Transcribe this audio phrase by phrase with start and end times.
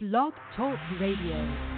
[0.00, 1.77] Blog Talk Radio.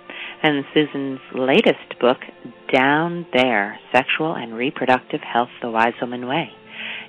[0.43, 2.17] and Susun's latest book,
[2.73, 6.49] Down There Sexual and Reproductive Health the Wise Woman Way.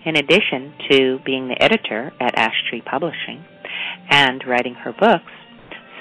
[0.04, 3.44] In addition to being the editor at Ash Tree Publishing
[4.10, 5.32] and writing her books,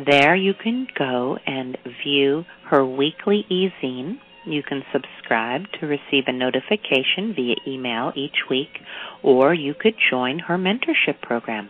[0.06, 4.19] There you can go and view her weekly e-zine.
[4.47, 8.78] You can subscribe to receive a notification via email each week,
[9.22, 11.69] or you could join her mentorship program.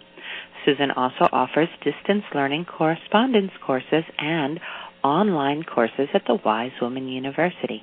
[0.64, 4.60] Susun also offers distance learning correspondence courses and
[5.02, 7.82] online courses at the Wise Woman University.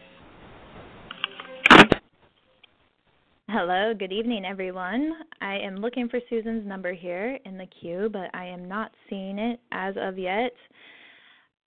[3.53, 5.11] Hello, good evening, everyone.
[5.41, 9.37] I am looking for Susun's number here in the queue, but I am not seeing
[9.37, 10.53] it as of yet.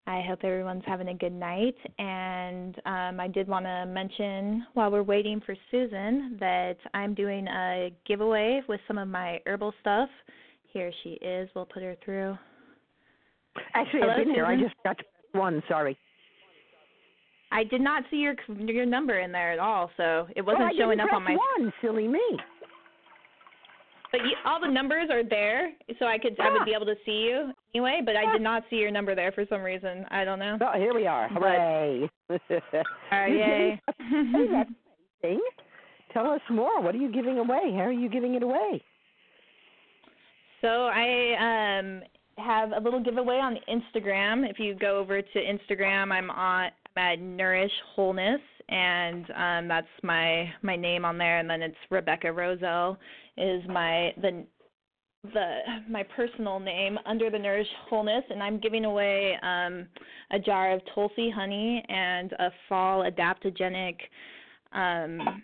[0.08, 1.76] I hope everyone's having a good night.
[2.00, 7.48] And um, I did want to mention while we're waiting for Susun that I'm doing
[7.50, 10.08] a giveaway with some of my herbal stuff.
[10.72, 11.50] Here she is.
[11.54, 12.38] We'll put her through.
[13.74, 14.46] Actually, Hello, I've been here.
[14.46, 14.96] I just got
[15.34, 15.62] one.
[15.68, 15.98] Sorry.
[17.54, 20.72] I did not see your your number in there at all, so it wasn't I
[20.78, 21.72] showing up on my one.
[21.82, 22.22] Silly me.
[24.12, 26.66] But you, all the numbers are there, so I could I would Ah.
[26.66, 28.02] be able to see you anyway.
[28.06, 30.06] But I did not see your number there for some reason.
[30.12, 30.58] I don't know.
[30.62, 31.30] Oh, here we are.
[31.34, 32.10] But- Hooray!
[32.30, 32.38] Uh,
[33.28, 33.82] yay!
[34.00, 34.70] Hey, that's
[35.24, 35.42] amazing.
[36.12, 36.80] Tell us more.
[36.82, 37.72] What are you giving away?
[37.76, 38.84] How are you giving it away?
[40.62, 42.02] so I um
[42.38, 44.48] have a little giveaway on Instagram.
[44.50, 50.52] If you go over to Instagram, I'm on at Nourish Wholeness, and um that's my
[50.62, 51.40] my name on there.
[51.40, 52.98] And then it's Rebecca Roselle
[53.38, 54.46] is my the
[55.34, 55.60] the
[55.90, 59.88] my personal name under the Nourish Wholeness, and I'm giving away um,
[60.32, 63.96] a jar of Tulsi honey and a fall adaptogenic
[64.74, 65.42] um,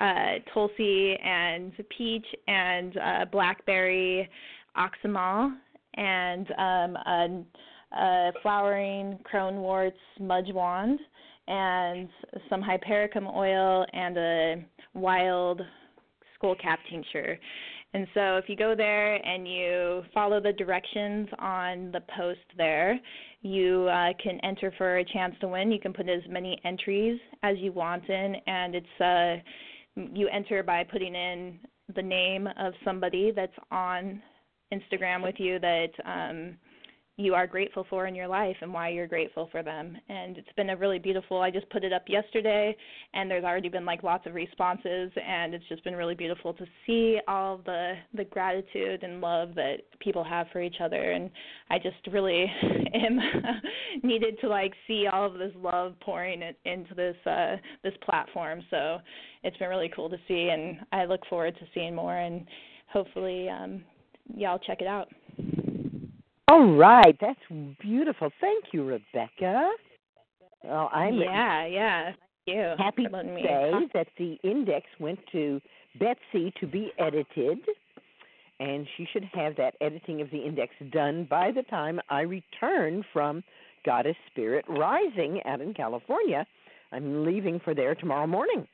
[0.00, 4.28] uh, Tulsi and peach and uh, blackberry
[4.76, 5.52] oxymel
[5.94, 7.44] and um, a,
[7.92, 11.00] a flowering croneworts smudge wand
[11.46, 12.08] and
[12.50, 14.64] some hypericum oil and a
[14.94, 15.62] wild
[16.40, 17.38] skullcap tincture
[17.94, 23.00] And so if you go there and you follow the directions on the post there,
[23.40, 25.72] you uh, can enter for a chance to win.
[25.72, 29.36] You can put as many entries as you want in, and it's uh,
[30.12, 31.58] you enter by putting in
[31.96, 34.20] the name of somebody that's on
[34.72, 36.56] Instagram with you that um,
[37.18, 39.98] you are grateful for in your life and why you're grateful for them.
[40.08, 41.42] And it's been a really beautiful.
[41.42, 42.76] I just put it up yesterday,
[43.12, 46.64] and there's already been like lots of responses, and it's just been really beautiful to
[46.86, 51.10] see all the the gratitude and love that people have for each other.
[51.10, 51.28] And
[51.70, 52.46] I just really
[52.94, 53.18] am
[54.04, 58.62] needed to like see all of this love pouring it into this uh, this platform.
[58.70, 58.98] So
[59.42, 62.16] it's been really cool to see, and I look forward to seeing more.
[62.16, 62.46] And
[62.86, 63.82] hopefully, um,
[64.36, 65.08] y'all check it out.
[66.48, 67.38] All right, that's
[67.80, 68.30] beautiful.
[68.40, 69.70] Thank you, Rebecca.
[70.64, 72.04] Well, I'm yeah, yeah.
[72.06, 72.16] Thank
[72.46, 72.74] you.
[72.78, 75.60] happy to me say that the index went to
[76.00, 77.58] Betsy to be edited,
[78.60, 83.04] and she should have that editing of the index done by the time I return
[83.12, 83.44] from
[83.84, 86.46] Goddess Spirit Rising out in California.
[86.92, 88.66] I'm leaving for there tomorrow morning,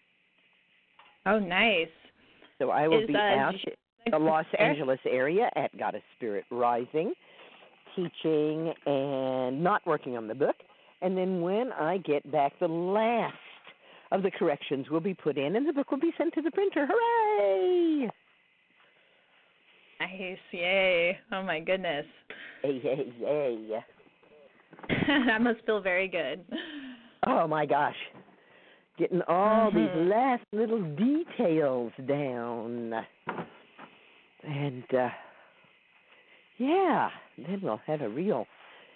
[1.27, 1.89] Oh, nice.
[2.61, 3.55] so I will Is, be uh, out
[4.07, 4.47] in the Los?
[4.59, 7.13] Angeles area at Goddess Spirit Rising,
[7.97, 10.57] teaching and not working on the book.
[11.03, 13.35] And then when I get back, the last
[14.13, 16.51] of the corrections will be put in, and the book will be sent to the
[16.51, 16.87] printer.
[16.91, 18.11] Hooray!
[20.01, 21.19] Nice, yay!
[21.33, 22.07] Oh my goodness,
[22.63, 23.69] Hey, hey, hey!
[25.27, 26.45] that must feel very good.
[27.27, 27.97] Oh my gosh,
[28.99, 29.75] getting all Mhm.
[29.75, 33.05] these last little details down,
[34.43, 35.09] and uh
[36.59, 38.47] yeah, then we'll have a real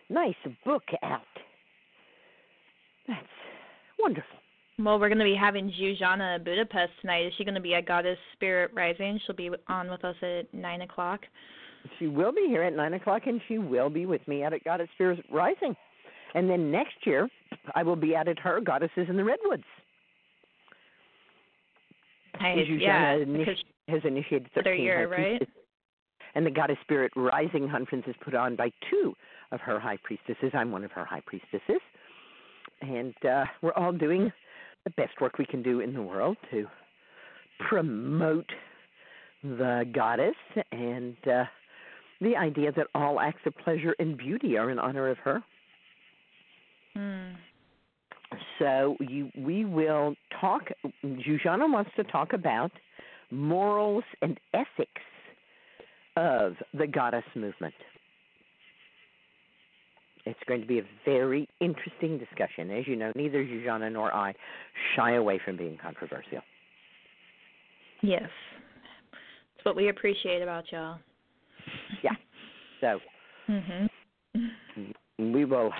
[0.08, 0.34] nice
[0.64, 1.22] book out.
[3.06, 3.26] That's
[3.98, 4.38] wonderful.
[4.78, 7.26] Well, we're going to be having Zsuzsanna Budapest tonight.
[7.26, 9.18] Is she going to be at Goddess Spirit Rising?
[9.26, 11.20] She'll be on with us at nine o'clock.
[11.98, 14.62] She will be here at nine o'clock, and she will be with me out at
[14.62, 15.74] Goddess Spirit Rising.
[16.34, 17.28] And then next year,
[17.74, 19.64] I will be out at her Goddesses in the Redwoods.
[22.40, 23.56] Nice, Zsuzsanna yeah, initi-
[23.88, 25.48] has initiated Another 13 year, right?
[26.34, 29.14] And the Goddess Spirit Rising Conference is put on by two
[29.52, 30.50] of her high priestesses.
[30.54, 31.80] I'm one of her high priestesses.
[32.80, 34.32] And uh, we're all doing
[34.84, 36.66] the best work we can do in the world to
[37.68, 38.48] promote
[39.42, 40.36] the goddess
[40.72, 41.44] and uh,
[42.20, 45.42] the idea that all acts of pleasure and beauty are in honor of her.
[46.94, 47.34] Hmm.
[48.58, 50.68] So you, we will talk.
[51.04, 52.72] Zsuzsanna wants to talk about
[53.30, 55.02] morals and ethics
[56.18, 57.74] of the goddess movement.
[60.26, 62.70] It's going to be a very interesting discussion.
[62.70, 64.34] As you know, neither Zsuzsanna nor I
[64.96, 66.40] shy away from being controversial.
[68.02, 68.28] yes,
[69.56, 70.98] it's what we appreciate about y'all.
[72.02, 72.12] Yeah.
[72.80, 72.98] So
[73.48, 75.32] mm-hmm.
[75.32, 75.70] we will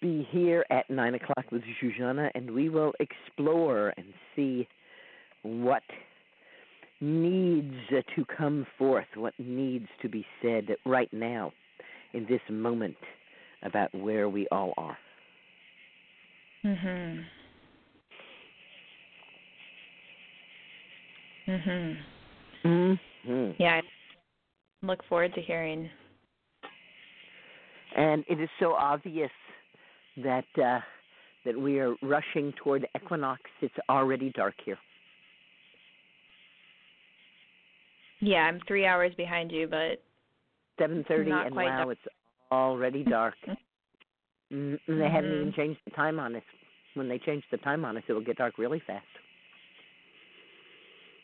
[0.00, 4.06] be here at nine o'clock with Zsuzsanna, and we will explore and
[4.36, 4.68] see
[5.42, 5.82] what
[7.00, 7.74] needs
[8.16, 11.52] to come forth, what needs to be said right now
[12.12, 12.96] in this moment
[13.62, 14.98] about where we all are.
[16.64, 17.24] Mhm.
[21.46, 21.98] Mhm.
[22.64, 23.62] Mm-hmm.
[23.62, 23.80] Yeah.
[23.80, 25.90] I look forward to hearing.
[27.96, 29.30] And it is so obvious
[30.16, 30.80] that uh,
[31.44, 33.42] that we are rushing toward equinox.
[33.60, 34.78] It's already dark here.
[38.24, 40.02] Yeah, I'm three hours behind you, but
[40.78, 41.88] Seven thirty, and wow, dark.
[41.90, 42.14] it's
[42.50, 43.34] already dark.
[44.52, 45.40] Mm, and they haven't Mhm.
[45.40, 46.42] even changed the time on us.
[46.92, 49.06] When they change the time on us, it will get dark really fast.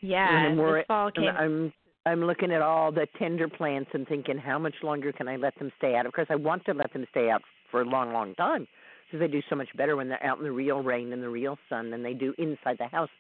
[0.01, 1.29] yeah, And this fall came.
[1.29, 1.73] I'm
[2.07, 5.55] I'm looking at all the tender plants and thinking, how much longer can I let
[5.59, 6.07] them stay out?
[6.07, 8.67] Of course, I want to let them stay out for a long, long time
[9.07, 11.29] because they do so much better when they're out in the real rain and the
[11.29, 13.11] real sun than they do inside the house.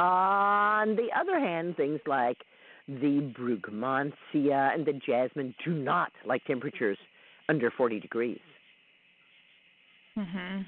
[0.00, 2.38] On the other hand, things like
[3.00, 6.98] the brugmansia and the jasmine do not like temperatures
[7.48, 8.40] under 40 degrees.
[10.18, 10.62] Mm-hmm.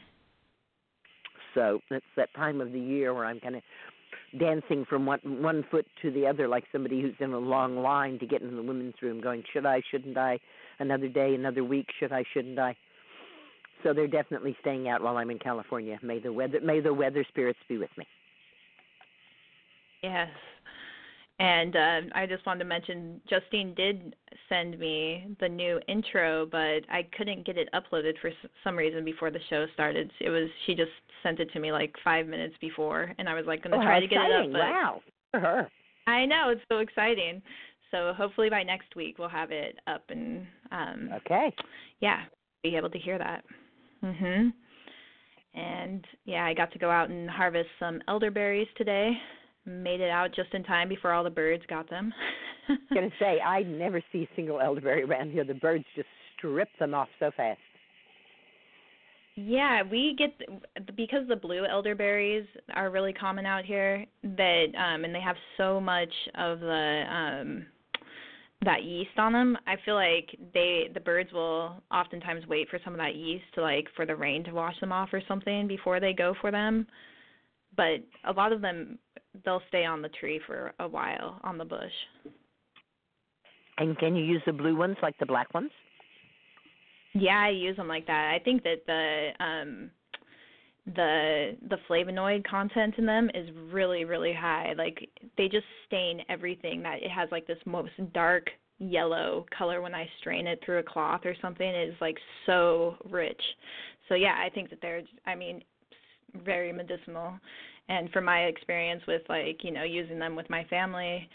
[1.54, 3.62] So it's that time of the year where I'm kind of
[4.38, 8.18] dancing from one one foot to the other, like somebody who's in a long line
[8.20, 9.82] to get into the women's room, going, "Should I?
[9.90, 10.38] Shouldn't I?
[10.78, 11.88] Another day, another week.
[11.98, 12.24] Should I?
[12.32, 12.74] Shouldn't I?"
[13.82, 15.98] So they're definitely staying out while I'm in California.
[16.02, 18.06] May the weather may the weather spirits be with me.
[20.02, 20.30] Yes.
[21.42, 24.14] And uh, I just wanted to mention Justine did
[24.48, 28.30] send me the new intro, but I couldn't get it uploaded for
[28.62, 30.12] some reason before the show started.
[30.20, 33.44] It was she just sent it to me like five minutes before, and I was
[33.44, 34.50] like going to oh, try to get exciting!
[34.50, 35.00] it up, but wow,
[35.32, 35.68] for her.
[36.06, 37.42] I know it's so exciting.
[37.90, 41.52] So hopefully by next week we'll have it up and um Okay.
[41.98, 42.20] yeah,
[42.62, 43.42] be able to hear that.
[44.04, 44.52] Mhm.
[45.54, 49.10] And yeah, I got to go out and harvest some elderberries today.
[49.64, 52.12] Made it out just in time before all the birds got them.
[52.68, 55.44] I was gonna say I never see a single elderberry around here.
[55.44, 57.60] The birds just strip them off so fast.
[59.34, 65.14] Yeah, we get because the blue elderberries are really common out here that um and
[65.14, 67.66] they have so much of the um
[68.64, 69.56] that yeast on them.
[69.66, 73.62] I feel like they the birds will oftentimes wait for some of that yeast to
[73.62, 76.86] like for the rain to wash them off or something before they go for them.
[77.76, 78.98] But a lot of them
[79.44, 81.92] they'll stay on the tree for a while on the bush.
[83.78, 85.70] And can you use the blue ones like the black ones?
[87.14, 88.32] Yeah, I use them like that.
[88.34, 89.90] I think that the um
[90.94, 94.74] the the flavonoid content in them is really really high.
[94.76, 98.48] Like they just stain everything that it has like this most dark
[98.78, 101.66] yellow color when I strain it through a cloth or something.
[101.66, 103.40] It is like so rich.
[104.08, 105.62] So yeah, I think that they're I mean
[106.44, 107.38] very medicinal.
[107.92, 111.28] And from my experience with like, you know, using them with my family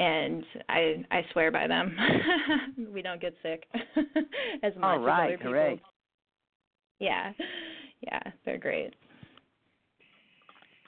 [0.00, 1.96] and I I swear by them.
[2.92, 3.64] we don't get sick
[4.64, 5.52] as much All right, as other people.
[5.52, 5.80] hooray.
[6.98, 7.32] Yeah.
[8.00, 8.94] Yeah, they're great.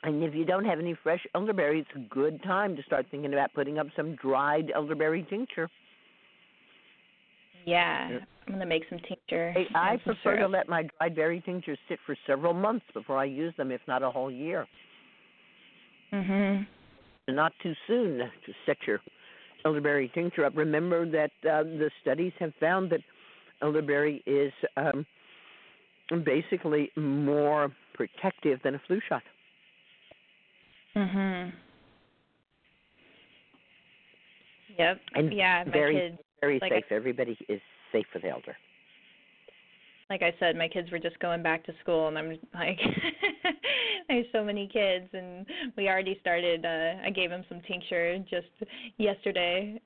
[0.02, 3.32] And if you don't have any fresh elderberry, it's a good time to start thinking
[3.32, 5.70] about putting up some dried elderberry tincture.
[7.64, 8.18] Yeah.
[8.48, 9.54] I'm gonna make some tincture.
[9.76, 13.26] I, I prefer to let my dried berry tinctures sit for several months before I
[13.26, 14.66] use them, if not a whole year.
[16.12, 16.66] Mhm.
[17.28, 19.00] Not too soon to set your
[19.64, 20.56] elderberry tincture up.
[20.56, 23.00] Remember that uh, the studies have found that
[23.62, 25.06] elderberry is um,
[26.24, 29.22] basically more protective than a flu shot.
[30.96, 31.52] Mhm.
[34.78, 35.00] Yep.
[35.14, 36.90] And yeah, my very- kids Very Like safe.
[36.90, 37.60] Everybody is
[37.92, 38.56] safe with elder.
[40.12, 42.78] Like I said, my kids were just going back to school, and I'm like,
[44.10, 46.66] I have so many kids, and we already started.
[46.66, 49.80] uh I gave them some tincture just yesterday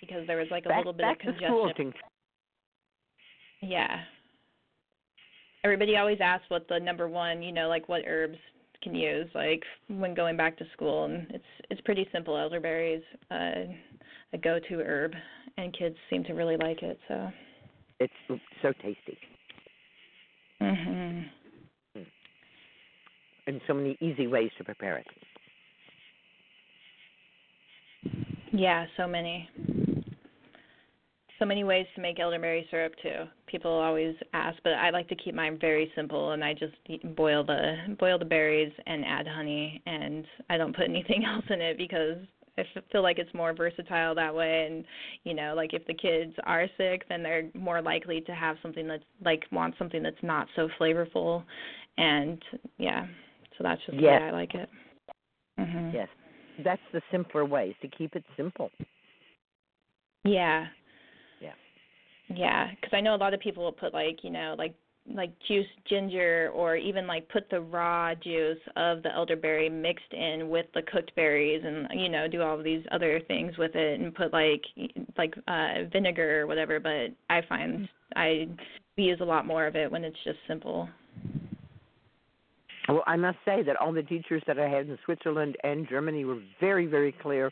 [0.00, 1.92] because there was like a back little bit of congestion.
[3.60, 4.00] Yeah.
[5.64, 8.38] Everybody always asks what the number one, you know, like what herbs
[8.82, 12.36] can use, like when going back to school, and it's it's pretty simple.
[12.36, 13.72] Elderberry is uh,
[14.32, 15.12] a go-to herb,
[15.56, 16.98] and kids seem to really like it.
[17.08, 17.30] So.
[18.00, 18.12] It's
[18.62, 19.16] so tasty
[20.60, 21.24] Mhm.
[23.46, 25.06] and so many easy ways to prepare it.
[28.52, 29.48] Yeah, so many.
[31.42, 33.24] So many ways to make elderberry syrup too.
[33.48, 36.74] People always ask, but I like to keep mine very simple, and I just
[37.16, 41.60] boil the boil the berries and add honey, and I don't put anything else in
[41.60, 42.18] it because
[42.56, 44.68] I feel like it's more versatile that way.
[44.70, 44.84] And
[45.24, 48.86] you know, like if the kids are sick, then they're more likely to have something
[48.86, 51.42] that's like want something that's not so flavorful,
[51.98, 52.40] and
[52.78, 53.04] yeah,
[53.58, 54.20] so that's just Yes.
[54.20, 54.70] way I like it.
[55.58, 55.92] Mhm.
[55.92, 56.08] Yes,
[56.62, 58.70] that's the simpler ways to keep it simple.
[60.24, 60.68] Yeah.
[62.34, 64.74] Yeah, because I know a lot of people will put like you know like
[65.12, 70.48] like juice ginger or even like put the raw juice of the elderberry mixed in
[70.48, 74.14] with the cooked berries and you know do all these other things with it and
[74.14, 74.62] put like
[75.18, 78.46] like uh vinegar or whatever but i find i
[78.96, 80.88] use a lot more of it when it's just simple
[82.88, 86.24] Well, I must say that all the teachers that I had in Switzerland and Germany
[86.24, 87.50] were very, very clear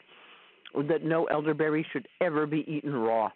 [0.74, 3.30] that no elderberry should ever be eaten raw.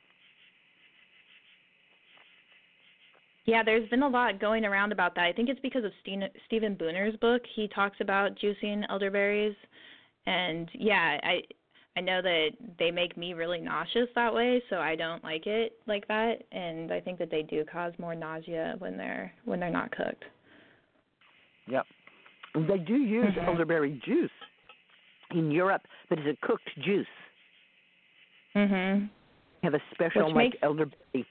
[3.47, 5.25] Yeah, there's been a lot going around about that.
[5.27, 7.43] I think it's because of Stephen Buhner's book.
[7.55, 9.57] He talks about juicing elderberries,
[10.27, 11.43] and yeah, I
[11.97, 12.49] I know that
[12.79, 16.43] they make me really nauseous that way, so I don't like it like that.
[16.51, 20.25] And I think that they do cause more nausea when they're when they're not cooked.
[21.69, 21.87] Yep.
[22.55, 23.47] They do use Mhm.
[23.47, 24.31] elderberry juice
[25.33, 27.07] in Europe, but it's a cooked juice.
[28.55, 29.09] Mhm.
[29.63, 31.27] They have a special Which like makes- elderberry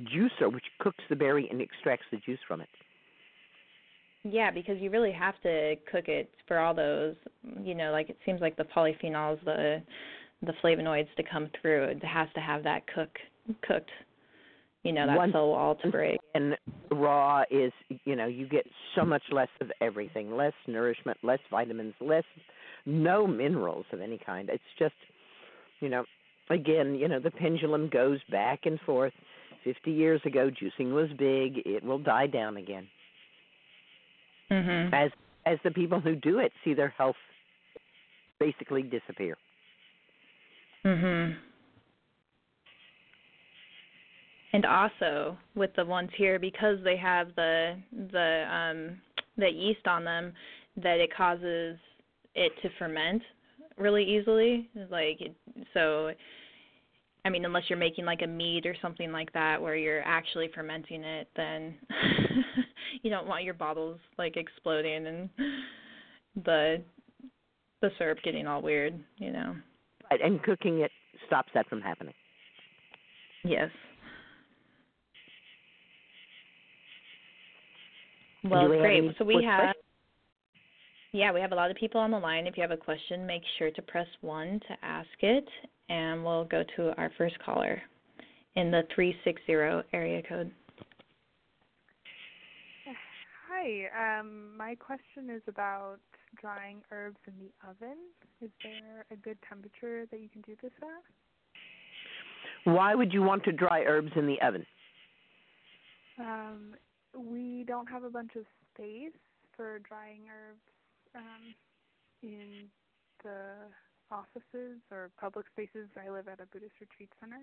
[0.00, 2.68] juicer which cooks the berry and extracts the juice from it.
[4.24, 7.14] Yeah, because you really have to cook it for all those,
[7.62, 9.82] you know, like it seems like the polyphenols, the
[10.42, 11.84] the flavonoids to come through.
[11.84, 13.10] It has to have that cook
[13.66, 13.90] cooked,
[14.82, 16.20] you know, that Once- cell wall to break.
[16.34, 16.56] And
[16.90, 17.72] raw is,
[18.04, 22.24] you know, you get so much less of everything, less nourishment, less vitamins, less
[22.86, 24.48] no minerals of any kind.
[24.48, 24.94] It's just,
[25.80, 26.04] you know,
[26.50, 29.12] again, you know, the pendulum goes back and forth.
[29.64, 31.62] 50 years ago, juicing was big.
[31.66, 32.88] It will die down again.
[34.50, 34.92] Mhm.
[34.92, 35.10] As
[35.46, 37.16] as the people who do it see their health
[38.38, 39.36] basically disappear.
[40.84, 41.36] Mhm.
[44.52, 49.00] And also with the ones here because they have the the um
[49.36, 50.32] the yeast on them
[50.76, 51.78] that it causes
[52.34, 53.22] it to ferment
[53.76, 55.34] really easily like it,
[55.72, 56.12] so
[57.28, 60.48] I mean unless you're making like a mead or something like that where you're actually
[60.54, 61.74] fermenting it then
[63.02, 65.28] you don't want your bottles like exploding and
[66.44, 66.82] the
[67.82, 69.54] the syrup getting all weird, you know.
[70.10, 70.90] Right, and cooking it
[71.26, 72.14] stops that from happening.
[73.44, 73.70] Yes.
[78.42, 79.04] Well, we great.
[79.18, 79.84] So we have questions?
[81.12, 82.46] yeah, we have a lot of people on the line.
[82.46, 85.48] If you have a question, make sure to press 1 to ask it
[85.88, 87.80] and we'll go to our first caller
[88.56, 89.52] in the 360
[89.92, 90.50] area code.
[93.48, 94.18] Hi.
[94.20, 95.98] Um, my question is about
[96.40, 97.96] drying herbs in the oven.
[98.40, 102.72] Is there a good temperature that you can do this at?
[102.72, 104.66] Why would you want to dry herbs in the oven?
[106.20, 106.74] Um,
[107.16, 109.12] we don't have a bunch of space
[109.56, 110.60] for drying herbs
[111.16, 111.54] um,
[112.22, 112.68] in
[113.24, 113.54] the
[114.10, 115.88] offices or public spaces.
[115.96, 117.40] I live at a Buddhist retreat center.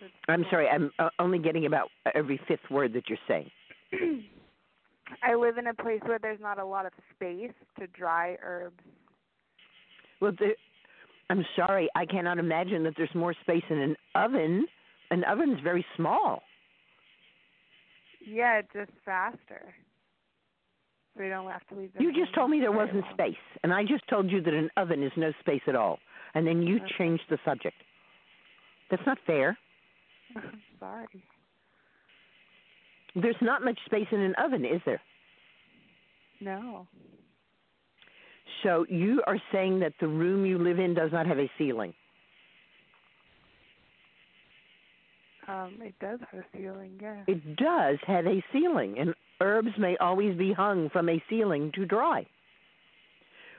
[0.00, 3.50] So I'm sorry, I'm uh, only getting about every fifth word that you're saying.
[5.22, 8.80] I live in a place where there's not a lot of space to dry herbs.
[10.20, 10.54] Well, the,
[11.30, 14.66] I'm sorry, I cannot imagine that there's more space in an oven.
[15.10, 16.42] An oven's very small.
[18.26, 19.74] Yeah, it's just faster.
[21.16, 21.90] Don't have to leave.
[21.98, 23.14] You just told me there wasn't long.
[23.14, 25.98] space, and I just told you that an oven is no space at all,
[26.34, 26.94] and then you Okay.
[26.98, 27.76] changed the subject.
[28.90, 29.56] That's not fair.
[30.36, 31.06] I'm Sorry.
[33.14, 35.00] There's not much space in an oven, is there?
[36.40, 36.88] No.
[38.62, 41.94] So you are saying that the room you live in does not have a ceiling.
[45.46, 47.22] Um, it does have a ceiling, yeah.
[47.26, 51.84] It does have a ceiling, and herbs may always be hung from a ceiling to
[51.84, 52.26] dry.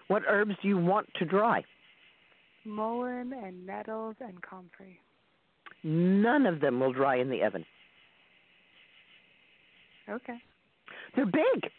[0.08, 1.64] What herbs do you want to dry?
[2.66, 5.00] Mullein and nettles and comfrey.
[5.84, 7.66] None of them will dry in the oven.
[10.10, 10.38] Okay.
[11.16, 11.70] They're big.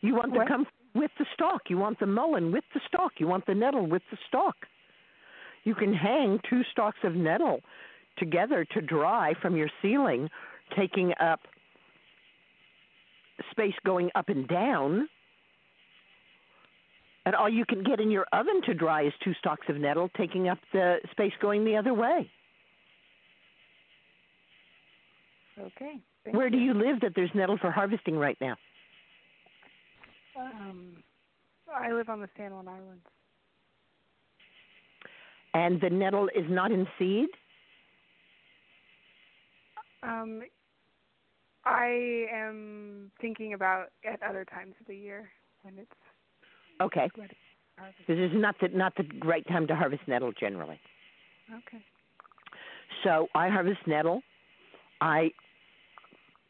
[0.00, 0.44] You want What?
[0.46, 1.62] the comfrey with the stalk.
[1.68, 3.12] You want the mullein with the stalk.
[3.18, 4.56] You want the nettle with the stalk.
[5.64, 7.60] You can hang two stalks of nettle
[8.16, 10.30] together to dry from your ceiling,
[10.76, 11.40] taking up
[13.58, 15.08] space going up and down.
[17.26, 20.08] And all you can get in your oven to dry is two stalks of nettle,
[20.16, 22.30] taking up the space going the other way.
[25.60, 26.00] Okay.
[26.30, 28.56] Where do you live that there's nettle for harvesting right now?
[30.38, 31.02] Um,
[31.74, 33.04] I live on the San Juan Islands.
[35.54, 37.28] And the nettle is not in seed?
[40.02, 40.42] Um,
[41.68, 45.30] I am thinking about at other times of the year
[45.62, 45.90] when it's
[46.80, 47.10] Okay.
[47.16, 47.36] ready
[47.76, 48.06] for harvest.
[48.06, 50.80] This is not the not the right time to harvest nettle generally.
[51.52, 51.82] Okay.
[53.04, 54.22] So I harvest nettle.
[55.00, 55.30] I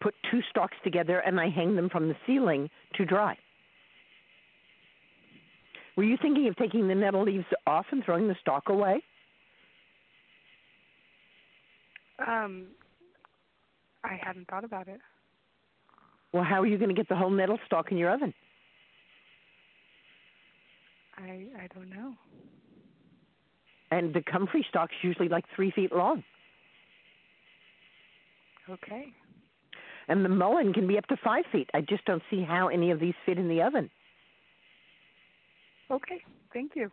[0.01, 3.37] put two stalks together and I hang them from the ceiling to dry.
[5.97, 9.03] Were you thinking of taking the nettle leaves off and throwing the stalk away?
[12.25, 12.69] Um,
[14.09, 15.01] I hadn't thought about it.
[16.33, 18.35] Well, how are you going to get the whole nettle stalk in your oven?
[21.17, 22.15] I I don't know.
[23.91, 26.23] And the comfrey stalk's usually like three feet long,
[28.69, 29.07] Okay.
[30.09, 31.71] and the mullein can be up to five feet.
[31.73, 33.91] I just don't see how any of these fit in the oven.
[35.91, 36.23] Okay.
[36.53, 36.91] Thank you.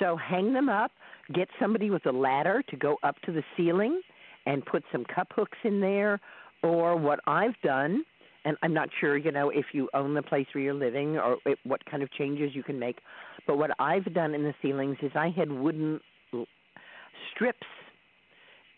[0.00, 0.90] So hang them up,
[1.32, 4.00] get somebody with a ladder to go up to the ceiling
[4.46, 6.20] and put some cup hooks in there
[6.62, 8.04] or what I've done
[8.46, 11.36] and I'm not sure, you know, if you own the place where you're living or
[11.44, 12.98] it, what kind of changes you can make,
[13.44, 16.00] but what I've done in the ceilings is I had wooden
[17.34, 17.66] strips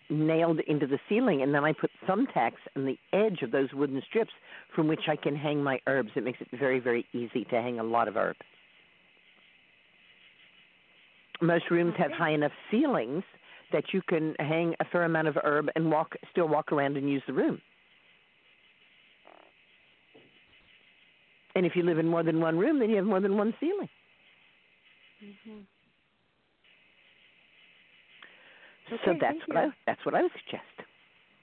[0.08, 4.02] nailed into the ceiling and then I put thumbtacks on the edge of those wooden
[4.08, 4.30] strips
[4.74, 6.08] from which I can hang my herbs.
[6.16, 8.38] It makes it very very easy to hang a lot of herbs.
[11.42, 13.22] Most rooms have high enough ceilings
[13.72, 17.08] that you can hang a fair amount of herb and walk still walk around and
[17.08, 17.60] use the room.
[21.54, 23.54] And if you live in more than one room, then you have more than one
[23.60, 23.88] ceiling.
[25.20, 25.60] hmm
[29.04, 30.64] so that's what I that's what I would suggest.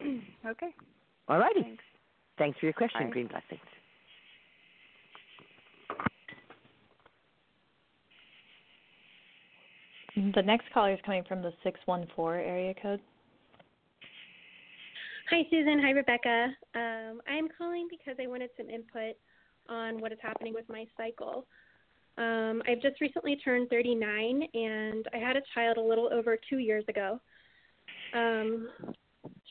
[0.48, 0.74] okay.
[1.28, 1.62] All righty.
[1.62, 1.84] Thanks.
[2.38, 3.10] Thanks for your question.
[3.10, 3.46] Green blessings.
[3.50, 3.60] And
[10.16, 13.02] the next caller is coming from the 614 area code.
[15.30, 15.82] Hi, Susun.
[15.82, 16.48] Hi, Rebecca.
[16.76, 19.16] Um, I'm calling because I wanted some input
[19.68, 21.48] on what is happening with my cycle.
[22.18, 26.60] Um, I've just recently turned 39, and I had a child a little over two
[26.60, 27.20] years ago.
[28.14, 28.70] Um,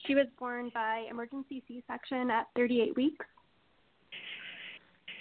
[0.07, 3.27] she was born by emergency C-section at 38 weeks,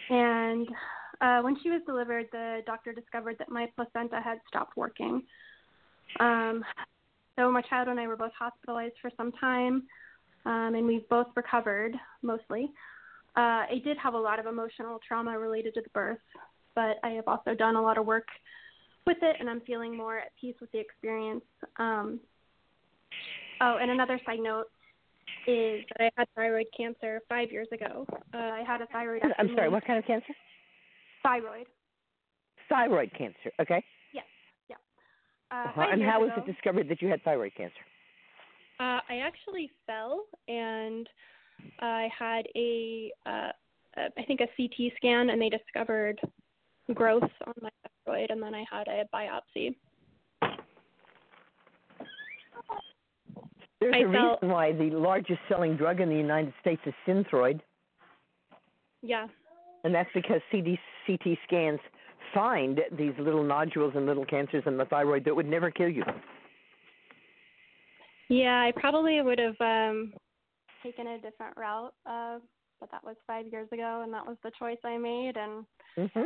[0.09, 0.67] and
[1.23, 5.23] uh, when she was delivered, the doctor discovered that my placenta had stopped working.
[6.19, 6.63] Um,
[7.37, 9.83] so my child and I were both hospitalized for some time,
[10.45, 12.71] um, and we've both recovered mostly.
[13.37, 16.19] Uh, I did have a lot of emotional trauma related to the birth,
[16.75, 18.27] but I have also done a lot of work
[19.07, 21.43] with it, and I'm feeling more at peace with the experience.
[21.77, 22.19] Um,
[23.61, 24.65] oh, and another side note
[25.47, 28.05] is that I had thyroid cancer five years ago.
[28.33, 29.21] Uh, I had a thyroid.
[29.39, 30.33] I'm sorry, what kind of cancer?
[31.23, 31.67] Thyroid.
[32.69, 33.51] Thyroid cancer.
[33.59, 33.83] Okay.
[34.13, 34.25] Yes.
[34.69, 34.75] Yeah.
[35.51, 35.87] Uh, Uh-huh.
[35.91, 37.75] And years how was it discovered that you had thyroid cancer?
[38.79, 41.07] Uh, I actually fell and
[41.79, 43.51] I had a, uh,
[43.97, 46.19] a, I think a CT scan, and they discovered
[46.93, 47.69] growth on my
[48.05, 49.75] thyroid, and then I had a biopsy.
[53.79, 56.93] There's I a felt- reason why the largest selling drug in the United States is
[57.07, 57.61] Synthroid,
[59.01, 59.27] Yeah.
[59.83, 61.79] and that's because CD, CT scans
[62.33, 66.03] find these little nodules and little cancers in the thyroid that would never kill you.
[68.29, 70.13] Yeah, I probably would have um
[70.81, 72.39] taken a different route, uh,
[72.79, 76.23] but that was five years ago, and that was the choice I made, and hmm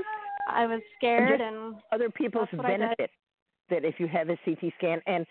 [0.48, 2.80] I was scared, just- and Other people's That's what I did.
[2.80, 3.12] benefit
[3.70, 5.26] that if you have a CT scan, and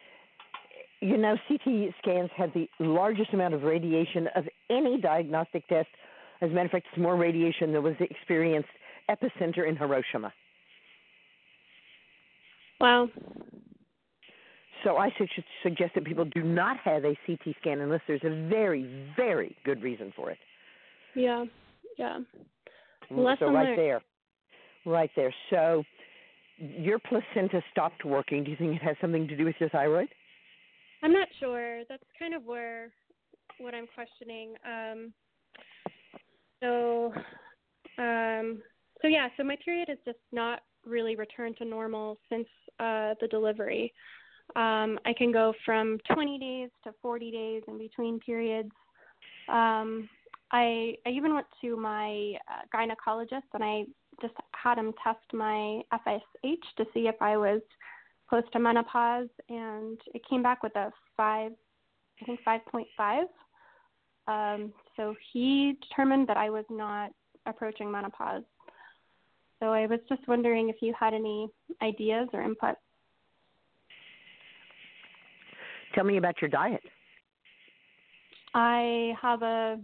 [1.01, 5.89] you know, CT scans have the largest amount of radiation of any diagnostic test.
[6.41, 8.69] As a matter of fact, it's more radiation than was experienced
[9.11, 10.33] epicenter in Hiroshima.
[12.81, 13.09] wow.
[14.85, 15.29] So I should
[15.63, 19.83] suggest that people do not have a CT scan unless there's a very, very good
[19.83, 20.39] reason for it.
[21.15, 21.45] Yeah.
[21.99, 22.19] Yeah.
[23.11, 23.79] Mm, so right learned.
[23.79, 24.03] there,
[24.85, 25.35] right there.
[25.51, 25.83] So
[26.59, 28.45] your placenta stopped working.
[28.45, 30.09] Do you think it has something to do with your thyroid?
[31.03, 31.83] I'm not sure.
[31.89, 32.91] That's kind of where
[33.59, 34.55] what I'm questioning.
[34.67, 35.13] Um,
[36.63, 37.13] so,
[37.99, 38.63] um,
[39.03, 39.29] so yeah.
[39.37, 42.49] So my period has just not really returned to normal since
[42.81, 43.93] uh, the delivery.
[44.55, 48.71] Um, I can go from 20 days to 40 days in between periods.
[49.49, 50.09] Um,
[50.53, 53.85] I I even went to my uh, gynecologist and I
[54.23, 57.61] just had him test my FSH to see if I was
[58.29, 61.53] close to menopause, and it came back with a five,
[62.21, 63.25] I think 5.5.
[64.29, 67.11] Um, so he determined that I was not
[67.47, 68.43] approaching menopause.
[69.61, 71.49] So I was just wondering if you had any
[71.83, 72.77] ideas or input.
[75.95, 76.83] Tell me about your diet.
[78.55, 79.81] I have a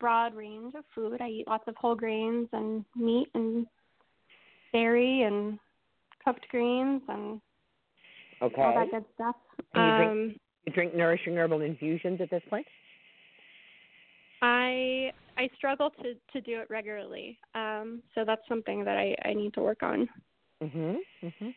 [0.00, 1.20] broad range of food.
[1.20, 3.66] I eat lots of whole grains and meat and
[4.72, 5.58] dairy and
[6.24, 7.40] cooked greens and
[8.40, 8.60] Okay.
[8.60, 9.36] all that good stuff.
[9.74, 12.66] And you drink- Um, You drink nourishing herbal infusions at this point?
[14.42, 17.38] I I struggle to to do it regularly.
[17.54, 20.08] Um, so that's something that I I need to work on.
[20.62, 20.98] Mhm.
[21.22, 21.54] Mhm.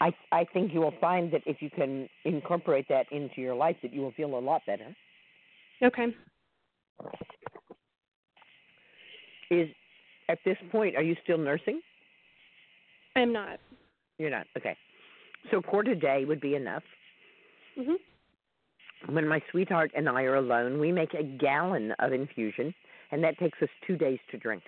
[0.00, 3.76] I I think you will find that if you can incorporate that into your life,
[3.82, 4.94] that you will feel a lot better.
[5.82, 6.14] Okay.
[9.50, 9.68] Is
[10.28, 11.80] at this point, are you still nursing?
[13.16, 13.60] I'm not.
[14.18, 14.46] You're not.
[14.56, 14.76] Okay.
[15.50, 16.84] So a quart a day would be enough.
[17.76, 17.96] Mhm.
[19.08, 22.74] When my sweetheart and I are alone, we make a gallon of infusion,
[23.10, 24.62] and that takes us two days to drink.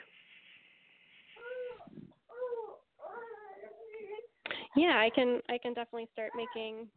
[4.77, 6.89] Yeah, I can I can definitely start making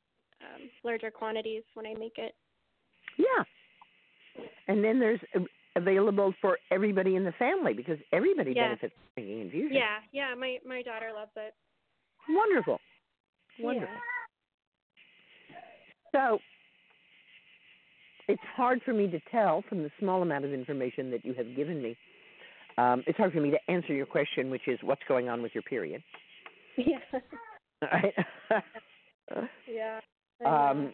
[0.42, 2.34] um, larger quantities when I make it.
[3.18, 3.44] Yeah.
[4.68, 5.20] And then there's
[5.76, 8.70] available for everybody in the family because everybody Yeah.
[8.70, 9.78] benefits from drinking infusion.
[9.78, 10.34] Yeah, yeah.
[10.36, 11.54] My my daughter loves it.
[12.30, 12.80] Wonderful.
[13.60, 13.96] Wonderful.
[16.12, 16.40] So
[18.28, 21.56] it's hard for me to tell from the small amount of information that you have
[21.56, 21.96] given me.
[22.78, 25.54] Um, it's hard for me to answer your question, which is what's going on with
[25.54, 26.04] your period.
[26.78, 27.00] Yeah.
[27.82, 28.14] All right.
[29.68, 30.00] yeah.
[30.46, 30.94] I um,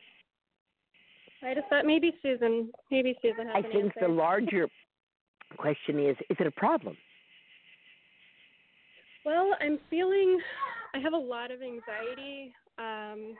[1.43, 3.99] I just thought maybe Susun, maybe Susun has I think answer.
[4.01, 4.69] the larger
[5.57, 6.95] question is: Is it a problem?
[9.25, 10.39] Well, I'm feeling
[10.93, 13.35] I have a lot of anxiety, um,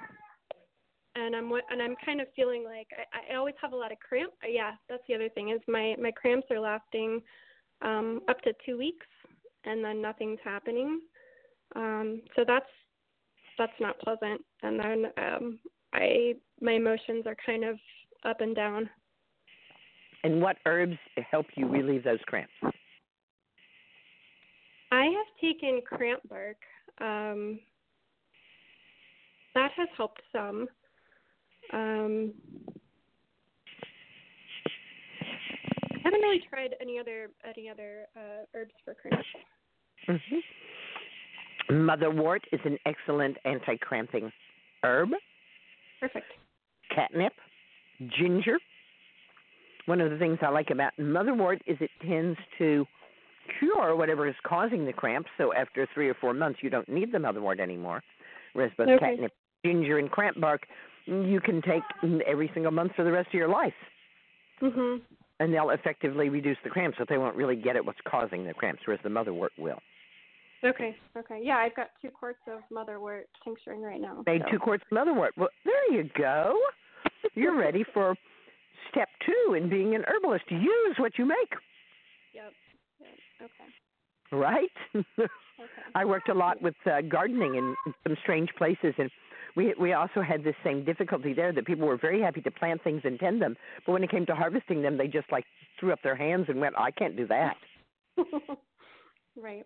[1.16, 4.00] and I'm and I'm kind of feeling like I, I always have a lot of
[4.00, 4.34] cramp.
[4.48, 7.22] Yeah, that's the other thing is my my cramps are lasting
[7.82, 9.06] um, up to two weeks,
[9.66, 11.02] and then nothing's happening.
[11.76, 12.70] Um, so that's
[13.58, 14.42] that's not pleasant.
[14.64, 15.60] And then um
[15.94, 17.78] I my emotions are kind of
[18.26, 18.90] up and down.
[20.24, 20.98] And what herbs
[21.30, 22.54] help you relieve those cramps?
[24.92, 26.58] I have taken cramp bark.
[27.02, 27.60] Um,
[29.54, 30.68] that has helped some.
[31.72, 32.34] Um,
[35.94, 39.28] I haven't really tried any other any other uh, herbs for cramps.
[40.08, 40.40] hmm
[41.72, 44.32] Motherwort is an excellent anti-cramping
[44.84, 45.10] herb.
[46.02, 46.26] Perfect.
[46.94, 47.32] Catnip,
[48.20, 48.58] ginger.
[49.86, 52.86] One of the things I like about motherwort is it tends to
[53.60, 55.30] cure whatever is causing the cramps.
[55.38, 58.04] So after three or four months, you don't need the motherwort anymore.
[58.54, 59.12] Whereas both Okay.
[59.12, 59.32] catnip,
[59.66, 60.68] ginger, and cramp bark,
[61.06, 61.84] you can take
[62.26, 63.74] every single month for the rest of your life,
[64.62, 65.02] Mhm.
[65.40, 68.54] and they'll effectively reduce the cramps, but they won't really get at what's causing the
[68.54, 69.80] cramps, whereas the motherwort will.
[70.64, 70.96] Okay.
[71.18, 71.42] Okay.
[71.44, 74.24] Yeah, I've got two quarts of motherwort tincturing right now.
[74.26, 74.52] Made so.
[74.52, 75.32] two quarts of motherwort.
[75.36, 76.58] Well, there you go.
[77.36, 78.16] You're ready for
[78.90, 80.50] step two in being an herbalist.
[80.50, 81.54] Use what you make,
[82.34, 82.54] Yep.
[83.02, 83.10] Yep.
[83.42, 83.70] Okay.
[84.32, 84.72] right?
[85.60, 85.70] Okay.
[85.94, 89.10] I worked a lot with uh, gardening in some strange places, and
[89.56, 92.84] we we also had this same difficulty there that people were very happy to plant
[92.84, 95.46] things and tend them, but when it came to harvesting them, they just like
[95.80, 97.56] threw up their hands and went, "I can't do that."
[99.38, 99.66] right.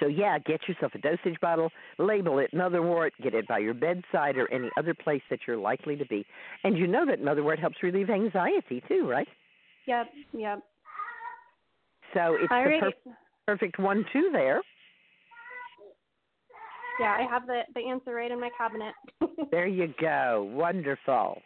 [0.00, 4.36] So yeah, get yourself a dosage bottle, label it motherwort, get it by your bedside
[4.36, 6.24] or any other place that you're likely to be,
[6.64, 9.28] and you know that motherwort helps relieve anxiety too, right?
[9.86, 10.06] Yep.
[10.32, 10.62] Yep.
[12.14, 12.80] So it's the Alrighty.
[12.80, 13.12] per-
[13.46, 14.62] perfect one-two there.
[17.00, 18.94] Yeah, I have the the answer right in my cabinet.
[19.50, 20.50] There you go.
[20.52, 21.40] Wonderful.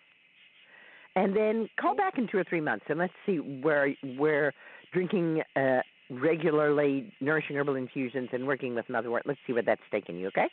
[1.16, 4.52] And then call back in two or three months and let's see where where
[4.92, 5.80] drinking uh,
[6.10, 9.22] regularly nourishing herbal infusions and working with motherwort.
[9.26, 10.28] Let's see where that's taken you.
[10.28, 10.48] Okay.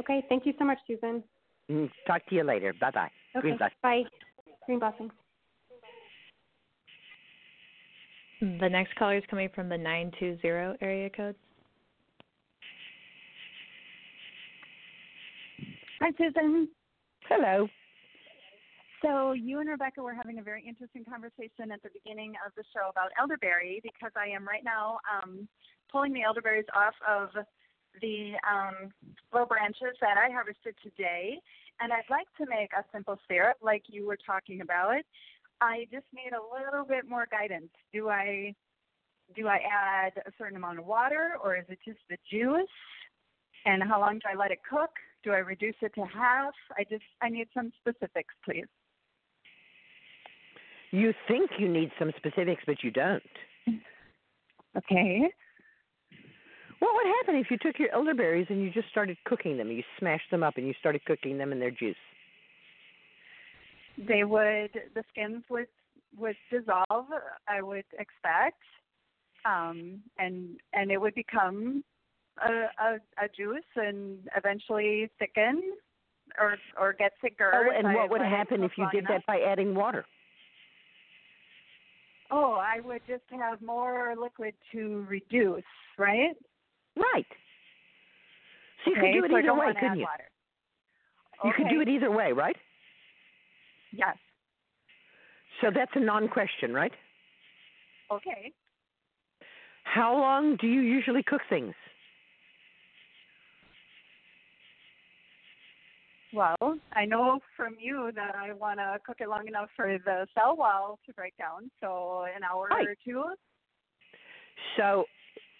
[0.00, 0.24] okay.
[0.28, 1.22] Thank you so much, Susun.
[1.70, 2.74] Mm, Talk to you later.
[2.80, 3.10] Bye bye.
[3.36, 3.42] Okay.
[3.42, 3.78] Green blessings.
[3.82, 4.02] Bye.
[4.66, 5.12] Green blessings.
[8.40, 11.36] The next caller is coming from the 920 area code.
[16.00, 16.66] Hi, Susun.
[17.28, 17.68] Hello.
[19.02, 22.64] So you and Rebecca were having a very interesting conversation at the beginning of the
[22.72, 25.46] show about elderberry because I am right now um,
[25.92, 27.28] pulling the elderberries off of
[28.00, 28.92] the um,
[29.34, 31.38] low branches that I harvested today,
[31.80, 35.02] and I'd like to make a simple syrup like you were talking about.
[35.60, 37.70] I just need a little bit more guidance.
[37.92, 38.54] Do I
[39.36, 42.68] do I add a certain amount of water, or is it just the juice?
[43.66, 44.90] And how long do I let it cook?
[45.22, 46.54] Do I reduce it to half?
[46.78, 48.66] I just I need some specifics, please.
[50.92, 53.22] You think you need some specifics, but you don't.
[54.76, 55.22] Okay.
[56.78, 59.68] What would happen if you took your elderberries and you just started cooking them?
[59.70, 61.96] You smashed them up and you started cooking them in their juice.
[63.98, 65.66] They would the skins would
[66.16, 67.06] would dissolve,
[67.48, 68.62] I would expect.
[69.44, 71.84] Um and and it would become
[72.44, 75.62] a, a, a juice and eventually thicken
[76.38, 77.50] or or get thicker.
[77.54, 79.22] Oh, and I what would happen if you did enough.
[79.26, 80.04] that by adding water?
[82.30, 85.64] Oh, I would just have more liquid to reduce,
[85.98, 86.36] right?
[86.96, 87.26] Right.
[88.84, 90.04] So you okay, could do it so either way, couldn't you?
[90.04, 90.30] Water.
[91.44, 92.56] You could do it either way, right?
[93.92, 94.16] Yes.
[95.60, 96.92] So that's a non-question, right?
[98.12, 98.52] Okay.
[99.84, 101.74] How long do you usually cook things?
[106.32, 110.26] Well, I know from you that I want to cook it long enough for the
[110.38, 112.86] cell wall to break down, so an hour Right.
[112.86, 113.24] or two.
[114.76, 115.06] So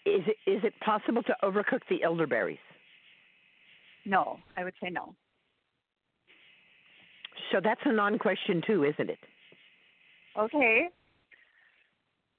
[0.05, 2.59] is it is it possible to overcook the elderberries?
[4.05, 5.15] No, I would say no.
[7.51, 9.19] So that's a non-question too, isn't it?
[10.37, 10.87] Okay.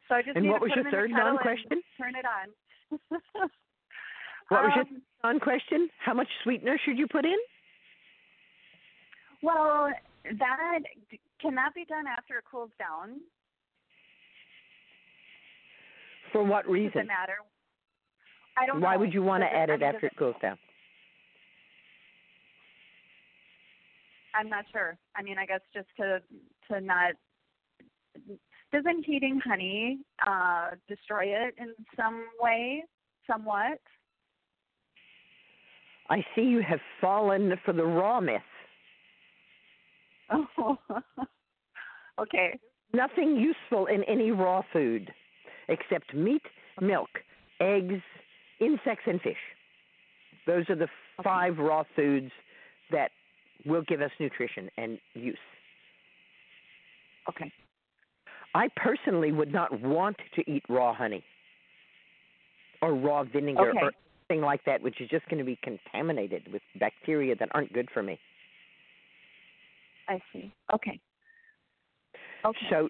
[0.08, 1.82] So I just And need what to was put your third non-question?
[1.98, 3.48] Turn it on.
[4.48, 5.88] What was your Um, non-question?
[6.04, 7.38] How much sweetener should you put in?
[9.42, 9.90] Well,
[10.24, 10.78] that
[11.40, 13.20] can that be done after it cools down?
[16.30, 16.92] For what reason?
[16.92, 17.36] Does it matter?
[18.56, 19.00] I don't Why know.
[19.00, 20.58] would you want to Does add I it mean, after does it cools down?
[24.34, 24.96] I'm not sure.
[25.16, 26.20] I mean, I guess just to
[26.70, 27.12] to not
[28.72, 32.84] doesn't heating honey uh destroy it in some way,
[33.26, 33.80] somewhat?
[36.08, 38.42] I see you have fallen for the raw myth.
[40.32, 40.78] Oh.
[42.20, 42.58] okay.
[42.92, 45.10] Nothing useful in any raw food
[45.68, 46.42] except meat,
[46.80, 47.08] milk,
[47.60, 48.02] eggs,
[48.60, 49.36] insects, and fish.
[50.46, 50.88] Those are the
[51.22, 52.30] five raw foods
[52.90, 53.10] that
[53.64, 55.38] will give us nutrition and use.
[57.28, 57.50] Okay.
[58.54, 61.24] I personally would not want to eat raw honey
[62.82, 63.78] or raw vinegar Okay.
[63.80, 63.92] or
[64.28, 67.88] anything like that, which is just going to be contaminated with bacteria that aren't good
[67.94, 68.18] for me.
[70.08, 70.52] I see.
[70.74, 71.00] Okay.
[72.44, 72.66] Okay.
[72.70, 72.88] So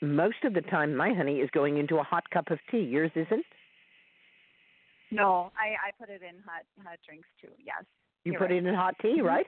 [0.00, 2.80] most of the time, my honey is going into a hot cup of tea.
[2.80, 3.44] Yours isn't.
[5.10, 7.50] no, I I put it in hot hot drinks too.
[7.64, 7.84] Yes.
[8.24, 8.52] You put right.
[8.52, 9.24] it in hot tea, Mhm.
[9.24, 9.46] right?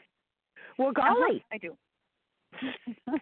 [0.78, 1.44] Well, Uh-huh, golly.
[1.50, 1.76] I do.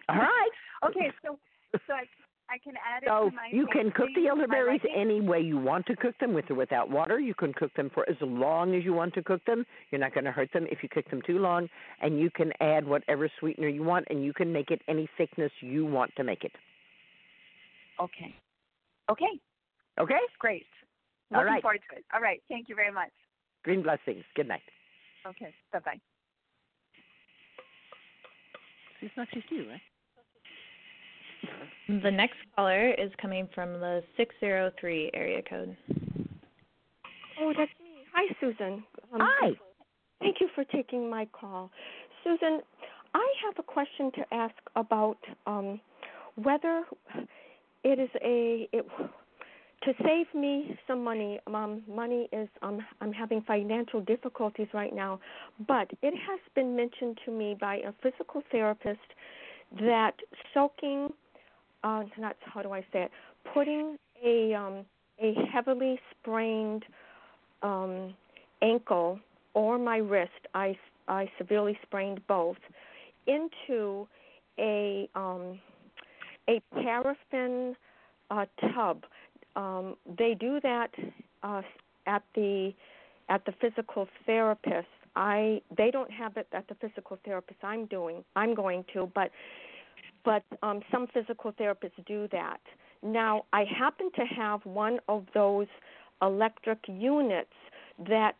[0.09, 0.51] All right.
[0.83, 1.39] Okay, so
[1.87, 2.03] so I
[2.49, 5.57] I can add it So to my you can cook the elderberries any way you
[5.57, 7.19] want to cook them, with or without water.
[7.19, 9.65] You can cook them for as long as you want to cook them.
[9.91, 11.67] You're not going to hurt them if you cook them too long,
[12.01, 15.51] and you can add whatever sweetener you want, and you can make it any thickness
[15.61, 16.51] you want to make it.
[17.99, 18.35] Okay.
[19.09, 19.39] Okay.
[19.99, 20.19] Okay?
[20.39, 20.65] Great.
[21.33, 21.61] All Looking right.
[21.61, 22.05] forward to it.
[22.13, 22.41] All right.
[22.47, 23.11] Thank you very much.
[23.63, 24.23] Green blessings.
[24.35, 24.61] Good night.
[25.25, 25.53] Okay.
[25.73, 25.99] Bye bye.
[29.01, 29.81] It's not just you, right?
[31.87, 35.75] The next caller is coming from the 603 area code.
[37.39, 38.05] Oh, that's me.
[38.13, 38.83] Hi, Susun.
[39.13, 39.51] Um, Hi.
[40.19, 41.69] Thank you for taking my call.
[42.25, 42.59] Susun,
[43.13, 45.79] I have a question to ask about um,
[46.35, 46.83] whether
[47.83, 48.85] it is a it,
[49.83, 51.39] to save me some money.
[51.47, 55.19] Um, money is um, I'm having financial difficulties right now,
[55.67, 58.99] but it has been mentioned to me by a physical therapist
[59.79, 60.15] that
[60.53, 61.09] soaking,
[61.85, 63.11] uh, not how do I say it,
[63.53, 64.85] putting a um,
[65.21, 66.83] a heavily sprained
[67.61, 68.13] um,
[68.61, 69.19] ankle
[69.53, 72.57] or my wrist, I, I severely sprained both,
[73.27, 74.07] into
[74.59, 75.59] a um,
[76.49, 77.75] a paraffin
[78.31, 78.45] uh,
[78.75, 79.03] tub.
[79.55, 80.91] Um, they do that
[81.43, 81.61] uh,
[82.07, 82.73] at the
[83.29, 84.87] at the physical therapist.
[85.15, 88.23] I they don't have it at the physical therapist I'm doing.
[88.35, 89.31] I'm going to, but
[90.25, 92.59] but um, some physical therapists do that.
[93.03, 95.67] Now I happen to have one of those
[96.21, 97.53] electric units
[98.09, 98.33] that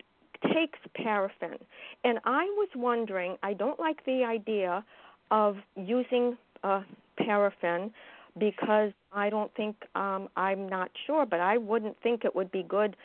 [0.53, 1.57] takes paraffin.
[2.03, 4.83] And I was wondering, I don't like the idea
[5.31, 6.81] of using uh,
[7.17, 7.91] paraffin
[8.37, 12.63] because I don't think um I'm not sure, but I wouldn't think it would be
[12.63, 12.95] good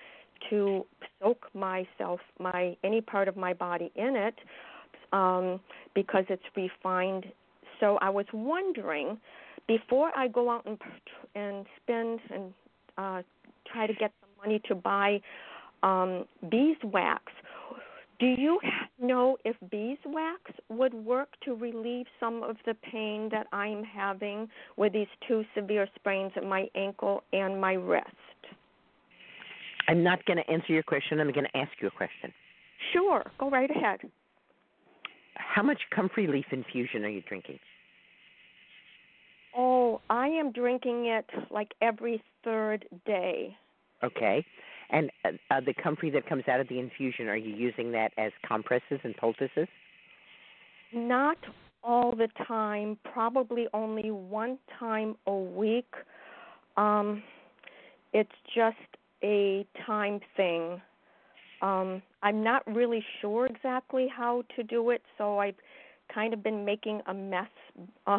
[0.48, 0.84] to
[1.20, 4.34] soak myself my any part of my body in it
[5.12, 5.60] um
[5.94, 7.26] because it's refined.
[7.80, 9.18] So I was wondering
[9.66, 10.78] before I go out and
[11.34, 12.52] and spend and
[12.98, 13.22] uh
[13.72, 15.20] try to get some money to buy
[15.82, 17.22] um, beeswax.
[18.18, 18.60] Do you
[19.00, 24.92] know if beeswax would work to relieve some of the pain that I'm having with
[24.92, 28.06] these two severe sprains at my ankle and my wrist?
[29.88, 31.18] I'm not going to answer your question.
[31.18, 32.30] I'm going to ask you a question.
[32.92, 34.00] Sure, go right ahead.
[35.34, 37.58] How much comfrey leaf infusion are you drinking?
[39.90, 43.56] Oh, I am drinking it like every third day.
[44.04, 44.44] Okay.
[44.90, 48.12] And uh, uh, the comfrey that comes out of the infusion, are you using that
[48.16, 49.66] as compresses and poultices?
[50.92, 51.38] Not
[51.82, 55.92] all the time, probably only one time a week.
[56.76, 57.22] Um,
[58.12, 58.76] it's just
[59.24, 60.80] a time thing.
[61.62, 65.56] Um, I'm not really sure exactly how to do it, so I've
[66.12, 67.48] kind of been making a mess.
[68.06, 68.18] Uh,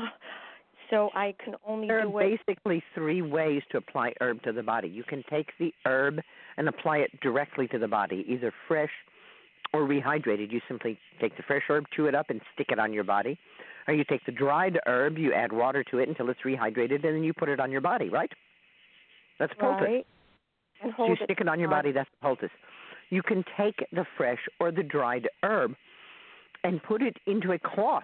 [0.91, 2.45] so I can only There do are it.
[2.45, 4.88] basically three ways to apply herb to the body.
[4.89, 6.19] You can take the herb
[6.58, 8.91] and apply it directly to the body, either fresh
[9.73, 10.51] or rehydrated.
[10.51, 13.39] You simply take the fresh herb, chew it up, and stick it on your body.
[13.88, 17.15] Or you take the dried herb, you add water to it until it's rehydrated, and
[17.15, 18.32] then you put it on your body, right?
[19.39, 19.88] That's poultice.
[19.88, 20.08] Right.
[20.84, 22.51] And hold So you stick it on your body, that's poultice.
[23.10, 25.73] You can take the fresh or the dried herb
[26.63, 28.04] and put it into a cloth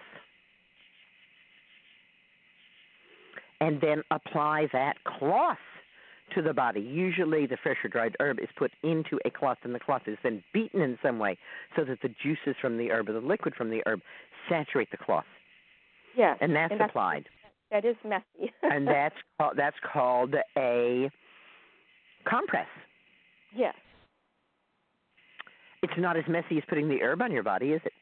[3.61, 5.57] and then apply that cloth
[6.35, 6.81] to the body.
[6.81, 10.17] Usually, the fresh or dried herb is put into a cloth, and the cloth is
[10.23, 11.37] then beaten in some way
[11.75, 14.01] so that the juices from the herb or the liquid from the herb
[14.49, 15.25] saturate the cloth,
[16.15, 16.37] Yes.
[16.41, 17.25] and that's and that's, applied.
[17.71, 18.51] That is messy.
[18.63, 21.09] and that's called, that's called a
[22.29, 22.67] compress.
[23.55, 23.73] yes.
[25.83, 27.93] It's not as messy as putting the herb on your body, is it?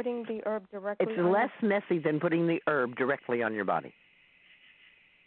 [0.00, 1.08] Putting the herb directly.
[1.10, 3.92] It's less messy than putting the herb directly on your body.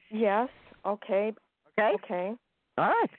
[0.10, 0.50] Yes.
[0.84, 1.32] Okay.
[1.78, 1.92] Okay?
[2.04, 2.32] Okay.
[2.80, 3.10] All right.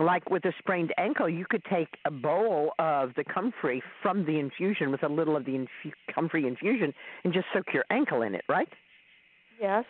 [0.00, 4.40] Like with a sprained ankle, you could take a bowl of the comfrey from the
[4.40, 8.34] infusion with a little of the infu- comfrey infusion and just soak your ankle in
[8.34, 8.68] it, right?
[9.60, 9.84] Yes.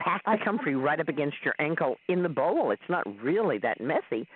[0.00, 2.72] Pack the I- comfrey right up against your ankle in the bowl.
[2.72, 4.26] It's not really that messy.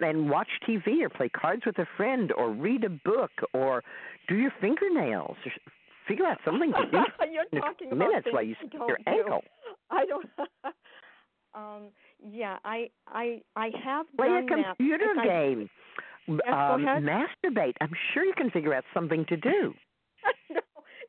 [0.00, 3.82] And watch TV or play cards with a friend or read a book or
[4.28, 5.36] do your fingernails.
[5.44, 5.52] Or
[6.08, 6.98] figure out something to do
[7.32, 9.02] You're in talking about minutes things while you I your do.
[9.06, 9.44] ankle.
[9.90, 10.26] I don't.
[11.54, 11.82] um.
[12.32, 12.56] Yeah.
[12.64, 12.90] I.
[13.08, 13.40] I.
[13.56, 14.76] I have Play a done that.
[14.76, 15.70] computer I- game.
[16.28, 17.72] Yes, go um, masturbate.
[17.80, 19.74] I'm sure you can figure out something to do.
[20.50, 20.60] no,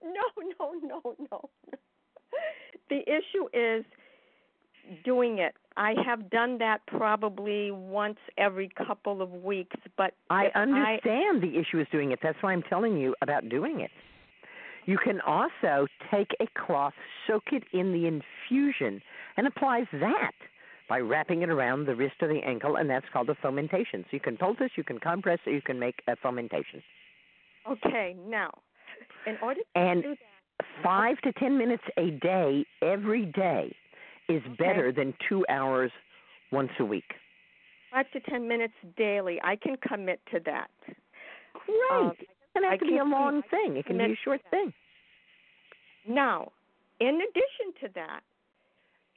[0.01, 1.49] no, no, no, no.
[2.89, 3.85] The issue is
[5.05, 5.53] doing it.
[5.77, 11.79] I have done that probably once every couple of weeks, but I understand the issue
[11.79, 12.19] is doing it.
[12.21, 13.91] That's why I'm telling you about doing it.
[14.85, 16.93] You can also take a cloth,
[17.27, 19.01] soak it in the infusion,
[19.37, 20.33] and apply that
[20.89, 24.03] by wrapping it around the wrist or the ankle, and that's called a fomentation.
[24.03, 26.83] So you can poultice, you can compress, or you can make a fomentation.
[27.69, 28.51] Okay, now,
[29.25, 33.73] in order to And do that, five to ten minutes a day, every day,
[34.35, 35.91] is better than two hours
[36.51, 37.13] once a week.
[37.91, 40.69] five to ten minutes daily, I can commit to that.
[41.53, 41.91] Great.
[41.91, 43.77] Um, it doesn't have I to be a long thing.
[43.77, 44.73] It can be a short thing.
[46.07, 46.51] Now,
[46.99, 48.21] in addition to that,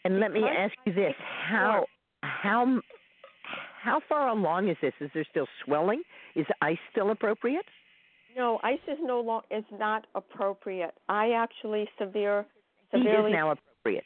[0.04, 1.14] And let me ask you this:
[1.48, 1.86] how
[2.22, 2.80] how
[3.82, 4.92] how far along is this?
[5.00, 6.02] Is there still swelling?
[6.34, 7.66] Is ice still appropriate?
[8.36, 10.94] no, ice is no long is not appropriate.
[11.08, 12.44] I actually severe
[12.90, 14.04] severely is now appropriate.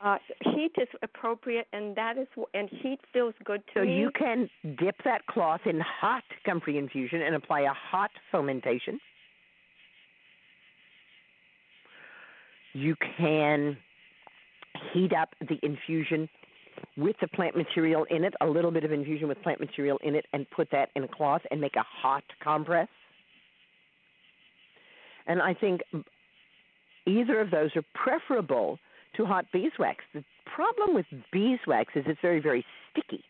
[0.00, 0.18] Uh,
[0.54, 3.98] heat is appropriate, and that is and heat feels good to So me.
[3.98, 9.00] you can dip that cloth in hot comfrey infusion and apply a hot fomentation.
[12.74, 13.76] You can
[14.92, 16.28] heat up the infusion
[16.96, 20.14] with the plant material in it, a little bit of infusion with plant material in
[20.14, 22.88] it, and put that in a cloth and make a hot compress.
[25.26, 25.80] And I think
[27.06, 28.78] either of those are preferable
[29.16, 30.04] to hot beeswax.
[30.14, 33.24] The problem with beeswax is it's very, very sticky,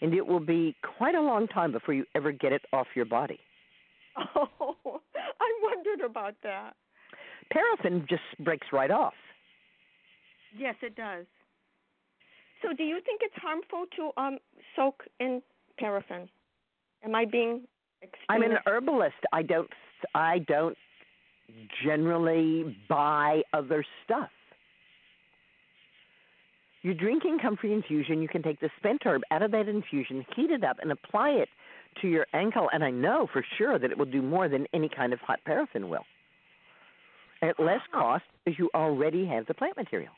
[0.00, 3.06] and it will be quite a long time before you ever get it off your
[3.06, 3.40] body.
[4.34, 6.74] Oh, I wondered about that.
[7.52, 9.14] Paraffin just breaks right off.
[10.56, 11.26] Yes, it does.
[12.60, 14.38] So, do you think it's harmful to um
[14.76, 15.40] soak in
[15.78, 16.28] paraffin?
[17.04, 17.62] Am I being
[18.28, 19.16] I'm an herbalist.
[19.32, 19.68] I don't.
[20.14, 20.76] I don't
[21.84, 24.30] generally buy other stuff.
[26.82, 28.22] You're drinking comfrey infusion.
[28.22, 31.30] You can take the spent herb out of that infusion, heat it up, and apply
[31.30, 31.48] it
[32.00, 32.70] to your ankle.
[32.72, 35.40] And I know for sure that it will do more than any kind of hot
[35.44, 36.04] paraffin will.
[37.42, 40.12] At less cost because you already have the plant material.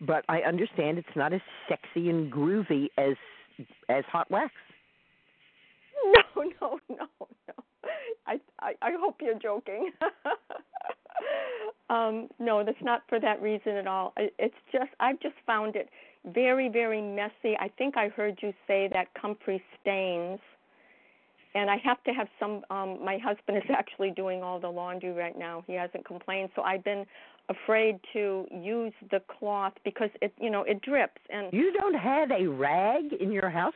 [0.00, 3.14] But I understand it's not as sexy and groovy as
[3.88, 4.52] as hot wax.
[6.36, 7.06] No, no, no,
[7.48, 7.54] no.
[8.26, 9.90] I I, I hope you're joking.
[11.90, 14.14] um, no, that's not for that reason at all.
[14.16, 15.88] It's just I've just found it
[16.24, 17.56] very, very messy.
[17.58, 20.40] I think I heard you say that comfrey stains.
[21.56, 25.12] And I have to have some um my husband is actually doing all the laundry
[25.12, 25.62] right now.
[25.66, 26.50] He hasn't complained.
[26.56, 27.04] So I've been
[27.48, 32.30] afraid to use the cloth because it you know, it drips and You don't have
[32.30, 33.74] a rag in your house?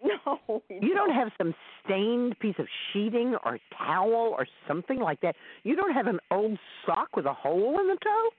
[0.04, 0.62] no.
[0.68, 5.34] You don't have some stained piece of sheeting or towel or something like that.
[5.64, 8.30] You don't have an old sock with a hole in the toe?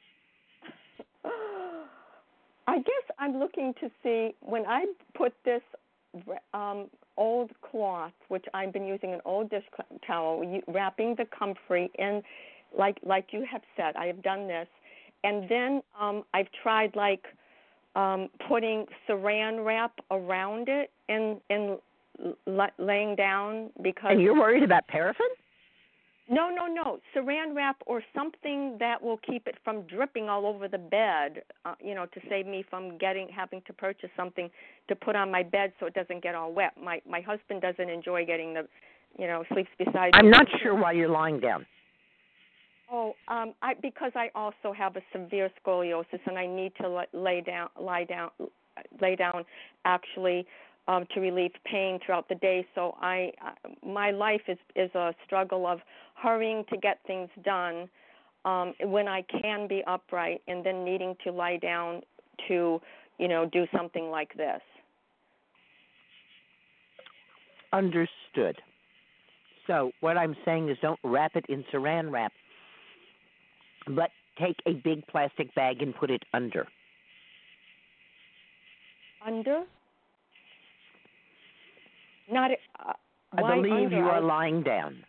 [2.67, 4.85] I guess I'm looking to see when I
[5.15, 5.61] put this
[6.53, 6.87] um,
[7.17, 9.63] old cloth, which I've been using an old dish
[10.05, 12.21] towel, wrapping the comfrey in,
[12.77, 14.67] like like you have said, I have done this,
[15.23, 17.25] and then um, I've tried like
[17.95, 21.79] um, putting Saran wrap around it and and
[22.77, 25.27] laying down because And you're worried about paraffin?
[26.29, 26.99] no, no, no.
[27.15, 31.41] Saran wrap or something that will keep it from dripping all over the bed.
[31.65, 34.49] Uh, you know, to save me from getting having to purchase something
[34.89, 36.73] to put on my bed so it doesn't get all wet.
[36.81, 38.67] My my husband doesn't enjoy getting the,
[39.17, 40.13] you know, sleeps beside.
[40.13, 40.31] I'm me.
[40.31, 41.65] not sure why you're lying down.
[42.91, 47.41] Oh, um, I because I also have a severe scoliosis and I need to lay
[47.41, 48.31] down, lie down,
[49.01, 49.45] lay down,
[49.85, 50.45] actually,
[50.89, 52.65] um, to relieve pain throughout the day.
[52.73, 53.31] So I,
[53.85, 55.79] my life is is a struggle of
[56.15, 57.87] hurrying to get things done
[58.43, 62.01] um, when I can be upright, and then needing to lie down
[62.47, 62.81] to,
[63.19, 64.61] you know, do something like this.
[67.71, 68.57] Understood.
[69.67, 72.31] So what I'm saying is don't wrap it in saran wrap,
[73.89, 74.09] but
[74.39, 76.65] take a big plastic bag and put it under.
[79.23, 79.65] Under.
[82.31, 82.51] Not.
[82.79, 82.93] Uh,
[83.37, 85.03] I believe you are lying down.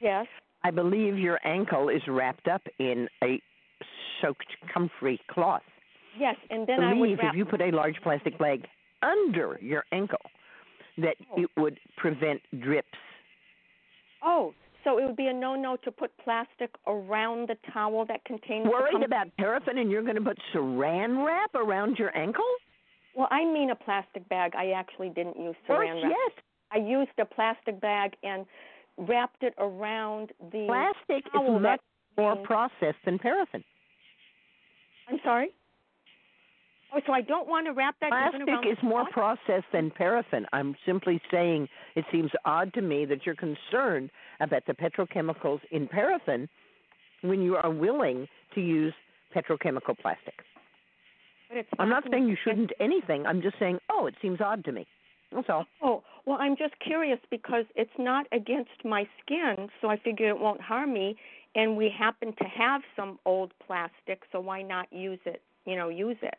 [0.00, 0.26] Yes.
[0.64, 3.40] I believe your ankle is wrapped up in a
[4.20, 5.62] soaked comfrey cloth.
[6.18, 8.66] Yes, and then believe I would wrap if you put a large plastic bag
[9.02, 10.20] under your ankle
[10.98, 12.88] that it would prevent drips.
[14.22, 14.54] Oh,
[14.84, 18.64] so it would be a no-no to put plastic around the towel that contains.
[18.64, 22.44] the Worried com- about paraffin and you're going to put saran wrap around your ankle?
[23.16, 24.52] Well, I mean a plastic bag.
[24.56, 26.12] I actually didn't use saran wrap.
[26.12, 28.46] yet, I used a plastic bag and
[28.96, 30.66] wrapped it around the.
[30.66, 31.80] plastic is much
[32.16, 33.64] more processed than paraffin.
[35.08, 35.50] I'm sorry.
[36.94, 39.12] Oh, so I don't want to wrap that Plastic is more pot?
[39.12, 40.44] processed than paraffin.
[40.52, 44.10] I'm simply saying it seems odd to me that you're concerned
[44.40, 46.48] about the petrochemicals in paraffin
[47.22, 48.92] when you are willing to use
[49.34, 50.34] petrochemical plastic.
[51.48, 53.24] But it's I'm not saying you shouldn't anything.
[53.26, 54.86] I'm just saying, oh, it seems odd to me.
[55.34, 55.64] That's all.
[55.82, 60.38] Oh, well, I'm just curious because it's not against my skin, so I figure it
[60.38, 61.16] won't harm me.
[61.54, 65.42] And we happen to have some old plastic, so why not use it?
[65.66, 66.38] You know, use it.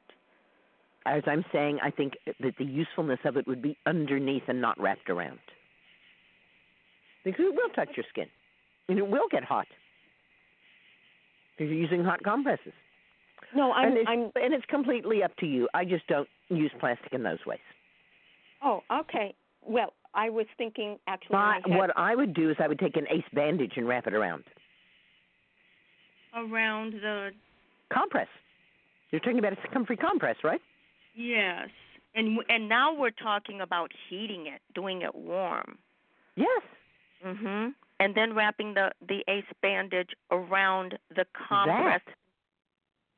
[1.05, 4.79] As I'm saying, I think that the usefulness of it would be underneath and not
[4.79, 5.39] wrapped around.
[7.25, 8.27] Because it will touch your skin.
[8.87, 9.67] And it will get hot.
[11.57, 12.73] Because you're using hot compresses.
[13.55, 13.89] No, I'm.
[13.89, 14.19] and, it's, I'm.
[14.35, 15.67] and it's completely up to you.
[15.73, 17.59] I just don't use plastic in those ways.
[18.63, 19.35] Oh, okay.
[19.65, 21.35] Well, I was thinking actually.
[21.35, 23.87] My, my head, what I would do is I would take an ace bandage and
[23.87, 24.43] wrap it around.
[26.35, 27.31] around the
[27.91, 28.27] Compress.
[29.11, 30.61] You're talking about a comfrey compress, right?
[31.15, 31.69] yes,
[32.15, 35.77] and and now we're talking about heating it, doing it warm.
[36.35, 36.63] Yes.
[37.23, 37.75] Mhm.
[37.99, 42.01] And then wrapping the the ace bandage around the compress.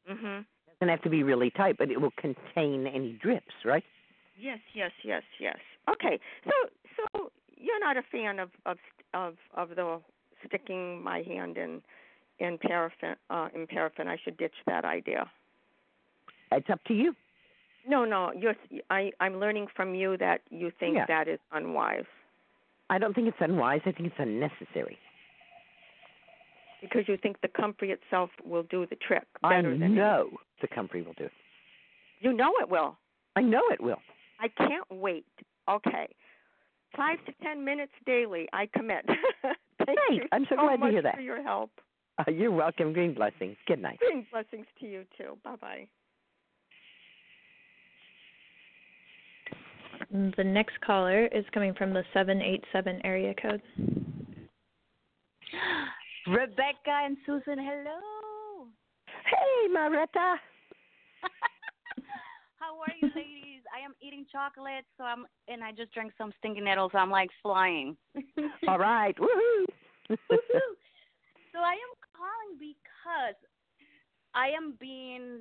[0.09, 0.45] Mhm.
[0.79, 3.85] doesn't have to be really tight, but it will contain any drips, right?
[4.37, 5.57] Yes, yes, yes, yes.
[5.89, 6.19] Okay.
[6.45, 6.51] So
[6.97, 8.77] so you're not a fan of of
[9.13, 9.99] of of the
[10.47, 11.81] sticking my hand in
[12.39, 14.07] in paraffin uh in paraffin.
[14.07, 15.29] I should ditch that idea.
[16.51, 17.15] It's up to you.
[17.87, 18.31] No, no.
[18.37, 18.55] You're
[18.89, 21.05] I I'm learning from you that you think Yeah.
[21.07, 22.05] that is unwise
[22.89, 23.81] I don't think it's unwise.
[23.85, 24.97] I think it's unnecessary.
[26.81, 30.29] because you think the comfrey itself will do the trick I better than know
[30.61, 31.31] the comfrey will do it.
[32.21, 32.95] you know it will.
[33.35, 34.01] I know it will.
[34.39, 35.25] I can't wait.
[35.69, 36.07] Okay.
[36.95, 38.47] Five to ten minutes daily.
[38.53, 39.05] I commit.
[39.85, 40.21] Thank Great.
[40.21, 41.15] you I'm so so glad to hear that.
[41.15, 41.71] for your help.
[42.17, 42.93] Uh, you're welcome.
[42.93, 43.57] Green blessings.
[43.67, 43.99] Good night.
[43.99, 45.37] Green blessings to you too.
[45.43, 45.87] Bye bye.
[50.37, 53.61] The next caller is coming from the 787 area code.
[56.27, 58.67] Rebecca and Susun, hello.
[59.07, 60.05] Hey, Maretta.
[62.59, 63.54] How are you, ladies?
[63.75, 66.91] I am eating chocolate, so I'm and I just drank some stinking nettles.
[66.93, 67.97] So I'm like flying.
[68.67, 69.15] All right.
[69.17, 69.65] Woohoo.
[70.09, 70.17] Woohoo.
[71.51, 73.39] So I am calling because
[74.33, 75.39] I am being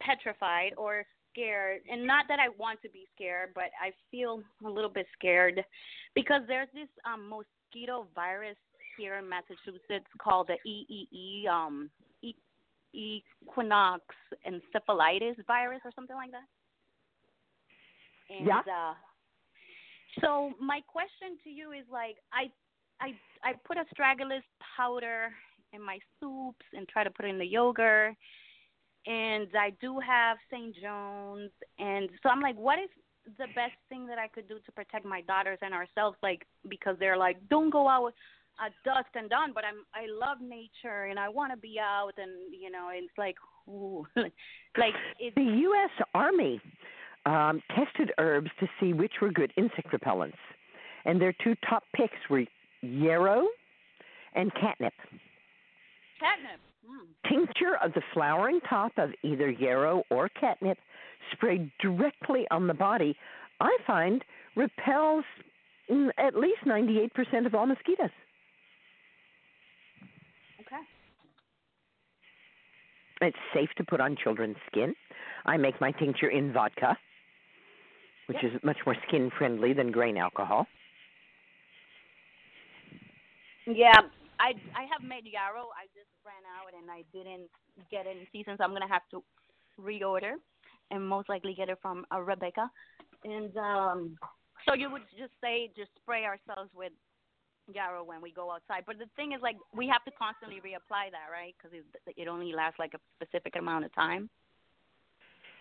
[0.00, 4.70] petrified or scared, and not that I want to be scared, but I feel a
[4.70, 5.64] little bit scared
[6.14, 8.56] because there's this um mosquito virus
[8.96, 11.90] here in Massachusetts called the EEE um
[12.22, 12.36] e-
[12.92, 14.04] equinox
[14.46, 16.46] encephalitis virus or something like that.
[18.30, 18.60] And Yeah.
[18.60, 18.94] uh
[20.20, 22.50] so my question to you is like I
[23.00, 23.14] I
[23.44, 24.42] I put astragalus
[24.76, 25.32] powder
[25.72, 28.14] in my soups and try to put it in the yogurt.
[29.06, 30.74] And I do have St.
[30.82, 32.88] John's and so I'm like what is
[33.38, 36.96] the best thing that I could do to protect my daughters and ourselves like because
[36.98, 38.14] they're like don't go out
[38.64, 42.12] at dusk and dawn but I'm I love nature and I want to be out
[42.16, 43.36] and you know it's like
[43.68, 46.06] ooh like it's The U.S.
[46.14, 46.60] Army
[47.26, 50.38] um, tested herbs to see which were good insect repellents,
[51.04, 52.44] and their two top picks were
[52.82, 53.46] yarrow
[54.34, 54.94] and catnip.
[56.20, 56.60] catnip.
[56.88, 57.28] Mm.
[57.28, 60.78] Tincture of the flowering top of either yarrow or catnip
[61.32, 63.16] sprayed directly on the body,
[63.60, 64.22] I find
[64.54, 65.24] repels
[65.90, 68.10] mm, at least 98% of all mosquitoes.
[70.60, 70.82] Okay.
[73.22, 74.94] It's safe to put on children's skin.
[75.44, 76.96] I make my tincture in vodka,
[78.26, 80.66] which is much more skin friendly than grain alcohol.
[83.66, 84.00] Yeah,
[84.38, 85.68] I I have made yarrow.
[85.74, 87.50] I just ran out and I didn't
[87.90, 89.22] get it in season, so I'm gonna have to
[89.80, 90.34] reorder
[90.90, 92.70] and most likely get it from uh, Rebecca.
[93.24, 94.16] And um,
[94.68, 96.92] so you would just say just spray ourselves with
[97.72, 98.84] yarrow when we go outside.
[98.86, 101.54] But the thing is, like, we have to constantly reapply that, right?
[101.58, 104.30] Because it, it only lasts like a specific amount of time.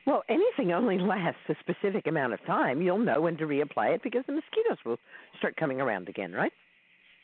[0.06, 2.82] Well, anything only lasts a specific amount of time.
[2.82, 4.98] You'll know when to reapply it because the mosquitoes will
[5.40, 6.54] start coming around again, right?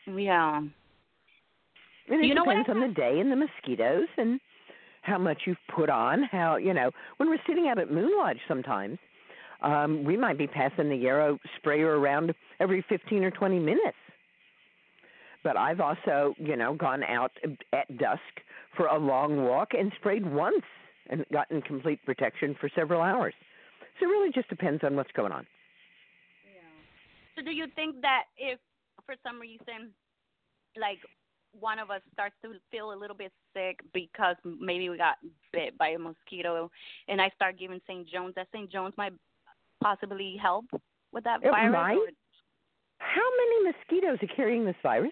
[0.08, 0.58] Yeah.
[0.58, 4.40] And it You know what depends on the day and the mosquitoes and
[5.04, 6.24] how much you've put on.
[6.24, 8.98] How you know when we're sitting out at Moon Lodge sometimes,
[9.62, 13.98] um, we might be passing the Yarrow sprayer around every 15 or 20 minutes.
[15.44, 17.32] But I've also, you know, gone out
[17.74, 18.22] at dusk
[18.78, 20.64] for a long walk and sprayed once
[21.12, 23.34] and gotten complete protection for several hours.
[24.00, 25.46] So it really just depends on what's going on.
[27.36, 28.60] So do you think that if
[29.06, 29.92] for some reason,
[30.80, 30.98] like
[31.60, 35.18] one of us starts to feel a little bit sick because maybe we got
[35.52, 36.70] bit by a mosquito,
[37.08, 38.08] and I start giving St.
[38.10, 38.72] John's, that St.
[38.72, 39.14] John's might
[39.84, 40.66] possibly help
[41.12, 41.74] with that It virus?
[41.74, 41.96] might.
[41.98, 42.08] or-
[43.00, 45.12] How many mosquitoes are carrying this virus?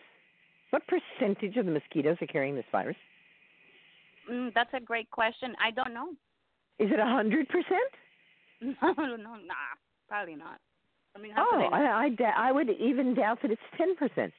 [0.69, 2.97] What percentage of the mosquitoes are carrying this virus?
[4.29, 5.55] Mm, that's a great question.
[5.63, 6.09] I don't know.
[6.79, 7.91] Is it a hundred percent?
[8.61, 9.71] No, no, nah,
[10.09, 10.59] probably not.
[11.15, 11.69] I mean, Oh?
[11.71, 14.33] I, I, da- I would even doubt that it's ten percent.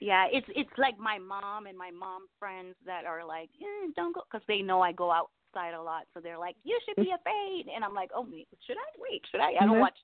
[0.00, 4.14] Yeah, it's it's like my mom and my mom friends that are like, eh, don't
[4.14, 7.10] go, because they know I go outside a lot, so they're like, you should be
[7.10, 8.88] afraid, and I'm like, oh, wait, should I?
[8.98, 9.52] Wait, should I?
[9.60, 9.80] I don't Mhm.
[9.80, 9.98] watch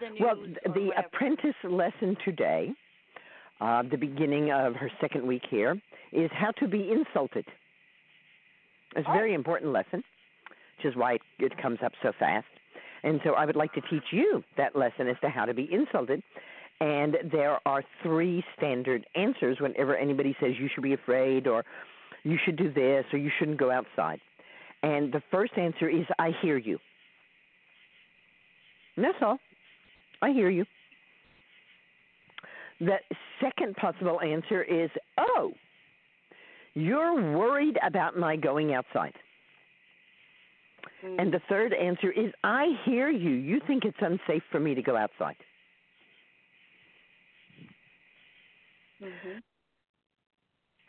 [0.00, 0.20] the news.
[0.20, 1.06] Well, th- the whatever.
[1.06, 2.72] apprentice lesson today,
[3.60, 5.80] uh, the beginning of her second week here,
[6.12, 7.44] is how to be insulted.
[8.96, 10.02] It's a very important lesson,
[10.78, 12.46] which is why it, it comes up so fast.
[13.02, 15.68] And so I would like to teach you that lesson as to how to be
[15.72, 16.22] insulted.
[16.80, 21.64] And there are three standard answers whenever anybody says you should be afraid or
[22.24, 24.20] you should do this or you shouldn't go outside.
[24.82, 26.78] And the first answer is I hear you.
[28.96, 29.38] And that's all.
[30.22, 30.64] I hear you.
[32.80, 32.96] The
[33.40, 35.52] second possible answer is, oh,
[36.74, 39.12] you're worried about my going outside.
[41.18, 43.30] And the third answer is, I hear you.
[43.30, 45.36] You think it's unsafe for me to go outside.
[49.02, 49.38] Mm-hmm.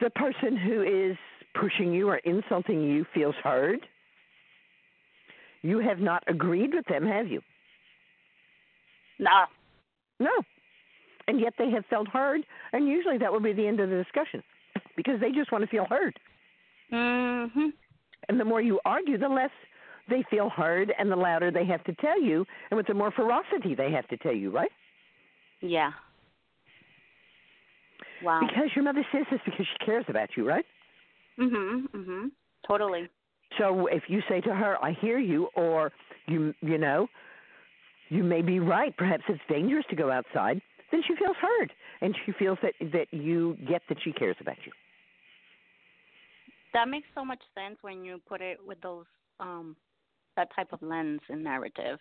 [0.02, 1.18] The person who is
[1.60, 3.80] pushing you or insulting you feels heard.
[5.62, 7.42] You have not agreed with them, have you?
[9.20, 9.46] Nah.
[10.20, 10.32] No.
[11.32, 12.42] And yet they have felt heard,
[12.74, 14.44] and usually that will be the end of the discussion
[14.98, 16.20] because they just want to feel heard.
[16.92, 17.68] Mm-hmm.
[18.28, 19.50] And the more you argue, the less
[20.10, 23.12] they feel heard, and the louder they have to tell you, and with the more
[23.12, 24.72] ferocity they have to tell you, right?
[25.62, 25.92] Yeah.
[28.22, 28.42] Wow.
[28.42, 30.66] Because your mother says this because she cares about you, right?
[31.40, 31.88] Mhm.
[31.92, 32.32] Mhm.
[32.68, 33.08] Totally.
[33.58, 35.94] So if you say to her, "I hear you," or
[36.28, 37.08] you, you know,
[38.10, 38.94] you may be right.
[38.98, 40.62] Perhaps it's dangerous to go outside.
[40.92, 41.72] Then she feels heard,
[42.02, 44.72] and she feels that that you get that she cares about you.
[46.74, 49.06] That makes so much sense when you put it with those
[49.40, 49.76] um
[50.36, 52.00] that type of lens and narrative.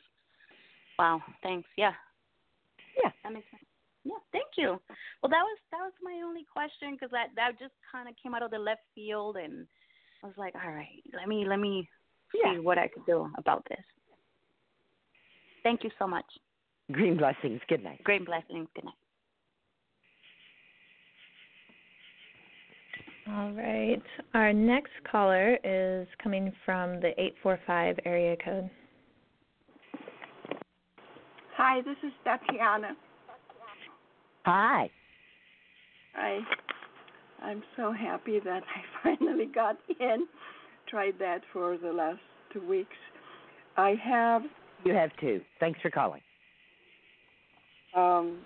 [0.99, 1.23] Wow.
[1.43, 1.69] Thanks.
[1.77, 1.93] Yeah.
[3.03, 3.11] Yeah.
[3.25, 3.65] That makes sense.
[4.05, 4.21] Yeah.
[4.33, 4.81] Thank you.
[5.23, 8.35] Well, that was that was my only question because that that just kind of came
[8.35, 9.67] out of the left field, and
[10.23, 11.89] I was like, all right, let me let me
[12.33, 13.85] see what I could do about this.
[15.63, 16.25] Thank you so much.
[16.93, 17.61] Green blessings.
[17.69, 18.03] Good night.
[18.05, 18.69] Green blessings.
[18.75, 18.95] Good night.
[23.29, 24.03] All right.
[24.35, 28.69] Our next caller is coming from the 845 area code.
[31.57, 32.97] Hi, this is Tatiana.
[34.47, 34.91] Hi.
[36.17, 36.41] I
[37.43, 40.27] I'm so happy that I finally got in.
[40.89, 42.19] Tried that for the last
[42.53, 42.97] two weeks.
[43.77, 44.43] I have
[44.85, 45.41] You have two.
[45.61, 46.21] Thanks for calling.
[47.95, 48.39] Um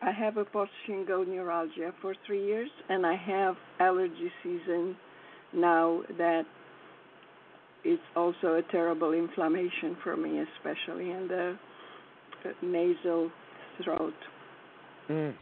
[0.00, 4.96] I have a post shingle neuralgia for three years and I have allergy season
[5.52, 6.44] now that
[7.84, 11.56] it's also a terrible inflammation for me, especially in the
[12.44, 13.30] uh, nasal
[13.82, 14.14] throat.
[15.08, 15.34] Mm.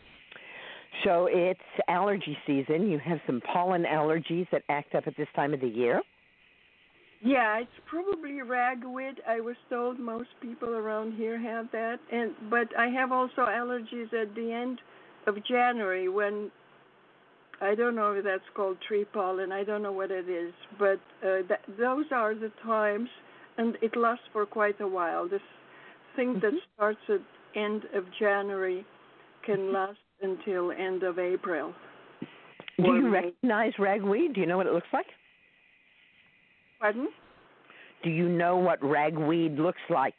[1.05, 2.89] So it's allergy season.
[2.89, 6.01] You have some pollen allergies that act up at this time of the year.
[7.23, 9.21] Yeah, it's probably ragweed.
[9.27, 14.13] I was told most people around here have that, and but I have also allergies
[14.13, 14.81] at the end
[15.27, 16.51] of January when
[17.61, 19.51] I don't know if that's called tree pollen.
[19.51, 23.09] I don't know what it is, but uh, that, those are the times,
[23.57, 25.29] and it lasts for quite a while.
[25.29, 25.41] This
[26.17, 27.21] thing that starts at
[27.59, 28.85] end of January
[29.45, 31.73] can last until end of April.
[32.79, 34.35] Do you recognize ragweed?
[34.35, 35.07] Do you know what it looks like?
[36.81, 37.09] Pardon?
[38.03, 40.15] Do you know what ragweed looks like?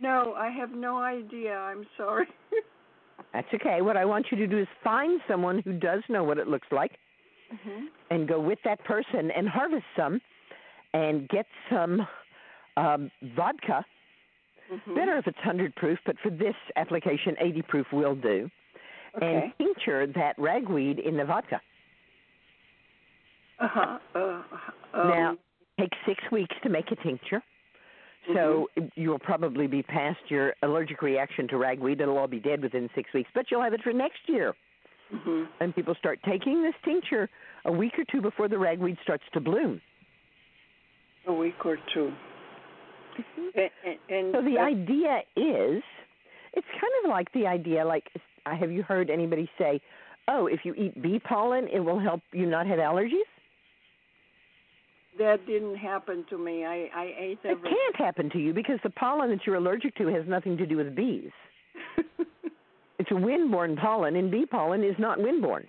[0.00, 1.54] No, I have no idea.
[1.54, 2.26] I'm sorry.
[3.32, 3.82] That's okay.
[3.82, 6.68] What I want you to do is find someone who does know what it looks
[6.70, 6.92] like
[7.62, 10.18] hmm and go with that person and harvest some
[10.94, 12.06] and get some
[12.78, 13.84] um, vodka.
[14.72, 14.94] Mhm.
[14.94, 18.50] Better if it's 100 proof, but for this application, 80 proof will do.
[19.16, 19.26] Okay.
[19.26, 21.60] And tincture that ragweed in the vodka.
[23.58, 23.98] Uh-huh.
[24.14, 24.42] Uh,
[24.94, 25.36] um, now,
[25.78, 27.42] takes six weeks to make a tincture.
[28.34, 32.00] So you'll probably be past your allergic reaction to ragweed.
[32.00, 34.54] It'll all be dead within six weeks, but you'll have it for next year.
[35.10, 37.30] hmm And people start taking this tincture
[37.64, 39.80] a week or two before the ragweed starts to bloom.
[41.26, 42.12] A week or 2
[43.36, 45.82] And, and, and So the idea is,
[46.52, 48.10] it's kind of like the idea, like,
[48.44, 49.80] have you heard anybody say,
[50.28, 53.28] oh, if you eat bee pollen, it will help you not have allergies?
[55.18, 56.64] That didn't happen to me.
[56.64, 60.06] I I ate It can't happen to you because the pollen that you're allergic to
[60.08, 61.30] has nothing to do with bees.
[62.98, 65.66] It's a windborne pollen, and bee pollen is not windborne.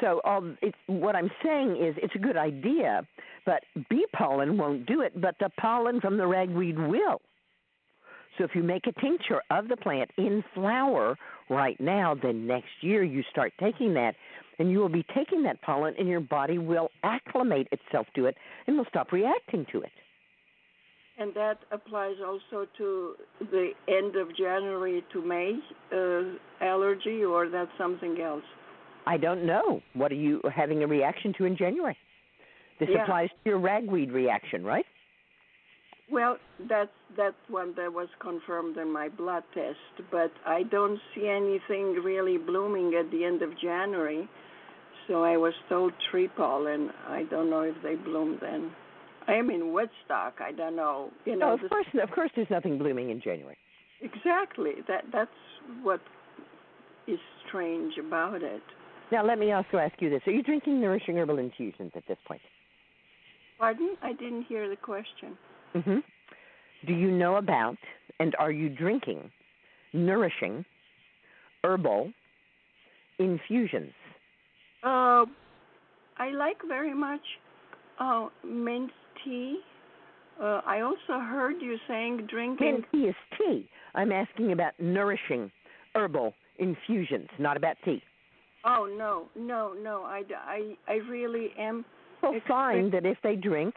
[0.00, 3.06] So all it's what I'm saying is it's a good idea,
[3.46, 7.20] but bee pollen won't do it, but the pollen from the ragweed will.
[8.36, 11.18] So if you make a tincture of the plant in flower
[11.50, 14.14] right now, then next year you start taking that
[14.58, 18.36] and you will be taking that pollen and your body will acclimate itself to it
[18.66, 19.92] and will stop reacting to it.
[21.18, 25.58] And that applies also to the end of January to May
[25.92, 28.44] uh, allergy, or that's something else.
[29.06, 29.82] I don't know.
[29.94, 31.96] What are you having a reaction to in January?
[32.78, 33.02] This Yeah.
[33.02, 34.86] applies to your ragweed reaction, right?
[36.10, 36.38] Well,
[36.68, 41.94] that's that's one that was confirmed in my blood test, but I don't see anything
[42.02, 44.28] really blooming at the end of January.
[45.08, 46.90] So I was told tree pollen.
[47.08, 48.70] I don't know if they bloom then.
[49.26, 50.34] I am in Woodstock.
[50.40, 51.10] I don't know.
[51.24, 51.48] You know.
[51.48, 53.56] no, of the- course, of course, there's nothing blooming in January.
[54.00, 54.72] Exactly.
[54.88, 55.30] That that's
[55.82, 56.00] what
[57.06, 58.62] is strange about it.
[59.10, 62.18] Now, let me also ask you this: Are you drinking nourishing herbal infusions at this
[62.26, 62.40] point?
[63.58, 63.96] Pardon?
[64.02, 65.36] I didn't hear the question.
[65.72, 65.98] hmm
[66.86, 67.76] Do you know about
[68.18, 69.30] and are you drinking
[69.92, 70.64] nourishing
[71.62, 72.12] herbal
[73.18, 73.92] infusions?
[74.82, 75.26] Uh,
[76.18, 77.20] I like very much
[78.00, 78.90] uh, mint
[79.24, 79.60] tea.
[80.40, 82.72] Uh, I also heard you saying drinking.
[82.72, 83.68] Mint tea is tea.
[83.94, 85.50] I'm asking about nourishing
[85.94, 88.02] herbal infusions, not about tea.
[88.64, 90.02] Oh no, no, no!
[90.02, 91.84] I, I, I really am.
[92.20, 93.74] People find that if they drink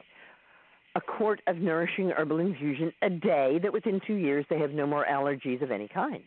[0.96, 4.86] a quart of nourishing herbal infusion a day, that within two years they have no
[4.86, 6.24] more allergies of any kind.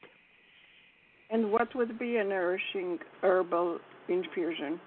[1.31, 4.81] And what would be a nourishing herbal infusion?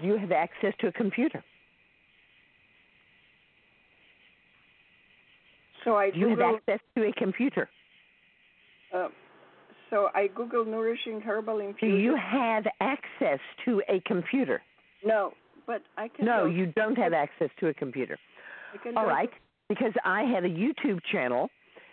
[0.00, 1.42] You have access to a computer.
[5.84, 7.68] So I You have access to a computer.
[8.94, 9.08] Uh,
[9.90, 12.00] so I Google nourishing herbal Do infusion.
[12.00, 14.62] you have access to a computer?
[15.04, 15.32] No,
[15.66, 16.24] but I can.
[16.24, 18.18] No, you don't have access to a computer.
[18.96, 19.30] All right,
[19.68, 21.50] because I have a YouTube channel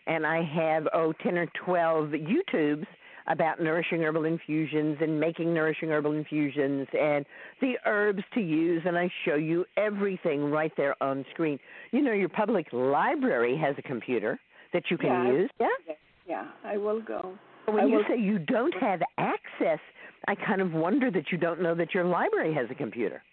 [0.08, 2.86] and I have oh ten or twelve YouTubes
[3.30, 7.26] about nourishing herbal infusions and making nourishing herbal infusions and
[7.62, 11.60] the herbs to use and I show you everything right there on screen.
[11.92, 14.40] You know your public library has a computer
[14.74, 15.32] that you can Yeah.
[15.32, 15.50] use.
[15.60, 15.94] Yeah?
[16.28, 17.38] Yeah, I will go.
[17.66, 19.80] But when I you will- say you don't have access,
[20.28, 23.24] I kind of wonder that you don't know that your library has a computer.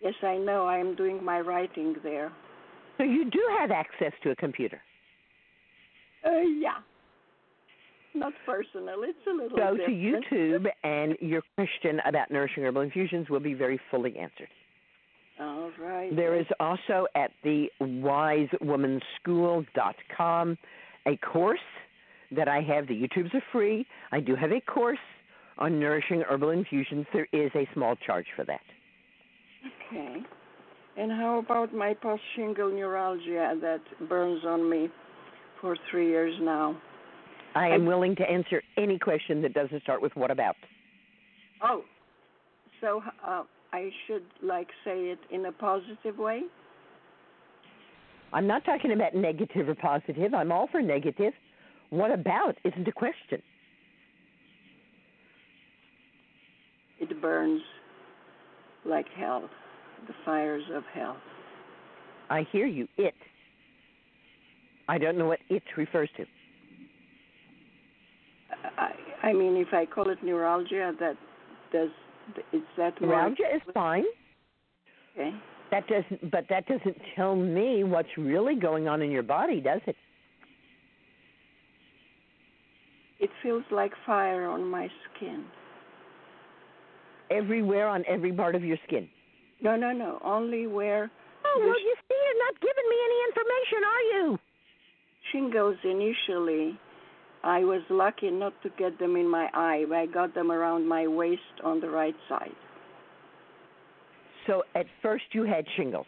[0.00, 0.66] Yes, I know.
[0.66, 2.30] I am doing my writing there.
[2.98, 4.80] So you do have access to a computer.
[6.24, 6.78] Uh, yeah.
[8.14, 9.02] Not personal.
[9.02, 9.56] It's a little bit.
[9.56, 9.90] Go to.
[9.90, 14.50] YouTube, and your question about nourishing herbal infusions will be very fully answered.
[15.40, 16.14] All right.
[16.14, 20.58] There is also at the wisewomanschool.com
[21.06, 21.60] a course
[22.32, 22.88] that I have.
[22.88, 23.86] The YouTubes are free.
[24.12, 24.98] I do have a course
[25.58, 27.06] on nourishing herbal infusions.
[27.12, 28.60] There is a small charge for that.
[29.88, 30.22] Okay.
[30.96, 34.90] And how about my post shingle neuralgia that burns on me
[35.60, 36.76] for three years now?
[37.54, 40.56] I am willing to answer any question that doesn't start with what about.
[41.62, 41.84] Oh,
[42.80, 43.42] so uh,
[43.72, 46.42] I should like say it in a positive way.
[48.32, 50.32] I'm not talking about negative or positive.
[50.34, 51.32] I'm all for negative.
[51.90, 53.42] What about isn't a question.
[57.00, 57.62] It burns
[58.84, 59.48] like hell,
[60.06, 61.16] the fires of hell.
[62.28, 62.86] I hear you.
[62.96, 63.14] It.
[64.88, 66.24] I don't know what it refers to.
[68.80, 71.16] I, I mean, if I call it neuralgia, that
[71.72, 71.90] does
[72.52, 74.04] is that Neuralgia is fine.
[75.14, 75.30] Okay.
[75.70, 79.80] That doesn't, but that doesn't tell me what's really going on in your body, does
[79.86, 79.96] it?
[83.18, 85.44] It feels like fire on my skin.
[87.30, 89.08] Everywhere on every part of your skin.
[89.60, 90.20] No, no, no.
[90.24, 91.10] Only where
[91.44, 94.38] Oh, well, you see, you're not giving me any information, are you?
[95.32, 96.78] shingles initially,
[97.42, 99.84] I was lucky not to get them in my eye.
[99.88, 102.52] but I got them around my waist on the right side.
[104.46, 106.06] So at first you had shingles.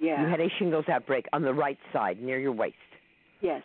[0.00, 0.22] Yeah.
[0.22, 2.76] You had a shingles outbreak on the right side near your waist.
[3.40, 3.62] Yes.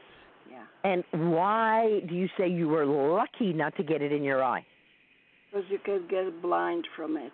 [0.49, 0.63] Yeah.
[0.83, 4.65] And why do you say you were lucky not to get it in your eye?
[5.51, 7.31] Because you could get blind from it.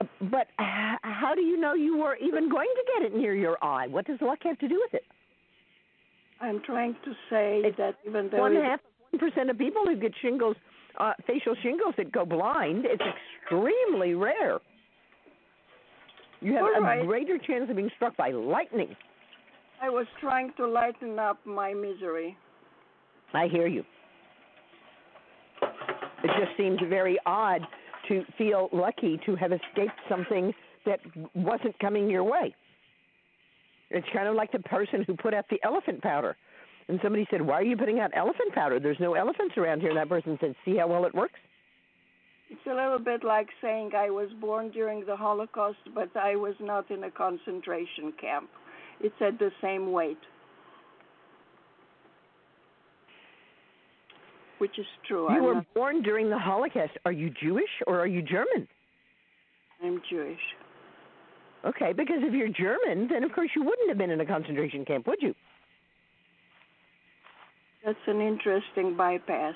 [0.00, 3.56] Uh, but how do you know you were even going to get it near your
[3.62, 3.86] eye?
[3.86, 5.04] What does luck have to do with it?
[6.42, 9.96] I'm trying to say that even though One half of one percent of people who
[9.96, 10.56] get shingles,
[10.98, 12.84] uh, facial shingles, that go blind.
[12.84, 13.02] It's
[13.44, 14.58] extremely rare.
[16.40, 17.06] You have All a right.
[17.06, 18.96] greater chance of being struck by lightning.
[19.80, 22.36] I was trying to lighten up my misery.
[23.32, 23.84] I hear you.
[26.24, 27.62] It just seems very odd
[28.08, 30.52] to feel lucky to have escaped something
[30.86, 31.00] that
[31.34, 32.54] wasn't coming your way.
[33.92, 36.36] It's kind of like the person who put out the elephant powder.
[36.88, 38.80] And somebody said, Why are you putting out elephant powder?
[38.80, 39.90] There's no elephants around here.
[39.90, 41.38] And that person said, See how well it works?
[42.50, 46.54] It's a little bit like saying I was born during the Holocaust, but I was
[46.60, 48.50] not in a concentration camp.
[49.00, 50.18] It's at the same weight.
[54.58, 55.30] Which is true.
[55.30, 56.92] You I'm were born during the Holocaust.
[57.04, 58.68] Are you Jewish or are you German?
[59.82, 60.38] I'm Jewish.
[61.64, 64.84] Okay, because if you're German, then of course you wouldn't have been in a concentration
[64.84, 65.34] camp, would you?
[67.84, 69.54] That's an interesting bypass.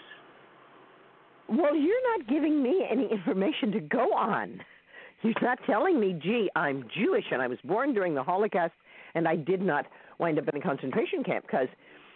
[1.48, 4.60] Well, you're not giving me any information to go on.
[5.22, 8.74] You're not telling me, gee, I'm Jewish and I was born during the Holocaust
[9.14, 9.86] and I did not
[10.18, 11.46] wind up in a concentration camp.
[11.46, 11.68] Because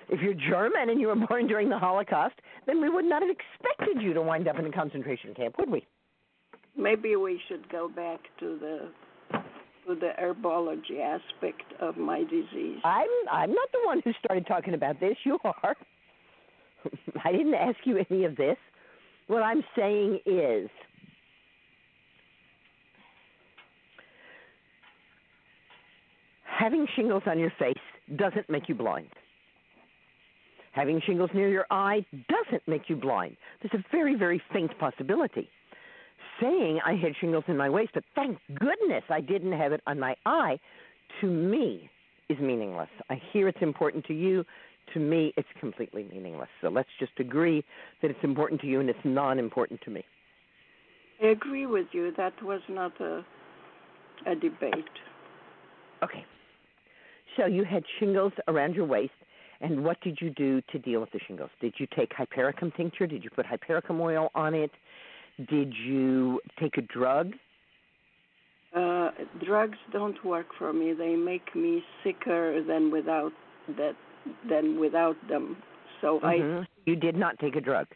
[0.09, 2.35] if you're German and you were born during the Holocaust,
[2.67, 5.71] then we would not have expected you to wind up in a concentration camp, would
[5.71, 5.87] we?
[6.77, 8.89] Maybe we should go back to the
[9.87, 12.79] to the herbology aspect of my disease.
[12.85, 15.17] I'm I'm not the one who started talking about this.
[15.25, 15.77] You are.
[17.25, 18.57] I didn't ask you any of this.
[19.27, 20.69] What I'm saying is
[26.45, 27.75] having shingles on your face
[28.17, 29.09] doesn't make you blind.
[30.73, 33.37] Having shingles near your eye doesn't make you blind.
[33.61, 35.49] There's a very, very faint possibility.
[36.41, 40.01] Saying I had shingles in my waist, but thank goodness I didn't have it on
[40.01, 40.59] my eye,
[41.21, 41.91] to me
[42.29, 42.89] is meaningless.
[43.11, 44.45] I hear it's important to you.
[44.95, 46.49] To me, it's completely meaningless.
[46.61, 47.65] So let's just agree
[48.03, 50.05] that it's important to you and it's non important to me.
[51.23, 52.13] I agree with you.
[52.17, 53.25] That was not a
[54.27, 54.75] a debate.
[56.03, 56.25] Okay.
[57.37, 59.13] So you had shingles around your waist,
[59.61, 61.51] and what did you do to deal with the shingles?
[61.61, 63.07] Did you take hypericum tincture?
[63.07, 64.71] Did you put hypericum oil on it?
[65.49, 67.33] Did you take a drug?
[68.75, 69.11] Uh,
[69.45, 70.93] drugs don't work for me.
[70.93, 73.33] They make me sicker than without
[73.77, 73.97] that
[74.49, 75.57] than without them.
[76.01, 76.67] So Mhm.
[76.87, 77.87] You did not take a drug.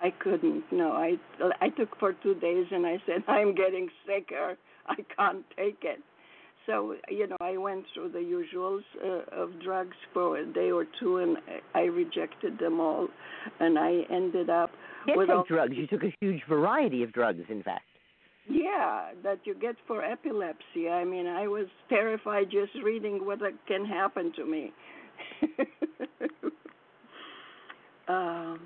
[0.00, 0.70] I I couldn't.
[0.72, 1.18] No, I
[1.60, 4.56] I took for two days and I said I'm getting sicker.
[4.86, 6.00] I can't take it.
[6.66, 10.86] So you know I went through the usuals uh, of drugs for a day or
[10.98, 11.38] two and
[11.74, 13.08] I rejected them all,
[13.60, 14.70] and I ended up
[15.14, 15.74] did take all drugs.
[15.76, 17.84] You took a huge variety of drugs, in fact.
[18.48, 20.88] Yeah, that you get for epilepsy.
[20.88, 24.72] I mean, I was terrified just reading what can happen to me.
[28.08, 28.60] um,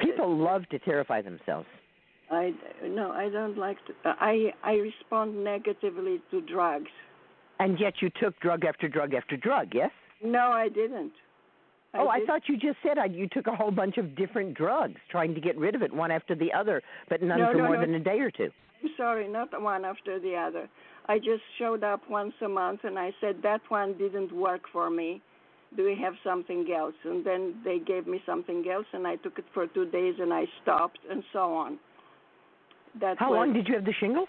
[0.00, 1.66] People love to terrify themselves.
[2.30, 2.52] I
[2.84, 3.92] no, I don't like to.
[4.04, 6.90] I I respond negatively to drugs.
[7.58, 9.90] And yet you took drug after drug after drug, yes?
[10.22, 11.12] No, I didn't.
[11.94, 15.00] Oh, I thought you just said I, you took a whole bunch of different drugs,
[15.10, 17.64] trying to get rid of it one after the other, but none No, for no,
[17.64, 17.80] more no.
[17.80, 18.50] than a day or two.
[18.82, 20.68] I'm sorry, not one after the other.
[21.06, 24.90] I just showed up once a month and I said that one didn't work for
[24.90, 25.20] me.
[25.76, 26.94] Do we have something else?
[27.04, 30.32] And then they gave me something else and I took it for two days and
[30.32, 31.78] I stopped and so on.
[33.00, 34.28] That How was, long did you have the shingles?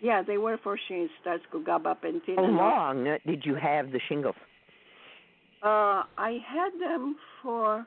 [0.00, 2.36] Yeah, they were for shins, that's gabapentin.
[2.36, 4.36] How long uh, did you have the shingles?
[5.62, 7.86] Uh, I had them for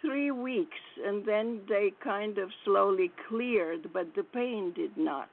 [0.00, 5.28] three weeks, and then they kind of slowly cleared, but the pain did not.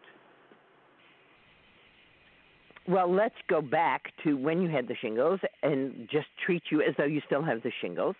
[2.87, 6.95] Well, let's go back to when you had the shingles and just treat you as
[6.97, 8.15] though you still have the shingles.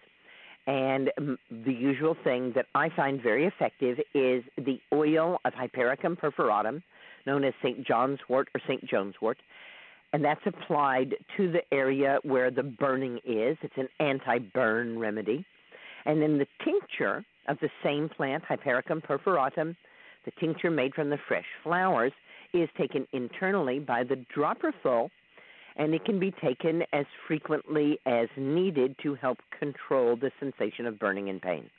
[0.68, 6.84] And the usual thing that I find very effective is the oil of Hypericum perforatum,
[7.26, 7.86] known as St.
[7.88, 8.86] John's wort or St.
[8.86, 9.38] John's wort.
[10.12, 13.58] And that's applied to the area where the burning is.
[13.62, 15.46] It's an anti burn remedy.
[16.06, 19.76] And then the tincture of the same plant, Hypericum perforatum,
[20.26, 22.12] the tincture made from the fresh flowers,
[22.54, 25.10] is taken internally by the dropperful,
[25.76, 30.98] and it can be taken as frequently as needed to help control the sensation of
[30.98, 31.70] burning and pain.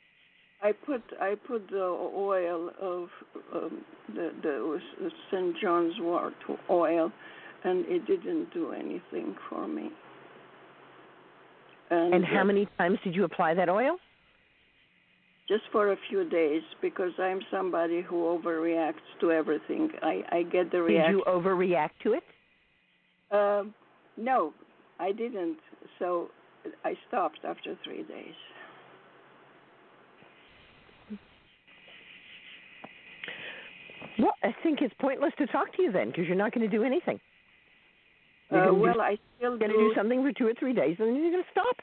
[0.62, 3.08] I put I put the oil of
[3.54, 4.80] um, the the
[5.30, 5.56] St.
[5.60, 6.34] John's wort
[6.68, 7.10] oil
[7.64, 9.90] and it didn't do anything for me.
[11.90, 13.96] And, And how uh, many times did you apply that oil?
[15.48, 19.90] Just for a few days, because I'm somebody who overreacts to everything.
[20.00, 21.16] I I get the reaction.
[21.16, 22.22] Did you overreact to it?
[23.32, 23.74] Um,
[24.16, 24.52] no,
[25.00, 25.58] I didn't.
[25.98, 26.30] So
[26.84, 28.34] I stopped after three days.
[34.20, 36.76] Well, I think it's pointless to talk to you then because you're not going to
[36.76, 37.18] do anything.
[38.50, 39.94] You're Uh, gonna do- well, I still going to do.
[39.94, 41.76] something for two or three days, and then you're going to stop.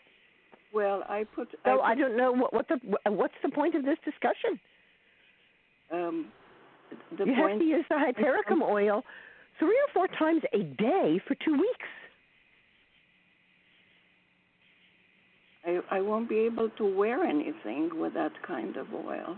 [0.73, 1.49] Well, I put.
[1.65, 2.77] So I I don't know what, what the
[3.09, 4.59] what's the point of this discussion.
[5.89, 6.31] put, um,
[7.17, 7.51] the you point.
[7.53, 9.03] have to use the hypericum oil
[9.59, 11.87] three or four times a day for two weeks.
[15.65, 19.37] I I won't be able to wear anything with that kind of oil.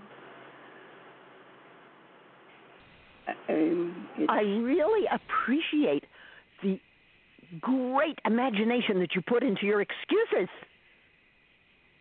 [3.47, 6.03] Um, I really appreciate
[6.63, 6.79] the
[7.59, 10.49] great imagination that you put into your excuses.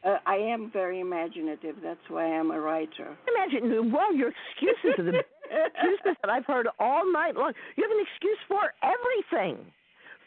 [0.05, 1.77] uh, I am very imaginative.
[1.83, 3.17] That's why I'm a writer.
[3.35, 5.19] Imagine, well, your excuses are the
[5.51, 7.53] excuses that I've heard all night long.
[7.77, 9.65] You have an excuse for everything.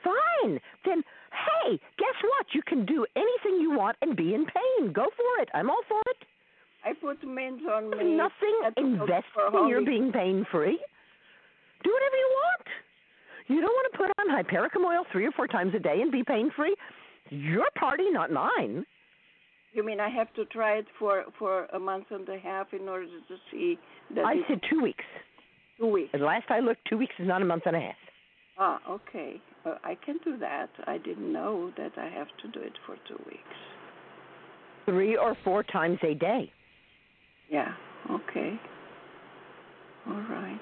[0.04, 0.60] Fine.
[0.84, 2.48] Then, hey, guess what?
[2.54, 4.92] You can do anything you want and be in pain.
[4.92, 5.50] Go for it.
[5.54, 6.18] I'm all for it.
[6.84, 8.18] I put mint on me.
[8.18, 10.80] nothing That's invested for in your being pain free.
[11.84, 12.18] Do whatever
[13.54, 16.12] you don't want to put on hypericum oil three or four times a day and
[16.12, 16.76] be pain free.
[17.30, 18.86] Your party, not mine.
[19.74, 22.90] You mean I have to try it for for a month and a half in
[22.90, 23.80] order to see
[24.16, 25.06] that I said two weeks.
[25.78, 26.10] two weeks?
[26.14, 27.96] And last I looked, two weeks is not a month and a half.
[28.58, 29.42] Ah, okay.
[29.66, 30.70] Uh, I can do that.
[30.88, 33.40] I didn't know that I have to do it for two weeks.
[34.86, 36.52] Three or four times a day.
[37.50, 37.74] Yeah.
[38.10, 38.60] Okay.
[40.08, 40.60] All right.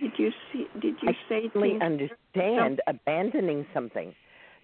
[0.00, 0.66] Did you see?
[0.80, 4.14] Did you I say things- understand abandoning something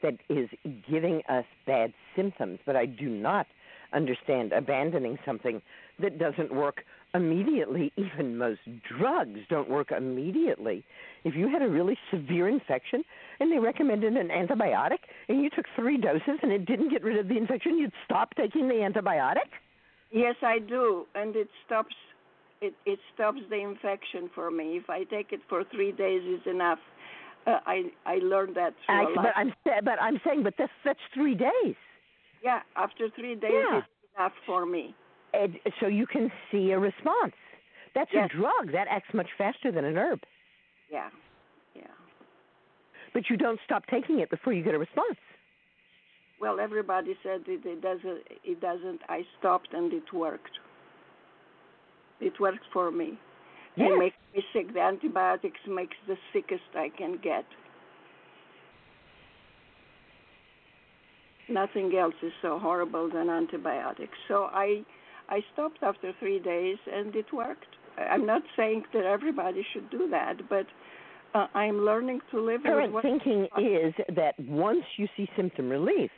[0.02, 0.48] that is
[0.88, 3.46] giving us bad symptoms, but I do not
[3.92, 5.62] understand abandoning something
[6.00, 6.84] that doesn't work
[7.14, 7.92] immediately.
[7.96, 8.60] Even most
[8.98, 10.84] drugs don't work immediately.
[11.22, 13.04] If you had a really severe infection
[13.40, 14.98] and they recommended an antibiotic
[15.28, 18.34] and you took three doses and it didn't get rid of the infection, you'd stop
[18.34, 19.48] taking the antibiotic?
[20.10, 21.94] Yes, I do, and it stops.
[22.60, 24.76] It it stops the infection for me.
[24.76, 26.78] If I take it for three days, is enough.
[27.46, 29.26] Uh, I I learned that I, but.
[29.36, 29.52] I'm
[29.84, 31.74] but I'm saying, but that's that's three days.
[32.42, 33.78] Yeah, after three days, Yeah.
[33.78, 33.86] it's
[34.16, 34.94] enough for me.
[35.32, 37.34] and so you can see a response.
[37.94, 38.30] That's Yes.
[38.32, 40.20] a drug that acts much faster than an herb,
[40.90, 41.10] Yeah,
[41.74, 41.82] yeah.
[43.12, 45.18] but you don't stop taking it before you get a response.
[46.40, 48.22] Well, everybody said it, it doesn't.
[48.44, 49.00] It doesn't.
[49.08, 50.58] I stopped and it worked.
[52.20, 53.18] It worked for me.
[53.76, 53.90] Yes.
[53.92, 54.72] It makes me sick.
[54.72, 57.44] The antibiotics makes the sickest I can get.
[61.48, 64.16] Nothing else is so horrible than antibiotics.
[64.28, 64.82] So I,
[65.28, 67.66] I stopped after three days and it worked.
[67.98, 70.66] I'm not saying that everybody should do that, but
[71.34, 73.02] uh, I'm learning to live with Current what.
[73.02, 76.10] thinking is that once you see symptom relief,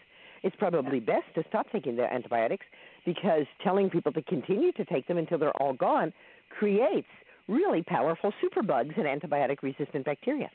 [0.43, 2.67] it's probably best to stop taking the antibiotics
[3.07, 6.13] because telling people to continue to take them until they're all gone
[6.51, 7.09] creates
[7.49, 10.51] really powerful superbugs and antibiotic resistant bacteria.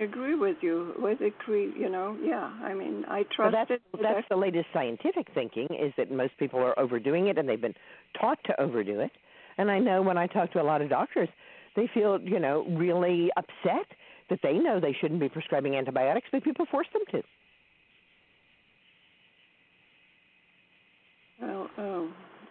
[0.00, 0.94] I agree with you.
[0.98, 2.50] With it, cre- you know, yeah.
[2.62, 3.82] I mean, I So trust that's it.
[4.02, 7.74] that's the latest scientific thinking is that most people are overdoing it and they've been
[8.20, 9.12] taught to overdo it.
[9.58, 11.28] And I know when I talk to a lot of doctors,
[11.76, 13.86] they feel you know really upset
[14.28, 17.22] that they know they shouldn't be prescribing antibiotics, but people force them to.
[21.40, 22.08] Well, oh,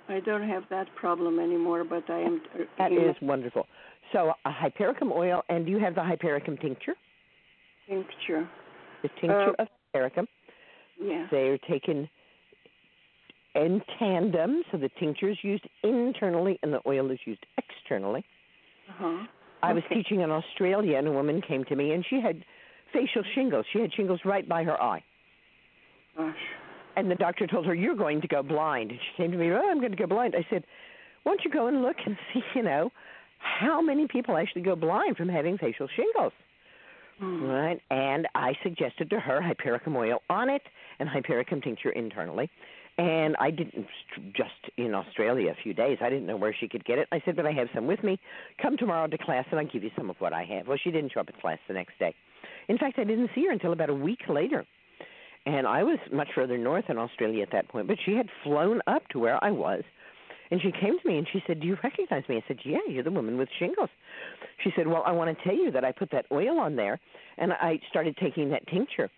[0.09, 2.41] I don't have that problem anymore, but I am.
[2.53, 3.67] uh, That is wonderful.
[4.11, 6.95] So a hypericum oil, and do you have the hypericum tincture?
[7.87, 8.47] tincture.
[9.03, 10.27] The tincture Uh, of hypericum.
[10.99, 11.27] Yeah.
[11.31, 12.09] They are taken
[13.55, 18.23] in tandem, so the tincture is used internally and the oil is used externally.
[18.89, 19.25] Uh-huh.
[19.63, 19.95] I was Okay.
[19.95, 22.43] teaching in Australia, and a woman came to me, and she had
[22.91, 23.65] facial shingles.
[23.71, 25.03] She had shingles right by her eye.
[26.15, 26.35] Gosh.
[26.95, 28.91] And the doctor told her, You're going to go blind.
[28.91, 30.35] And she came to me, Oh, I'm going to go blind.
[30.35, 30.63] I said,
[31.23, 32.91] Why don't you go and look and see, you know,
[33.39, 36.33] how many people actually go blind from having facial shingles?
[37.19, 37.43] Hmm.
[37.43, 37.81] Right?
[37.91, 40.61] And I suggested to her hypericum oil on it
[40.99, 42.49] and hypericum tincture internally.
[42.97, 43.87] And I didn't
[44.33, 45.97] just in Australia a few days.
[46.01, 47.09] I didn't know where she could get it.
[47.11, 48.17] I said, but I have some with me.
[48.61, 50.67] Come tomorrow to class and I'll give you some of what I have.
[50.67, 52.15] Well, she didn't show up at class the next day.
[52.69, 54.65] In fact, I didn't see her until about a week later.
[55.45, 58.81] And I was much further north in Australia at that point, but she had flown
[58.87, 59.83] up to where I was.
[60.51, 62.79] And she came to me and she said, "Do you recognize me?" I said, "Yeah,
[62.87, 63.89] you're the woman with shingles."
[64.63, 66.99] She said, "Well, I want to tell you that I put that oil on there,
[67.37, 69.09] and I started taking that tincture."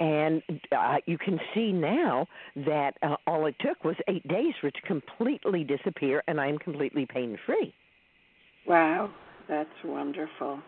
[0.00, 0.42] And
[0.76, 4.74] uh, you can see now that uh, all it took was eight days for it
[4.74, 7.72] to completely disappear, and I am completely pain free.
[8.66, 9.10] Wow,
[9.48, 10.60] that's wonderful.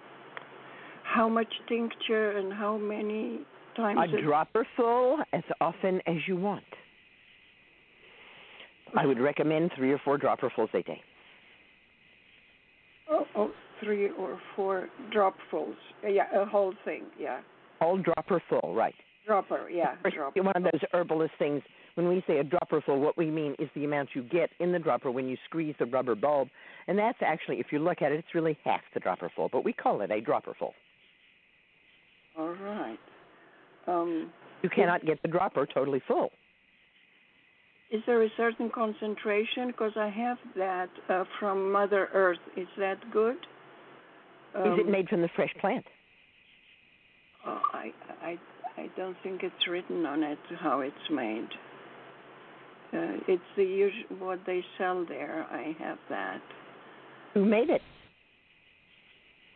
[1.03, 3.41] How much tincture and how many
[3.77, 4.01] times?
[4.19, 6.65] A dropper full as often as you want.
[8.97, 11.01] I would recommend three or four dropperfuls a day.
[13.11, 13.51] Oh, oh,
[13.85, 15.75] three or four dropfuls.
[16.05, 17.05] Uh, Yeah, a whole thing.
[17.19, 17.41] Yeah,
[17.81, 18.95] Whole dropper full, right.
[19.27, 19.69] dropper.
[19.71, 20.43] Yeah, dropper.
[20.43, 21.63] One of those herbalist things.
[21.95, 24.71] When we say a dropper full, what we mean is the amount you get in
[24.73, 26.49] the dropper when you squeeze the rubber bulb,
[26.89, 29.65] and that's actually, if you look at it, it's really half the dropper full, but
[29.65, 30.75] we call it a dropper full.
[32.39, 32.99] All right.
[33.87, 34.31] Um,
[34.63, 36.31] You cannot get the dropper totally full.
[37.91, 39.69] is there a certain concentration?
[39.69, 42.39] Because I have that uh, from Mother Earth.
[42.57, 43.37] Is that good?
[43.37, 45.87] is it Um, made from the fresh plant?
[47.47, 48.39] Oh, I, I,
[48.77, 51.49] I don't think it's written on it how it's made.
[52.93, 55.47] Uh, it's the usual what they sell there.
[55.51, 56.41] I have that.
[57.35, 57.83] Who made it?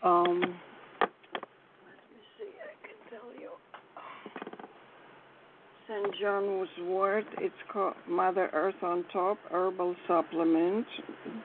[0.03, 1.11] Um, let
[2.11, 2.45] me see.
[2.63, 3.51] I can tell you.
[5.91, 6.15] St.
[6.21, 7.25] John was Wort.
[7.39, 10.87] It's called Mother Earth on top herbal supplement.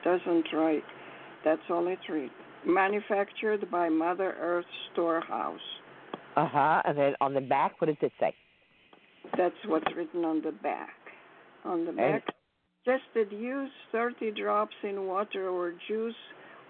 [0.04, 0.84] Doesn't write.
[1.44, 2.32] That's all it reads.
[2.64, 5.58] Manufactured by Mother Earth Storehouse.
[6.36, 6.82] Uh huh.
[6.84, 8.34] And then on the back, what does it say?
[9.36, 10.94] That's what's written on the back.
[11.64, 16.14] On the back, And- suggested use 30 drops in water or juice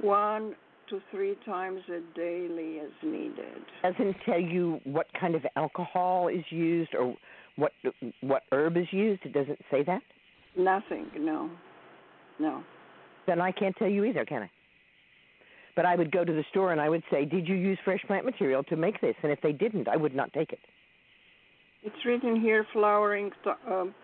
[0.00, 0.54] one
[0.88, 3.60] to three times a daily as needed.
[3.82, 7.16] Doesn't tell you what kind of alcohol is used or
[7.56, 7.72] what
[8.20, 9.24] what herb is used.
[9.24, 10.02] It doesn't say that.
[10.56, 11.50] Nothing, no.
[12.38, 12.62] No.
[13.26, 14.50] Then I can't tell you either, can I?
[15.74, 18.02] But I would go to the store and I would say, "Did you use fresh
[18.06, 20.60] plant material to make this?" And if they didn't, I would not take it.
[21.82, 23.30] It's written here flowering,
[23.66, 23.94] um,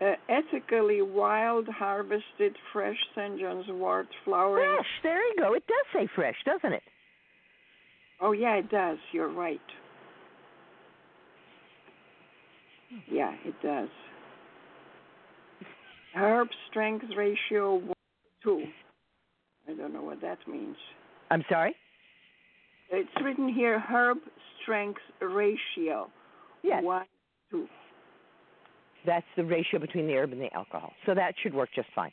[0.00, 3.40] uh, ethically wild harvested fresh St.
[3.40, 4.76] John's wort flowering.
[4.76, 4.86] Fresh.
[5.02, 5.54] There you go.
[5.54, 6.82] It does say fresh, doesn't it?
[8.20, 8.98] Oh, yeah, it does.
[9.12, 9.60] You're right.
[13.10, 13.88] Yeah, it does.
[16.14, 17.92] Herb strength ratio one
[18.42, 18.64] two.
[19.68, 20.76] I don't know what that means.
[21.30, 21.74] I'm sorry.
[22.90, 24.18] It's written here herb
[24.62, 26.08] strength ratio.
[26.62, 26.82] Yes.
[26.82, 27.06] One
[27.50, 27.66] two.
[29.04, 30.92] That's the ratio between the herb and the alcohol.
[31.04, 32.12] So that should work just fine.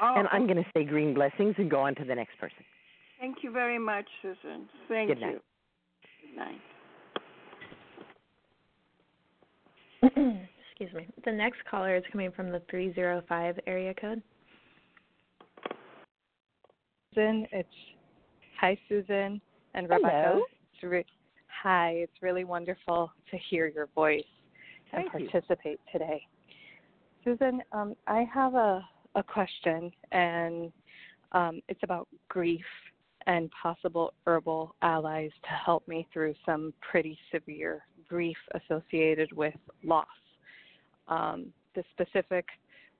[0.00, 2.64] Oh, and I'm going to say green blessings and go on to the next person.
[3.20, 4.64] Thank you very much, Susun.
[4.88, 5.26] Thank Good you.
[5.26, 5.42] night.
[6.22, 6.60] Good night.
[10.16, 11.06] Excuse me.
[11.24, 14.22] The next caller is coming from the 305 area code.
[17.16, 17.46] Susun.
[17.52, 17.68] It's
[18.60, 19.40] hi, Susun
[19.74, 19.98] and Hello.
[19.98, 20.40] Rebecca.
[20.74, 21.06] It's re-
[21.62, 24.22] hi, it's really wonderful to hear your voice
[24.92, 25.30] and Thank you.
[25.30, 26.26] participate today.
[27.24, 28.84] Susun, um, I have a,
[29.14, 30.72] a question, and
[31.32, 32.64] um, it's about grief
[33.26, 40.06] and possible herbal allies to help me through some pretty severe grief associated with loss.
[41.08, 42.44] Um, the specific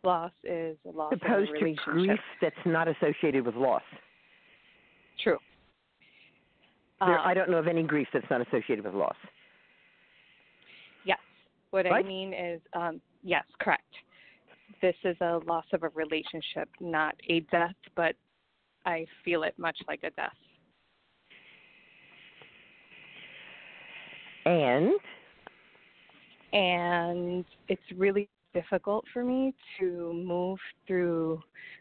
[0.03, 3.83] loss is a loss Opposed of a to grief that's not associated with loss.
[5.23, 5.37] True.
[7.01, 9.17] There, Um, I don't know of any grief that's not associated with loss.
[11.05, 11.19] Yes.
[11.73, 13.93] What I mean is, um, yes, correct.
[14.81, 18.15] This is a loss of a relationship, not a death, but
[18.87, 20.33] I feel it much like a death.
[24.45, 24.93] And
[26.53, 31.41] And it's really difficult for me to move through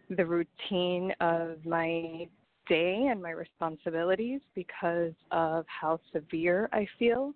[0.10, 2.28] the routine of my
[2.68, 7.34] day and my responsibilities because of how severe I feel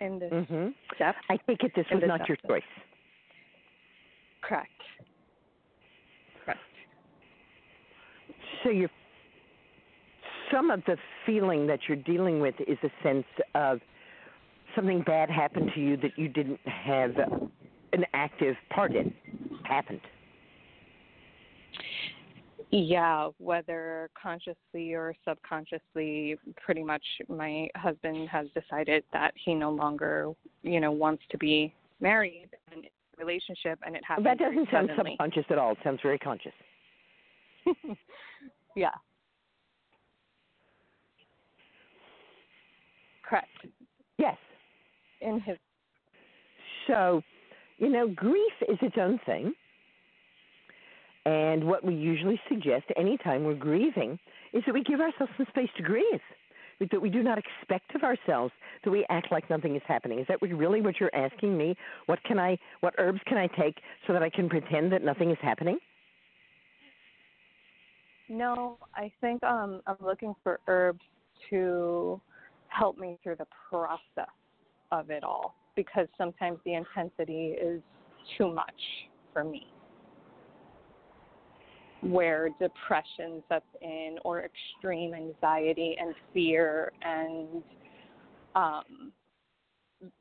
[0.00, 0.68] in this hmm
[0.98, 1.18] depth.
[1.28, 2.62] I take it this was not your choice.
[4.40, 4.70] Correct.
[6.44, 6.60] Correct.
[8.62, 8.88] So you
[10.50, 10.96] some of the
[11.26, 13.80] feeling that you're dealing with is a sense of
[14.78, 17.10] something bad happened to you that you didn't have
[17.92, 19.12] an active part in
[19.64, 20.00] happened.
[22.70, 30.32] Yeah, whether consciously or subconsciously, pretty much my husband has decided that he no longer,
[30.62, 32.84] you know, wants to be married and
[33.18, 34.26] relationship, and it happened.
[34.26, 35.12] that doesn't sound suddenly.
[35.12, 35.72] subconscious at all.
[35.72, 36.52] It sounds very conscious.
[38.76, 38.90] yeah.
[43.28, 43.48] Correct.
[44.18, 44.36] Yes.
[45.20, 45.56] In his
[46.86, 47.22] So,
[47.78, 49.54] you know, grief is its own thing.
[51.26, 54.18] And what we usually suggest anytime we're grieving
[54.52, 56.20] is that we give ourselves some space to grieve,
[56.80, 58.52] that we do not expect of ourselves
[58.84, 60.20] that we act like nothing is happening.
[60.20, 61.76] Is that really what you're asking me?
[62.06, 63.76] What can I, what herbs can I take
[64.06, 65.78] so that I can pretend that nothing is happening?
[68.28, 71.00] No, I think um, I'm looking for herbs
[71.50, 72.20] to
[72.68, 74.28] help me through the process
[74.90, 77.80] of it all because sometimes the intensity is
[78.36, 78.80] too much
[79.32, 79.66] for me.
[82.00, 87.62] Where depression sets in, or extreme anxiety and fear, and
[88.54, 89.12] um,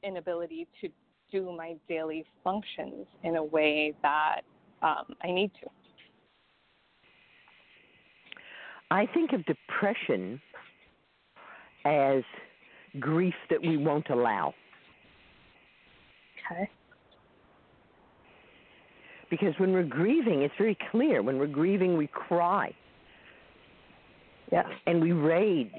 [0.03, 0.89] inability to
[1.31, 4.41] do my daily functions in a way that
[4.81, 5.69] um, I need to.
[8.89, 10.41] I think of depression
[11.85, 12.23] as
[12.99, 14.53] grief that we won't allow.
[16.51, 16.69] Okay.
[19.30, 21.22] Because when we're grieving, it's very clear.
[21.22, 22.73] When we're grieving, we cry.
[24.51, 24.65] Yes.
[24.85, 25.69] And we rage.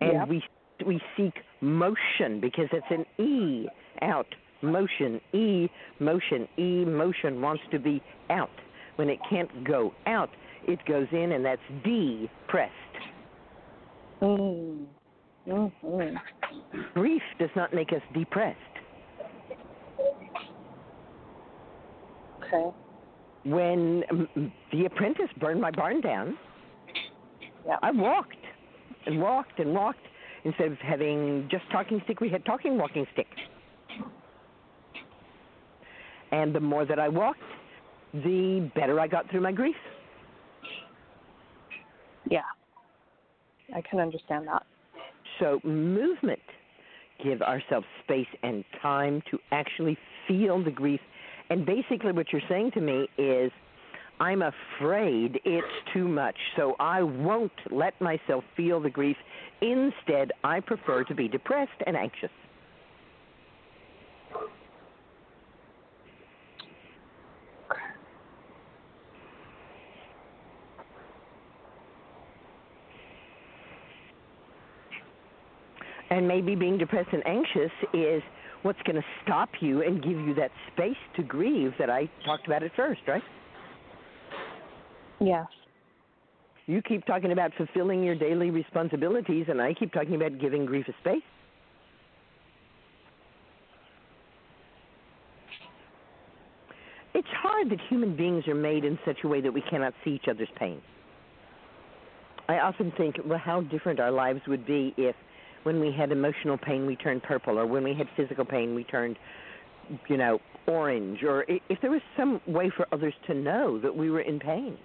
[0.00, 0.28] And Yep.
[0.28, 0.44] we
[0.84, 3.68] we seek motion because it's an E
[4.02, 4.26] out
[4.62, 5.68] motion E
[6.00, 8.50] motion E motion wants to be out.
[8.96, 10.30] When it can't go out,
[10.66, 12.72] it goes in, and that's depressed.
[14.20, 14.86] Mm.
[15.46, 16.80] Mm-hmm.
[16.94, 18.58] Grief does not make us depressed.
[22.42, 22.70] Okay.
[23.44, 26.38] When um, um, the apprentice burned my barn down,
[27.66, 27.76] yeah.
[27.82, 28.36] I walked
[29.06, 29.98] and walked and walked.
[30.44, 33.26] Instead of having just talking stick, we had talking walking stick.
[36.32, 37.40] And the more that I walked,
[38.12, 39.76] the better I got through my grief.
[42.30, 42.40] Yeah.
[43.74, 44.64] I can understand that.
[45.40, 46.40] So, movement,
[47.22, 49.96] give ourselves space and time to actually
[50.28, 51.00] feel the grief.
[51.50, 53.50] And basically, what you're saying to me is,
[54.20, 59.16] I'm afraid it's too much, so I won't let myself feel the grief.
[59.60, 62.30] Instead, I prefer to be depressed and anxious.
[76.14, 78.22] And maybe being depressed and anxious is
[78.62, 82.46] what's going to stop you and give you that space to grieve that I talked
[82.46, 83.22] about at first, right?
[85.20, 85.46] Yes.
[86.66, 90.86] You keep talking about fulfilling your daily responsibilities, and I keep talking about giving grief
[90.86, 91.20] a space.
[97.12, 100.12] It's hard that human beings are made in such a way that we cannot see
[100.12, 100.80] each other's pain.
[102.48, 105.16] I often think, well, how different our lives would be if,
[105.64, 108.84] when we had emotional pain, we turned purple, or when we had physical pain, we
[108.84, 109.18] turned,
[110.08, 114.10] you know, orange, or if there was some way for others to know that we
[114.10, 114.78] were in pain.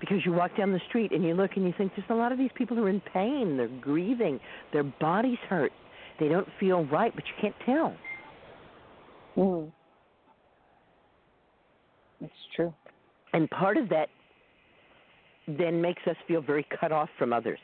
[0.00, 2.32] Because you walk down the street and you look and you think, there's a lot
[2.32, 4.40] of these people who are in pain, they're grieving,
[4.72, 5.72] their bodies hurt,
[6.18, 7.96] they don't feel right, but you can't tell.
[9.36, 9.70] Mm.
[12.20, 12.74] It's true.
[13.32, 14.08] And part of that
[15.46, 17.58] then makes us feel very cut off from others.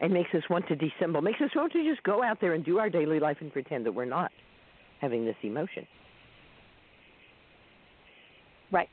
[0.00, 2.64] And makes us want to dissemble, makes us want to just go out there and
[2.64, 4.32] do our daily life and pretend that we're not
[5.00, 5.86] having this emotion.
[8.72, 8.88] Right.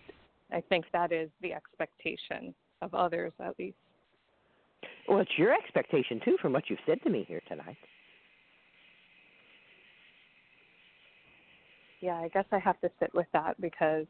[0.52, 3.78] I think that is the expectation of others, at least.
[5.08, 7.78] Well, it's your expectation, too, from what you've said to me here tonight.
[12.02, 14.06] Yeah, I guess I have to sit with that because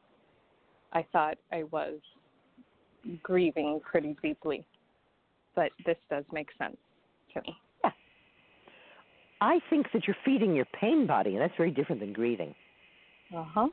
[0.94, 1.99] I thought I was
[3.22, 4.65] grieving pretty deeply.
[5.56, 6.78] But this does make sense
[7.34, 7.56] to me.
[7.84, 7.91] Yeah.
[9.41, 12.56] I think that you're feeding your pain body, and that's very different than grieving.
[13.36, 13.68] Uh huh.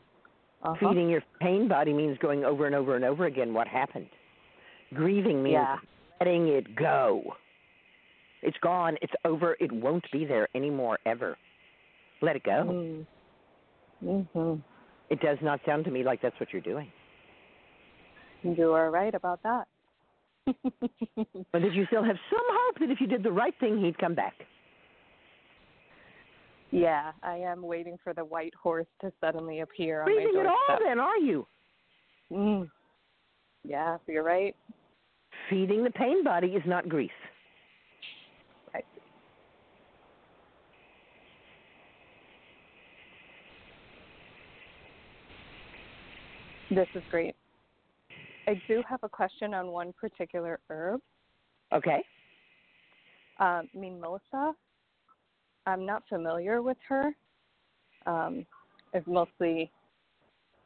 [0.63, 0.75] Uh-huh.
[0.81, 4.09] Feeding your pain body means going over and over and over again what happened.
[4.95, 5.77] Grieving means Yeah.
[6.21, 7.37] letting it go.
[8.43, 8.97] It's gone.
[9.03, 9.57] It's over.
[9.61, 11.37] It won't be there anymore ever.
[12.21, 12.65] Let it go.
[12.65, 13.07] Mm.
[14.03, 14.63] Mhm.
[15.11, 16.91] It does not sound to me like that's what you're doing.
[18.43, 19.67] You are right about that.
[20.47, 23.99] But did you still have some hope that if you did the right thing, he'd
[23.99, 24.35] come back?
[26.75, 30.47] yeah, I am waiting for the white horse to suddenly appear on Grieving my at
[30.47, 31.47] all, then, are you?
[32.33, 32.69] Mm.
[33.63, 34.57] Yeah, you're right.
[35.49, 37.13] Feeding the pain body is not grief.
[38.75, 38.85] Right.
[46.71, 47.37] This is great.
[48.47, 51.01] I do have a question on one particular herb,
[51.73, 52.05] Okay.
[53.39, 54.55] um, mimosa.
[55.67, 57.15] I'm not familiar with her.
[58.07, 58.45] Um,
[58.95, 59.71] I've mostly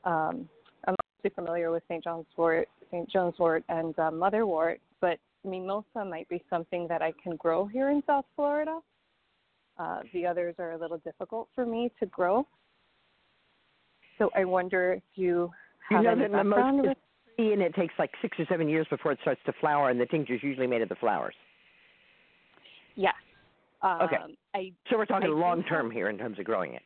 [0.04, 0.48] um,
[0.86, 0.96] I'm
[1.34, 2.02] familiar with St.
[2.02, 3.08] John's wort, St.
[3.10, 7.90] John's wort, and uh, motherwort, but mimosa might be something that I can grow here
[7.90, 8.80] in South Florida.
[9.78, 12.46] Uh, the others are a little difficult for me to grow.
[14.18, 15.50] So I wonder if you
[15.88, 16.98] have You know any that background mimosa with
[17.38, 20.06] and it takes like six or seven years before it starts to flower, and the
[20.06, 21.34] tincture is usually made of the flowers.
[22.96, 23.14] Yes.
[23.82, 24.16] Um, Okay.
[24.54, 26.82] I So we're talking I long term here in terms of growing it.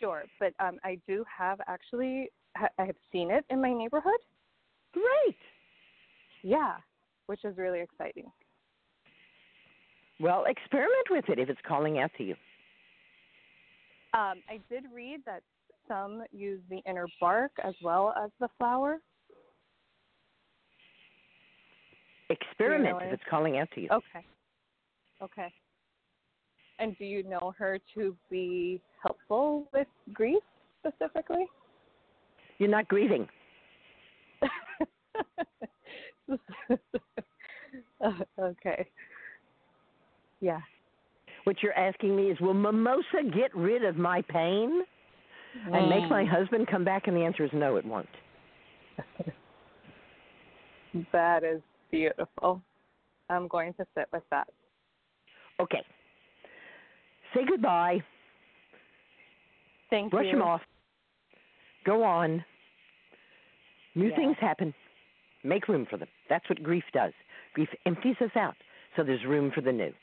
[0.00, 4.18] Sure, but um, I do have actually ha- I have seen it in my neighborhood.
[4.92, 5.36] Great.
[6.42, 6.76] Yeah,
[7.26, 8.30] which is really exciting.
[10.18, 12.34] Well, experiment with it if it's calling out to you.
[14.12, 15.42] Um, I did read that
[15.86, 18.98] some use the inner bark as well as the flower.
[22.30, 23.88] Experiment if it's calling out to you.
[23.92, 24.24] Okay.
[25.22, 25.52] Okay.
[26.78, 30.42] And do you know her to be helpful with grief
[30.80, 31.46] specifically?
[32.58, 33.28] You're not grieving.
[38.38, 38.86] okay.
[40.40, 40.60] Yeah.
[41.44, 44.82] What you're asking me is, will mimosa get rid of my pain
[45.72, 46.28] and make my Mm.
[46.28, 47.06] husband come back?
[47.06, 48.08] And the answer is no, it won't.
[51.12, 52.62] That is beautiful.
[53.28, 54.48] I'm going to sit with that.
[55.60, 55.82] Okay.
[57.34, 58.02] Say goodbye.
[59.90, 60.32] Thank Brush you.
[60.32, 60.62] them off.
[61.84, 62.44] Go on.
[63.94, 64.16] New Yeah.
[64.16, 64.74] things happen.
[65.42, 66.08] Make room for them.
[66.28, 67.12] That's what grief does.
[67.54, 68.56] Grief empties us out,
[68.96, 69.94] so there's room for the new.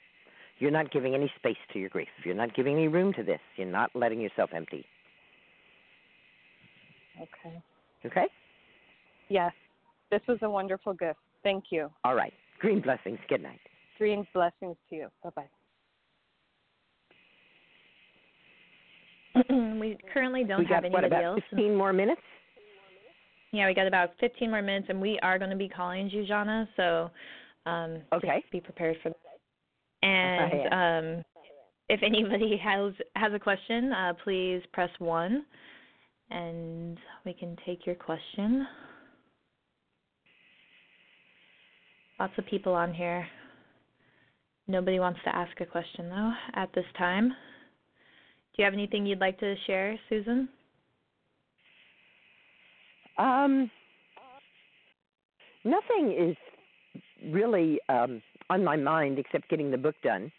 [0.59, 2.07] You're not giving any space to your grief.
[2.23, 3.41] You're not giving any room to this.
[3.57, 4.85] You're not letting yourself empty.
[7.21, 7.61] Okay.
[8.05, 8.25] Okay?
[9.29, 9.53] Yes.
[10.09, 11.19] This was a wonderful gift.
[11.43, 11.89] Thank you.
[12.03, 12.33] All right.
[12.59, 13.19] Green blessings.
[13.27, 13.59] Good night.
[13.97, 15.07] Green blessings to you.
[15.23, 15.49] Bye bye.
[19.79, 21.41] we currently don't we got have what anybody about else.
[21.49, 22.21] 15 more minutes?
[23.51, 26.25] Yeah, we got about 15 more minutes, and we are going to be calling you,
[26.25, 26.67] Jana.
[26.75, 27.11] So,
[27.65, 28.43] um, Okay.
[28.51, 29.17] be prepared for that.
[30.01, 31.23] And um,
[31.89, 35.45] if anybody has has a question, uh, please press one,
[36.31, 38.67] and we can take your question.
[42.19, 43.27] Lots of people on here.
[44.67, 47.29] Nobody wants to ask a question though at this time.
[47.29, 50.47] Do you have anything you'd like to share, Susun?
[53.17, 53.69] Um,
[55.65, 56.37] nothing is
[57.31, 60.31] really um, on my mind except getting the book done.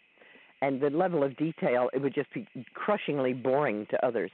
[0.61, 4.31] And the level of detail, it would just be crushingly boring to others.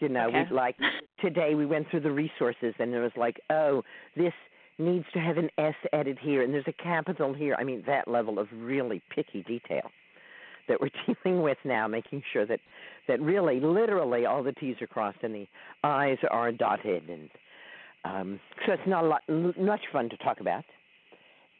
[0.00, 0.44] You know, Okay.
[0.50, 0.76] we like
[1.20, 3.82] today we went through the resources and it was like, oh,
[4.16, 4.32] this
[4.80, 7.54] needs to have an S added here and there's a capital here.
[7.58, 9.90] I mean, that level of really picky detail
[10.68, 10.90] that we're
[11.24, 12.60] dealing with now, making sure that
[13.08, 15.46] that really, literally, all the T's are crossed and the
[15.82, 17.28] I's are dotted, and
[18.04, 19.22] um, so it's not a lot,
[19.58, 20.64] much fun to talk about.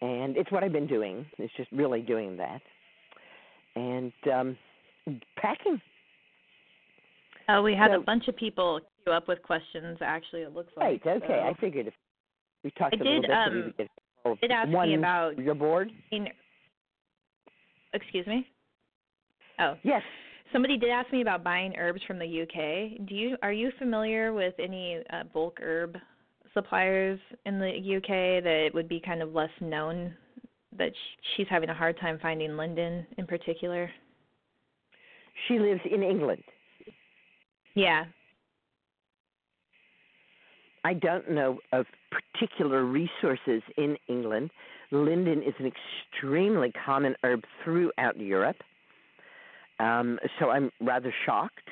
[0.00, 1.26] And it's what I've been doing.
[1.38, 2.60] It's just really doing that,
[3.74, 4.56] and um,
[5.36, 5.80] packing.
[7.48, 9.98] Oh, we had So- a bunch of people queue up with questions.
[10.00, 11.04] Actually, it looks like.
[11.04, 11.22] Right.
[11.22, 11.42] Okay.
[11.44, 11.94] I figured if
[12.64, 13.88] we talked I a little did, bit,
[14.24, 15.90] so um, oh, did ask me one, about- your board.
[17.92, 18.46] Excuse me.
[19.58, 20.02] Oh, Yes.
[20.52, 23.06] somebody did ask me about buying herbs from the UK.
[23.06, 25.96] Do you are you familiar with any uh, bulk herb
[26.54, 30.14] suppliers in the UK that would be kind of less known?
[30.78, 33.90] That sh- she's having a hard time finding linden in particular.
[35.48, 36.42] She lives in England.
[37.74, 38.04] Yeah.
[40.84, 44.50] I don't know of particular resources in England.
[44.90, 48.56] Linden is an extremely common herb throughout Europe.
[49.78, 51.68] Um, so I'm rather shocked.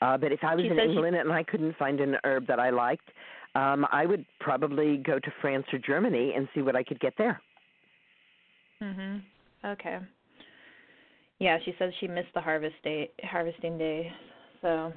[0.00, 2.16] Uh, but if I was She in says she- England and I couldn't find an
[2.24, 3.08] herb that I liked,
[3.54, 7.14] um, I would probably go to France or Germany and see what I could get
[7.16, 7.40] there.
[8.80, 9.22] Mhm.
[9.64, 10.00] Okay.
[11.38, 14.12] Yeah, she says she missed the harvest day harvesting day,
[14.60, 14.92] so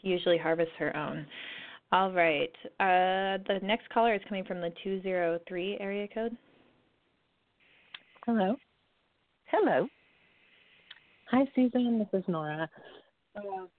[0.00, 1.26] she usually harvests her own.
[1.90, 2.54] All right.
[2.80, 6.36] Uh the next caller is coming from the 203 area code.
[8.26, 8.56] Hello.
[9.46, 9.88] Hello.
[11.30, 11.98] Hi, Susun.
[11.98, 12.68] This is Nora.
[13.34, 13.70] So,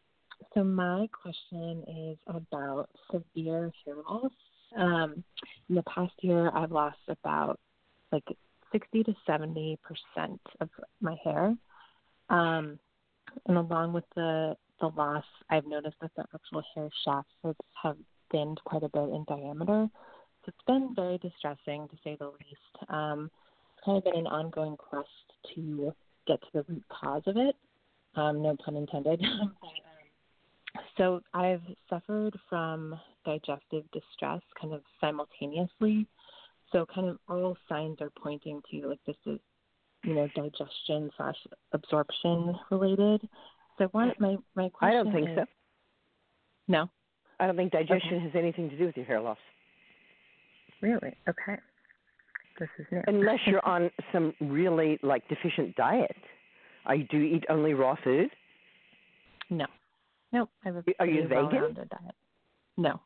[0.54, 4.32] so my question is about severe hair loss.
[4.76, 5.24] Um,
[5.70, 7.60] in the past year, I've lost about
[8.12, 8.24] like
[8.72, 10.70] 60 to 70 percent of
[11.02, 11.56] my hair.
[12.30, 12.80] Um,
[13.46, 17.34] and along with the the loss, I've noticed that the actual hair shafts
[17.84, 17.98] have,
[18.32, 19.88] thinned quite a bit in diameter.
[20.46, 22.90] So it's been very distressing to say the least.
[22.90, 23.32] Um,
[23.76, 25.08] it's kind of been an ongoing quest
[25.56, 25.92] to
[26.28, 27.56] get to the root cause of it.
[28.16, 29.20] Um, no pun intended.
[29.42, 29.56] um,
[30.98, 36.06] so I've suffered from digestive distress kind of simultaneously.
[36.72, 39.40] So kind of all signs are pointing to like this is,
[40.04, 41.38] you know, digestion slash
[41.74, 43.28] absorption related.
[43.80, 45.46] So what my my question I don't think is, so.
[46.68, 46.90] No.
[47.40, 48.24] I don't think digestion Okay.
[48.26, 49.38] has anything to do with your hair loss.
[50.82, 51.16] Really?
[51.28, 51.58] Okay.
[52.60, 53.02] This is new.
[53.08, 56.16] Unless you're on some really like deficient diet.
[56.86, 58.30] Are you, do you eat only raw food?
[59.50, 59.66] No.
[60.32, 60.50] Nope.
[60.64, 61.74] I have a Are you vegan?
[61.76, 62.16] diet.
[62.78, 63.00] No.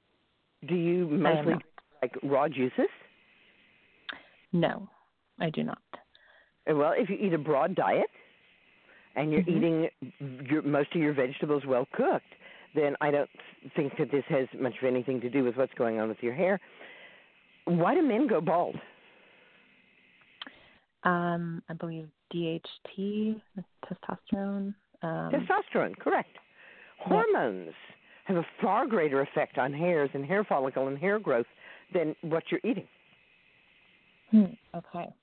[0.67, 1.55] Do you I mostly
[2.01, 2.89] like raw juices?
[4.51, 4.87] No,
[5.39, 5.79] I do not.
[6.69, 8.09] Uh, Well, if you eat a broad diet
[9.15, 9.57] and you're Mhm.
[9.57, 9.89] eating
[10.49, 12.33] your, most of your vegetables well cooked,
[12.73, 13.29] then I don't
[13.75, 16.33] think that this has much of anything to do with what's going on with your
[16.33, 16.59] hair.
[17.65, 18.79] Why do men go bald?
[21.03, 23.41] Um, I believe DHT,
[23.85, 24.73] testosterone.
[25.01, 26.37] Um, Testosterone, correct.
[26.97, 27.73] Hormones
[28.25, 31.45] have a far greater effect on hairs and hair follicle and hair growth
[31.93, 32.87] than what you're eating.
[34.31, 35.13] hmm, okay.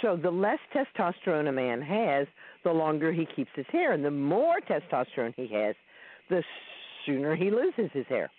[0.00, 2.26] So the less testosterone a man has,
[2.64, 5.74] the longer he keeps his hair, and the more testosterone he has,
[6.28, 6.42] the
[7.04, 8.30] sooner he loses his hair.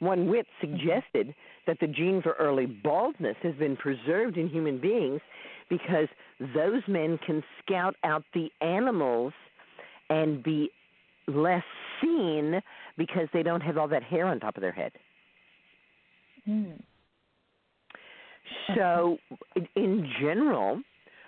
[0.00, 1.34] One wit suggested
[1.66, 5.20] that the gene for early baldness has been preserved in human beings
[5.68, 6.08] because
[6.54, 9.32] those men can scout out the animals
[10.08, 10.70] and be
[11.28, 11.62] less
[12.00, 12.60] seen
[12.96, 14.92] because they don't have all that hair on top of their head.
[16.44, 16.72] Hmm.
[18.74, 19.18] So,
[19.76, 20.80] in general,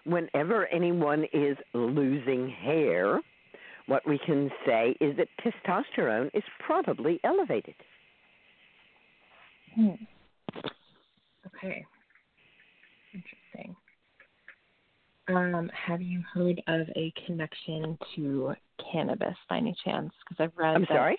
[0.04, 3.20] whenever anyone is losing hair,
[3.86, 7.74] what we can say is that testosterone is probably elevated.
[9.74, 9.90] Hmm.
[11.46, 11.84] Okay.
[13.14, 13.76] Interesting.
[15.28, 18.54] Um, have you heard of a connection to
[18.92, 20.12] cannabis by any chance?
[20.28, 20.76] Because I've read.
[20.76, 21.18] I'm that- sorry?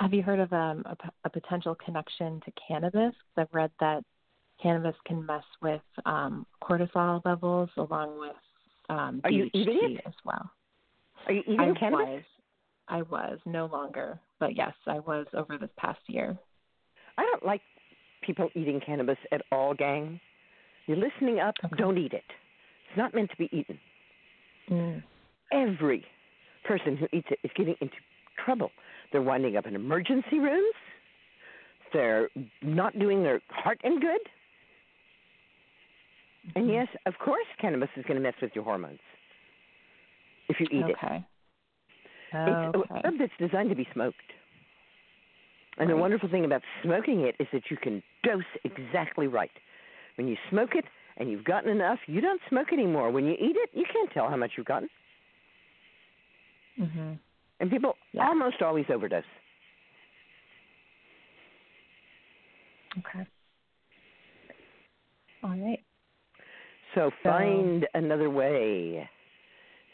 [0.00, 3.12] Have you heard of um, a, a potential connection to cannabis?
[3.16, 4.04] Because I've read that
[4.62, 8.36] cannabis can mess with um, cortisol levels along with
[8.88, 10.02] um, Are you DHT eating it?
[10.06, 10.50] as well.
[11.26, 12.06] Are you eating I cannabis?
[12.06, 12.22] was.
[12.88, 16.36] I was no longer, but yes, I was over this past year.
[17.18, 17.60] I don't like
[18.22, 20.18] people eating cannabis at all, gang.
[20.86, 22.24] You're listening up, don't eat it.
[22.88, 23.78] It's not meant to be eaten.
[24.70, 25.02] Mm.
[25.52, 26.04] Every
[26.64, 27.94] person who eats it is getting into
[28.42, 28.70] trouble.
[29.12, 30.74] They're winding up in emergency rooms.
[31.92, 32.28] They're
[32.62, 34.20] not doing their heart any good.
[36.56, 39.00] And yes, of course, cannabis is going to mess with your hormones
[40.48, 40.96] if you eat it.
[41.02, 41.24] Okay.
[42.32, 42.94] It's Okay.
[42.94, 44.16] a herb that's designed to be smoked.
[45.78, 49.50] And the wonderful thing about smoking it is that you can dose exactly right.
[50.16, 50.84] When you smoke it
[51.16, 53.12] and you've gotten enough, you don't smoke anymore.
[53.12, 54.88] When you eat it, you can't tell how much you've gotten.
[56.80, 57.12] Mm-hmm.
[57.60, 59.22] And people almost always overdose.
[62.98, 63.26] Okay.
[65.44, 65.80] All right.
[66.98, 69.08] So find another way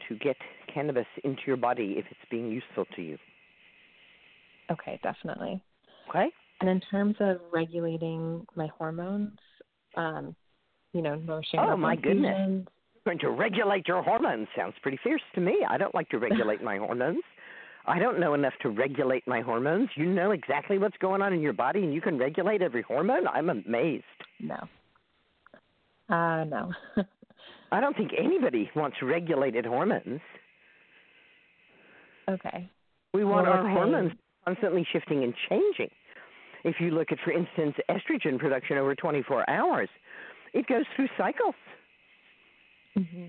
[0.09, 0.37] to get
[0.73, 3.19] cannabis into your body if it's being useful to you.
[4.71, 5.61] Okay, definitely.
[6.09, 6.31] Okay?
[6.61, 9.39] And in terms of regulating my hormones,
[9.97, 10.35] um,
[10.95, 12.67] you know, nourishing Oh my goodness.
[13.05, 15.59] Going to regulate your hormones sounds pretty fierce to me.
[15.69, 17.23] I don't like to regulate my hormones.
[17.87, 19.91] I don't know enough to regulate my hormones.
[19.95, 23.29] You know exactly what's going on in your body and you can regulate every hormone?
[23.29, 24.05] I'm amazed.
[24.41, 24.57] No.
[26.09, 26.73] Uh, no.
[27.73, 30.21] I don't think anybody wants regulated hormones.
[32.29, 32.69] Okay.
[33.13, 33.73] We want Well, our okay.
[33.73, 34.13] hormones
[34.45, 35.91] constantly shifting and changing.
[36.65, 39.89] If you look at, for instance, estrogen production over 24 hours,
[40.53, 41.55] it goes through cycles.
[42.97, 43.27] hmm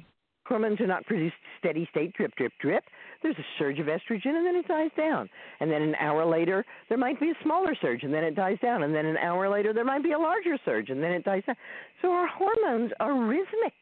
[0.48, 2.84] Hormones are not produced steady state, drip, drip, drip.
[3.24, 5.28] There's a surge of estrogen and then it dies down.
[5.60, 8.58] And then an hour later, there might be a smaller surge and then it dies
[8.62, 8.84] down.
[8.84, 11.44] And then an hour later, there might be a larger surge and then it dies
[11.48, 11.56] down.
[12.02, 13.74] So our hormones are rhythmic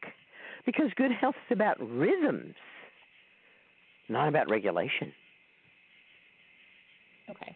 [0.64, 2.54] because good health is about rhythms,
[4.08, 5.12] not about regulation.
[7.30, 7.54] Okay.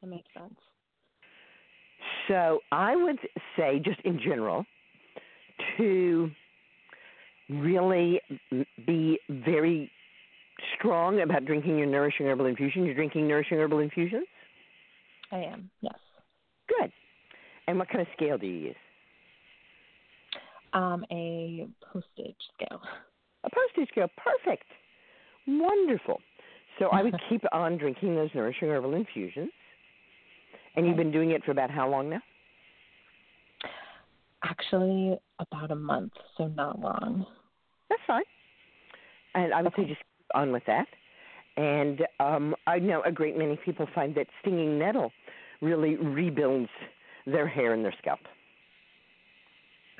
[0.00, 0.54] That makes sense.
[2.28, 3.18] So I would
[3.56, 4.64] say, just in general,
[5.76, 6.30] to
[7.48, 8.20] really
[8.86, 9.90] be very
[10.76, 12.84] strong about drinking your nourishing herbal infusion.
[12.84, 14.26] You're drinking nourishing herbal infusions?
[15.32, 15.94] I am, yes.
[16.68, 16.92] Good.
[17.66, 18.76] And what kind of scale do you use?
[20.72, 22.80] Um, a postage scale.
[23.44, 24.08] A postage scale.
[24.16, 24.64] Perfect.
[25.46, 26.20] Wonderful.
[26.78, 29.50] So I would keep on drinking those nourishing herbal infusions.
[30.76, 32.20] And you've been doing it for about how long now?
[34.44, 37.26] Actually, about a month, so not long.
[37.88, 38.22] That's fine.
[39.34, 40.00] And I would say just
[40.34, 40.86] on with that.
[41.56, 45.12] And um, I know a great many people find that stinging nettle
[45.62, 46.68] really rebuilds
[47.26, 48.20] their hair and their scalp.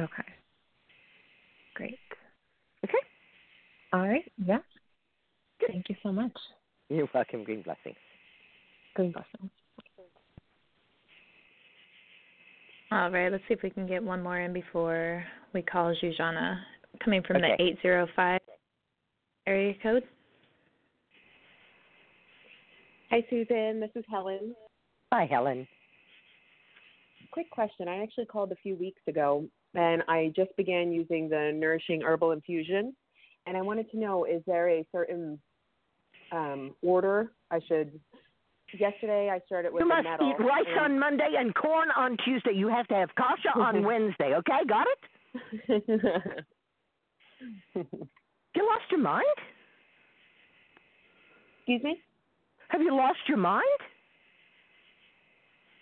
[0.01, 0.25] Okay.
[1.75, 1.99] Great.
[2.85, 2.99] Okay.
[3.93, 4.31] All right.
[4.45, 4.59] Yeah.
[5.67, 6.37] Thank you so much.
[6.89, 7.45] You're welcome.
[7.45, 7.97] Green blessings.
[8.95, 9.51] Green blessings.
[12.95, 16.61] All right, let's see if we can get one more in before we call Zsuzsanna.
[17.05, 17.57] Coming from Okay.
[17.59, 18.41] the 805
[19.49, 20.05] area code.
[23.11, 23.81] Hi, Susun.
[23.81, 24.55] This is Helen.
[25.13, 25.67] Hi, Helen.
[27.33, 27.89] Quick question.
[27.89, 29.45] I actually called a few weeks ago,
[29.75, 32.95] and I just began using the Nourishing Herbal Infusion.
[33.49, 35.41] And I wanted to know is there a certain
[36.31, 37.99] um, order I should?
[38.73, 40.31] Yesterday, I started with You must nettle.
[40.31, 42.53] eat rice on Monday and corn on Tuesday.
[42.55, 44.35] You have to have kasha on Wednesday.
[44.35, 46.45] Okay, got it?
[48.57, 49.25] You lost your mind?
[51.59, 52.01] Excuse me?
[52.69, 53.63] Have you lost your mind?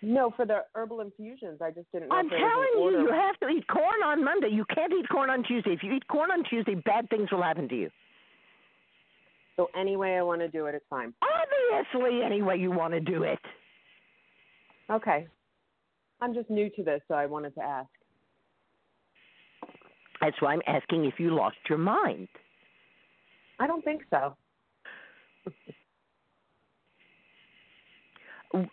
[0.01, 2.15] No, for the herbal infusions, I just didn't know.
[2.15, 4.49] I'm if there was telling you, you have to eat corn on Monday.
[4.51, 5.71] You can't eat corn on Tuesday.
[5.71, 7.89] If you eat corn on Tuesday, bad things will happen to you.
[9.55, 11.13] So any way I want to do it, it's fine.
[11.21, 13.39] Obviously, any way you want to do it.
[14.91, 15.27] Okay.
[16.21, 17.89] I'm just new to this, so I wanted to ask.
[20.21, 22.29] That's why I'm asking if you lost your mind.
[23.59, 24.35] I don't think so.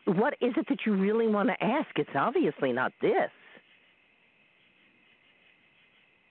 [0.04, 1.88] What is it that you really want to ask?
[1.96, 3.30] It's obviously not this.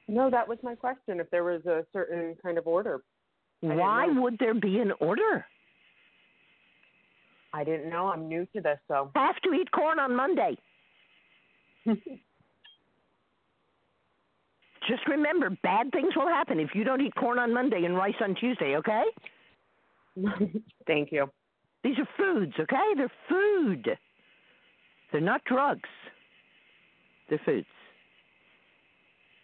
[0.07, 1.19] No, that was my question.
[1.19, 3.01] If there was a certain kind of order.
[3.61, 5.45] Why would there be an order?
[7.53, 8.07] I didn't know.
[8.07, 9.11] I'm new to this, so.
[9.15, 10.57] Have to eat corn on Monday.
[14.87, 18.15] Just remember, bad things will happen if you don't eat corn on Monday and rice
[18.21, 19.03] on Tuesday, okay?
[20.87, 21.29] Thank you.
[21.83, 22.93] These are foods, okay?
[22.95, 23.87] They're food.
[25.11, 25.89] They're not drugs.
[27.29, 27.67] They're foods.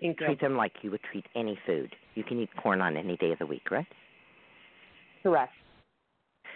[0.01, 0.25] Thank you.
[0.27, 1.95] Treat them like you would treat any food.
[2.15, 3.87] You can eat corn on any day of the week, right?
[5.25, 5.53] Correct.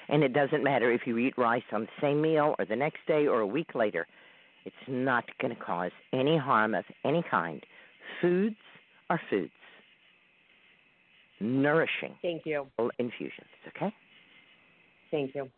[0.09, 2.99] And it doesn't matter if you eat rice on the same meal or the next
[3.07, 4.05] day or a week later.
[4.63, 7.65] It's not going to cause any harm of any kind.
[8.21, 8.55] Foods
[9.09, 9.51] are foods.
[11.39, 12.67] Nourishing Thank you.
[12.99, 13.91] infusions, okay?
[15.09, 15.49] Thank you.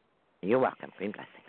[0.42, 0.92] You're welcome.
[0.98, 1.41] Green blessings.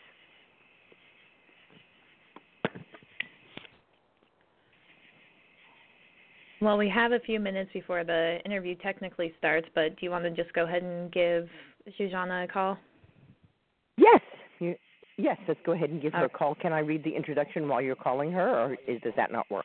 [6.63, 10.23] Well, we have a few minutes before the interview technically starts, but do you want
[10.23, 11.49] to just go ahead and give
[11.99, 12.79] Zsuzsanna a call?
[13.97, 14.21] Yes.
[14.61, 14.77] You,
[15.19, 16.55] yes, let's go ahead and give her a call.
[16.55, 19.65] Can I read the introduction while you're calling her, or is, does that not work?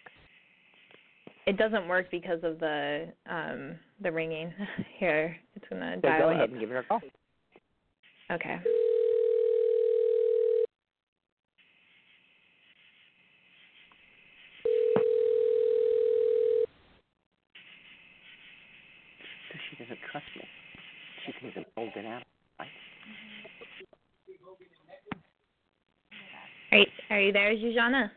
[1.45, 4.51] It doesn't work because of the um the ringing.
[4.97, 6.35] Here, it's gonna So dial go up.
[6.35, 6.99] ahead and give her a call.
[8.31, 8.57] Okay.
[19.51, 20.43] So she doesn't trust me.
[21.25, 21.31] She
[21.97, 22.23] thinks I'm old and out.
[22.59, 22.67] Right?
[26.71, 28.11] Are you, are you there, Zsuzsanna?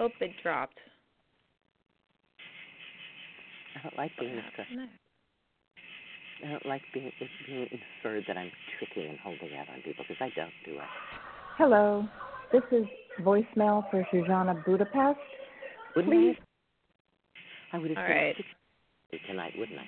[0.00, 0.78] Oh, it dropped.
[3.76, 4.76] I don't like being mistrusted.
[4.76, 4.86] No.
[6.44, 10.04] I don't like being it being inferred that I'm tricky and holding out on people
[10.08, 10.90] because I don't do it.
[11.56, 12.04] Hello,
[12.50, 12.84] this is
[13.20, 15.20] voicemail for Zsuzsanna Budapest.
[15.94, 16.36] Wouldn't Please.
[17.72, 17.76] I?
[17.76, 18.34] I would have All said
[19.12, 19.20] right.
[19.28, 19.86] tonight, wouldn't I?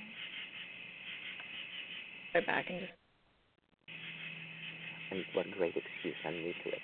[2.35, 2.93] Go back and just.
[5.13, 6.17] And what a great excuse.
[6.27, 6.81] I'm new to it.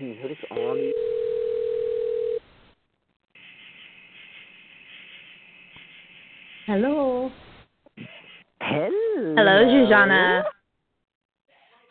[0.00, 0.92] You notice all these
[6.66, 7.30] Hello.
[8.60, 9.34] Hello.
[9.36, 10.42] Hello, Zsuzsanna.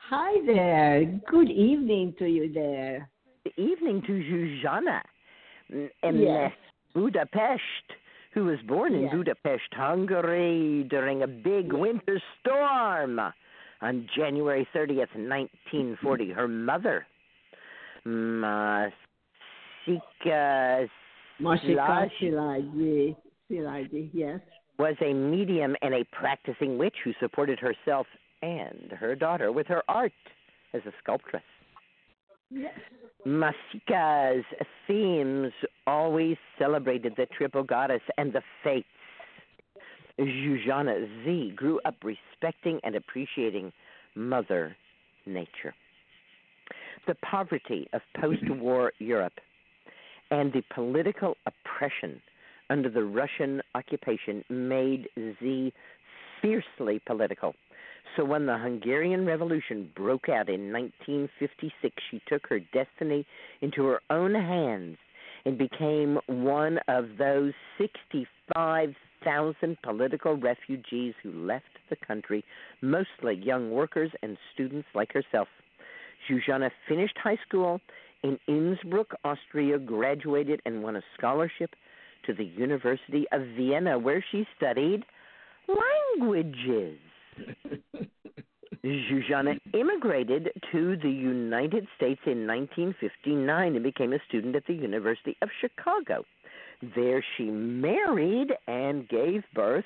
[0.09, 1.05] Hi there.
[1.31, 3.09] Good evening to you there.
[3.43, 5.01] Good evening to Zsuzsanna.
[5.71, 5.89] M-
[6.19, 6.51] Yes.
[6.93, 7.61] Budapest,
[8.33, 9.13] who was born in Yes.
[9.13, 13.19] Budapest, Hungary, during a big winter storm
[13.81, 16.31] on January 30th, 1940.
[16.33, 17.05] Her mother,
[18.05, 18.77] Masika
[21.41, 23.15] Mashika Slash, Szilagyi.
[23.49, 24.39] Szilagyi, yes.
[24.77, 28.07] was a medium and a practicing witch who supported herself
[28.41, 30.11] and her daughter with her art
[30.73, 31.43] as a sculptress.
[33.25, 34.45] Masika's
[34.87, 35.51] themes
[35.85, 38.87] always celebrated the triple goddess and the fates.
[40.19, 43.71] Zsuzsanna Z grew up respecting and appreciating
[44.15, 44.75] Mother
[45.25, 45.75] Nature.
[47.05, 49.39] The poverty of post war Europe
[50.31, 52.21] and the political oppression
[52.69, 55.73] under the Russian occupation made Z
[56.41, 57.53] fiercely political.
[58.17, 63.27] So when the Hungarian Revolution broke out in 1956, she took her destiny
[63.61, 64.97] into her own hands
[65.45, 72.43] and became one of those 65,000 political refugees who left the country,
[72.81, 75.47] mostly young workers and students like herself.
[76.27, 77.79] Zsuzsanna finished high school
[78.23, 81.75] in Innsbruck, Austria, graduated and won a scholarship
[82.25, 85.05] to the University of Vienna, where she studied
[85.67, 86.97] languages.
[88.85, 95.35] Zsuzsanna immigrated to the United States in 1959 and became a student at the University
[95.41, 96.23] of Chicago.
[96.95, 99.85] There she married and gave birth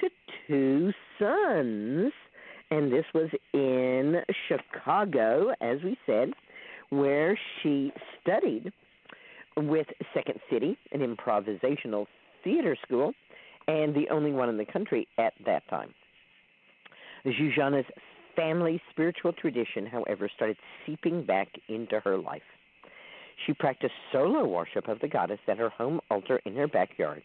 [0.00, 0.08] to
[0.46, 2.12] two sons.
[2.70, 6.32] And this was in Chicago, as we said,
[6.90, 8.72] where she studied
[9.56, 12.06] with Second City, an improvisational
[12.44, 13.12] theater school,
[13.66, 15.94] and the only one in the country at that time.
[17.32, 17.86] Zsuzsanna's
[18.36, 20.56] family spiritual tradition, however, started
[20.86, 22.42] seeping back into her life.
[23.46, 27.22] She practiced solo worship of the goddess at her home altar in her backyard.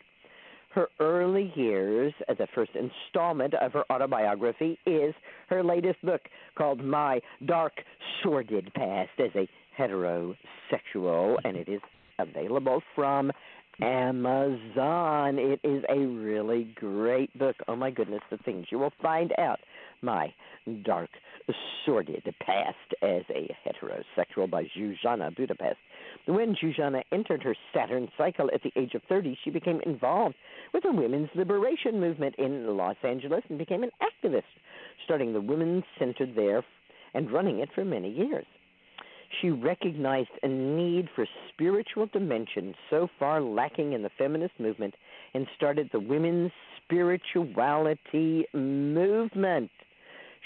[0.69, 5.13] Her early years, the first installment of her autobiography, is
[5.49, 6.21] her latest book
[6.57, 7.73] called My Dark
[8.21, 9.47] Sordid Past as a
[9.77, 11.81] Heterosexual, and it is
[12.17, 13.31] available from
[13.81, 15.37] Amazon.
[15.37, 17.55] It is a really great book.
[17.67, 19.59] Oh my goodness, the things you will find out.
[20.03, 20.33] My
[20.83, 21.09] dark,
[21.85, 25.77] sordid past as a heterosexual by Zsuzsanna Budapest.
[26.25, 30.35] When Zsuzsanna entered her Saturn cycle at the age of 30, she became involved
[30.73, 34.43] with the women's liberation movement in Los Angeles and became an activist,
[35.05, 36.63] starting the Women's Center there
[37.13, 38.45] and running it for many years.
[39.41, 44.95] She recognized a need for spiritual dimension so far lacking in the feminist movement
[45.33, 46.51] and started the women's
[46.83, 49.71] spirituality movement.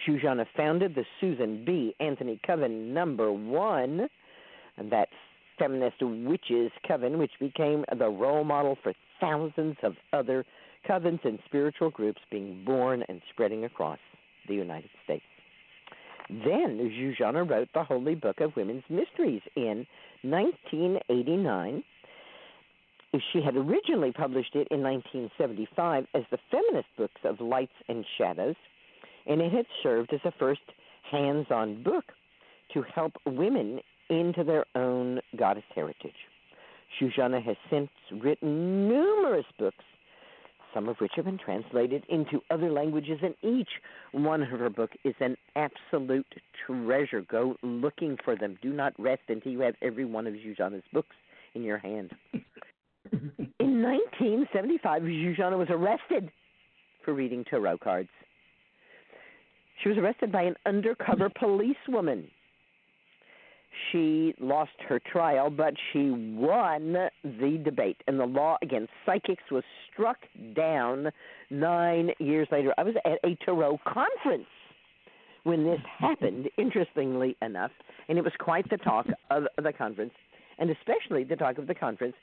[0.06, 1.96] Zsuzsanna founded the Susan B.
[2.00, 4.08] Anthony Coven number one,
[4.78, 5.10] that
[5.58, 10.46] feminist witches coven, which became the role model for thousands of other
[10.88, 14.00] covens and spiritual groups being born and spreading across
[14.48, 15.26] the United States.
[16.30, 19.88] Then Zsuzsanna wrote the Holy Book of Women's Mysteries in
[20.22, 21.84] 1989.
[23.32, 28.56] She had originally published it in 1975 as the Feminist Books of Lights and Shadows,
[29.28, 30.62] and it had served as a first
[31.12, 32.06] hands on book
[32.74, 33.80] to help women
[34.10, 36.16] into their own goddess heritage.
[37.00, 37.90] Zsuzsanna has since
[38.24, 39.84] written numerous books,
[40.74, 43.70] some of which have been translated into other languages, and each
[44.12, 46.28] one of her books is an absolute
[46.66, 47.22] treasure.
[47.22, 48.58] Go looking for them.
[48.62, 51.16] Do not rest until you have every one of Zsuzsanna's books
[51.54, 52.12] in your hand.
[53.12, 56.32] in 1975, Zsuzsanna was arrested
[57.04, 58.10] for reading tarot cards.
[59.82, 62.28] She was arrested by an undercover policewoman.
[63.92, 66.94] She lost her trial, but she won
[67.24, 70.18] the debate, and the law against psychics was struck
[70.56, 71.12] down
[71.52, 72.74] nine years later.
[72.78, 74.48] I was at a tarot conference
[75.44, 77.72] when this happened, interestingly enough,
[78.10, 80.14] and it was quite the talk of the conference,
[80.58, 82.16] and especially the talk of the conference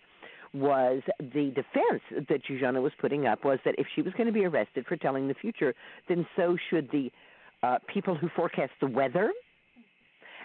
[0.52, 4.32] was the defense that Zsuzsanna was putting up was that if she was going to
[4.32, 5.74] be arrested for telling the future,
[6.08, 7.10] then so should the
[7.64, 9.32] uh, people who forecast the weather,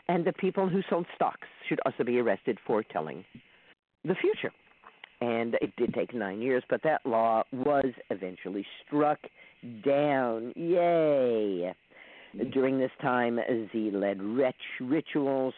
[0.07, 3.25] and the people who sold stocks should also be arrested for telling
[4.05, 4.51] the future.
[5.21, 9.19] And it did take nine years, but that law was eventually struck
[9.83, 10.53] down.
[10.55, 11.73] Yay!
[12.53, 13.39] During this time,
[13.73, 15.53] Z led rich rituals,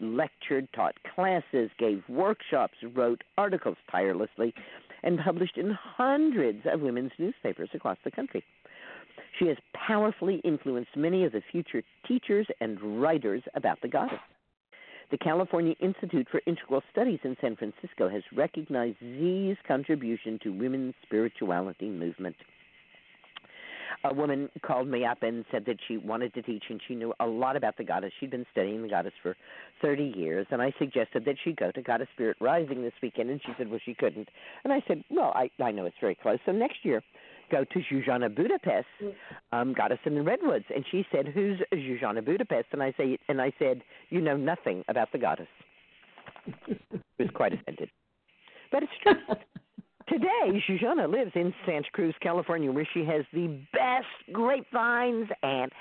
[0.00, 4.54] lectured, taught classes, gave workshops, wrote articles tirelessly,
[5.02, 8.42] and published in hundreds of women's newspapers across the country.
[9.38, 14.20] She has powerfully influenced many of the future teachers and writers about the goddess.
[15.10, 20.94] The California Institute for Integral Studies in San Francisco has recognized Z's contribution to women's
[21.04, 22.36] spirituality movement.
[24.04, 27.14] A woman called me up and said that she wanted to teach and she knew
[27.20, 28.12] a lot about the goddess.
[28.18, 29.36] She'd been studying the goddess for
[29.80, 33.40] 30 years, and I suggested that she go to Goddess Spirit Rising this weekend, and
[33.44, 34.28] she said, well, she couldn't.
[34.64, 36.38] And I said, well, I, I know it's very close.
[36.44, 37.02] So next year,
[37.50, 38.86] go to Zsuzsanna Budapest,
[39.52, 40.64] um, Goddess in the Redwoods.
[40.74, 42.68] And she said, Who's Zsuzsanna Budapest?
[42.72, 45.48] And I say and I said, You know nothing about the goddess.
[46.66, 46.76] She
[47.18, 47.90] was quite offended.
[48.70, 49.14] But it's true.
[50.08, 55.72] Today, Zsuzsanna lives in Santa Cruz, California, where she has the best grapevines and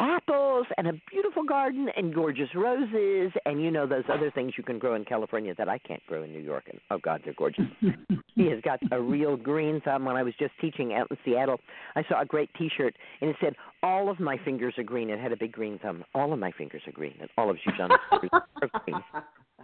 [0.00, 4.64] apples and a beautiful garden and gorgeous roses and you know those other things you
[4.64, 7.34] can grow in California that I can't grow in New York and oh god they're
[7.34, 7.66] gorgeous.
[8.34, 10.06] he has got a real green thumb.
[10.06, 11.60] When I was just teaching out in Seattle,
[11.94, 15.10] I saw a great T-shirt and it said all of my fingers are green.
[15.10, 16.04] It had a big green thumb.
[16.14, 19.02] All of my fingers are green and all of Zsuzsanna's fingers are green.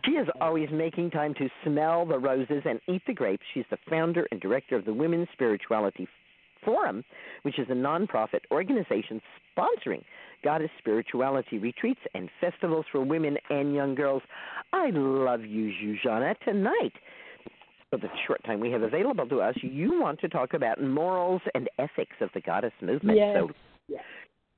[0.04, 3.42] She is always making time to smell the roses and eat the grapes.
[3.54, 6.06] She's the founder and director of the Women's Spirituality
[6.66, 7.02] Forum,
[7.42, 9.22] which is a nonprofit organization
[9.56, 10.02] sponsoring
[10.44, 14.22] goddess spirituality retreats and festivals for women and young girls.
[14.72, 16.38] I love you, Zsuzsanna.
[16.44, 16.92] Tonight,
[17.90, 21.40] for the short time we have available to us, you want to talk about morals
[21.54, 23.18] and ethics of the goddess movement.
[23.18, 23.36] Yes.
[23.36, 23.50] So
[23.88, 24.02] yes.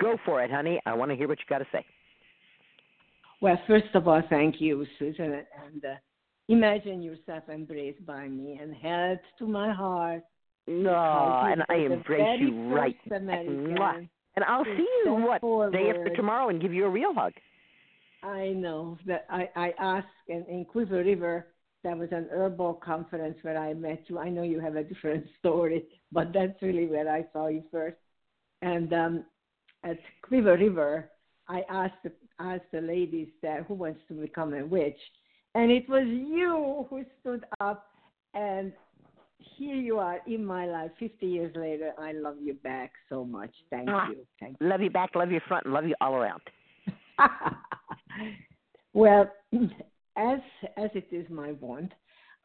[0.01, 0.81] go for it, honey.
[0.87, 1.85] I want to hear what you got to say.
[3.41, 5.95] Well, first of all, thank you, Susun, and uh,
[6.49, 10.23] imagine yourself embraced by me and held to my heart.
[10.69, 12.97] No, and I embrace you right.
[14.37, 15.41] And I'll see you what
[15.73, 17.33] day after tomorrow and give you a real hug.
[18.23, 21.47] I know that I I asked in, in Quiver River.
[21.85, 24.19] That was an herbal conference where I met you.
[24.19, 27.97] I know you have a different story, but that's really where I saw you first.
[28.61, 29.25] And um,
[29.85, 31.11] at Quiver River,
[31.49, 34.99] I asked the, asked the ladies there who wants to become a witch,
[35.55, 37.87] and it was you who stood up
[38.35, 38.73] and
[39.39, 41.93] here you are in my life 50 years later.
[41.99, 43.55] I love you back so much.
[43.71, 44.27] Thank Ah, you.
[44.41, 44.69] Thank you.
[44.69, 46.43] Love you back, love you front, and love you all around.
[48.95, 49.31] Well,
[50.17, 50.41] as
[50.77, 51.93] as it is my want,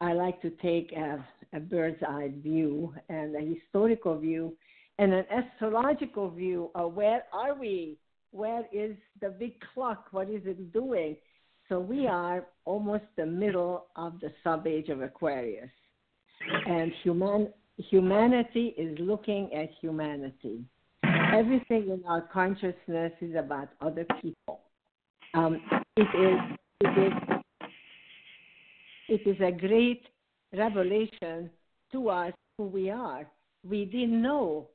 [0.00, 4.56] I like to take a, a bird's eye view and a historical view
[4.98, 7.98] and an astrological view of where are we?
[8.30, 10.06] Where is the big clock?
[10.10, 11.16] What is it doing?
[11.68, 15.70] So we are almost the middle of the sub age of Aquarius
[16.66, 20.64] and human humanity is looking at humanity.
[21.32, 24.60] Everything in our consciousness is about other people.
[25.34, 25.60] Um,
[25.96, 27.12] it is it is
[29.08, 30.02] it is a great
[30.56, 31.50] revelation
[31.92, 33.26] to us who we are.
[33.68, 34.68] We didn't know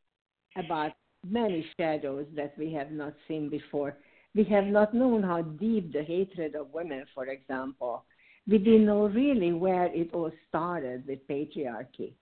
[0.57, 0.91] about
[1.27, 3.97] many shadows that we have not seen before.
[4.35, 8.03] We have not known how deep the hatred of women, for example,
[8.49, 12.13] we didn't know really where it all started with patriarchy.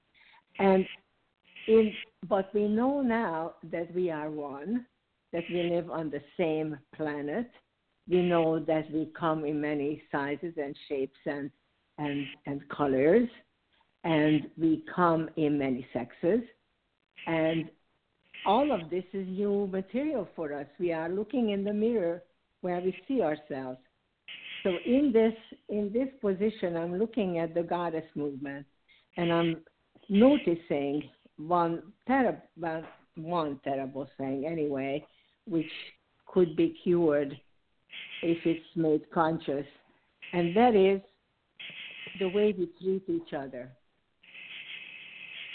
[0.60, 0.86] And
[1.68, 1.94] in,
[2.28, 4.86] but we know now that we are one,
[5.32, 7.50] that we live on the same planet.
[8.10, 11.50] We know that we come in many sizes and shapes and,
[11.98, 13.30] and, and colors,
[14.04, 16.42] and we come in many sexes.
[17.26, 17.70] And
[18.46, 20.68] all of this is new material for us.
[20.80, 22.24] We are looking in the mirror
[22.62, 23.80] where we see ourselves.
[24.64, 25.34] So in this
[25.70, 28.66] in this position, I'm looking at the goddess movement,
[29.18, 29.58] and I'm
[30.10, 31.04] noticing
[31.38, 32.84] one terrible
[33.16, 35.06] one terrible thing anyway,
[35.46, 35.72] which
[36.28, 37.40] could be cured
[38.22, 39.66] if it's made conscious,
[40.34, 41.02] and that is
[42.20, 43.72] the way we treat each other.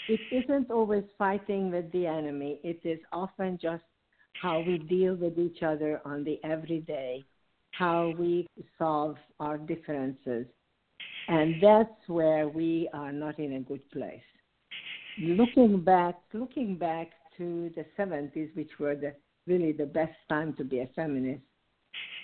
[0.09, 2.59] It isn't always fighting with the enemy.
[2.63, 3.83] It is often just
[4.41, 7.23] how we deal with each other on the everyday
[7.77, 8.47] how we
[8.77, 10.45] solve our differences.
[11.27, 14.21] And that's where we are not in a good place.
[15.19, 19.13] Looking back, looking back to the 70s, which were the,
[19.47, 21.41] really the best time to be a feminist,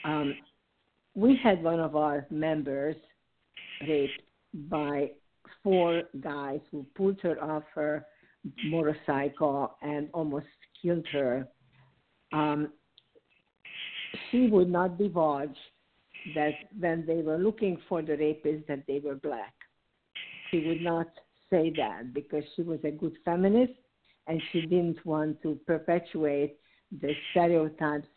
[0.04, 0.36] um,
[1.16, 2.96] we had one of our members
[3.88, 4.22] raped
[4.70, 5.12] by
[5.64, 8.06] four guys who pulled her off her
[8.66, 10.46] motorcycle and almost
[10.82, 11.48] killed her.
[12.32, 12.72] Um,
[14.32, 15.56] she would not divulge
[16.36, 19.54] that when they were looking for the rapists that they were black.
[20.52, 21.08] She would not
[21.50, 23.74] say that because she was a good feminist
[24.28, 26.58] and she didn't want to perpetuate
[27.02, 28.08] the stereotypes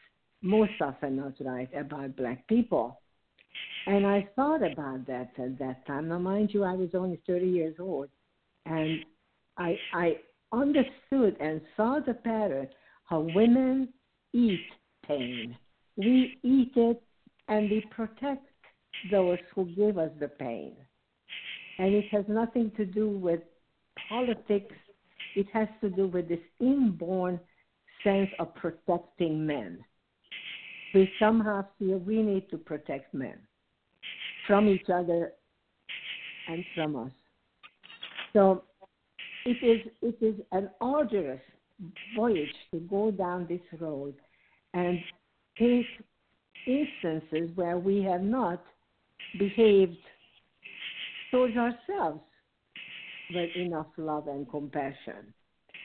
[0.43, 3.01] most often not right about black people.
[3.87, 6.09] And I thought about that at that time.
[6.09, 8.09] Now, mind you, I was only 30 years old,
[8.67, 9.05] and
[9.59, 10.17] I I
[10.53, 12.69] understood and saw the pattern
[13.05, 13.89] how women
[14.33, 14.61] eat
[15.07, 15.57] pain
[15.97, 17.03] we eat it
[17.49, 18.47] and we protect
[19.11, 20.75] those who give us the pain.
[21.79, 23.41] And it has nothing to do with
[24.09, 24.75] politics,
[25.35, 27.41] it has to do with this inborn
[28.05, 29.79] sense of protecting men.
[30.95, 33.39] We somehow feel we need to protect men
[34.47, 35.33] from each other
[36.49, 37.13] and from us.
[38.33, 38.65] So
[39.45, 41.41] it is it is an arduous
[42.17, 44.15] voyage to go down this road
[44.75, 44.99] and
[45.59, 48.63] instances where we have not
[49.39, 49.97] behaved
[51.31, 52.21] towards ourselves
[53.35, 55.33] with enough love and compassion.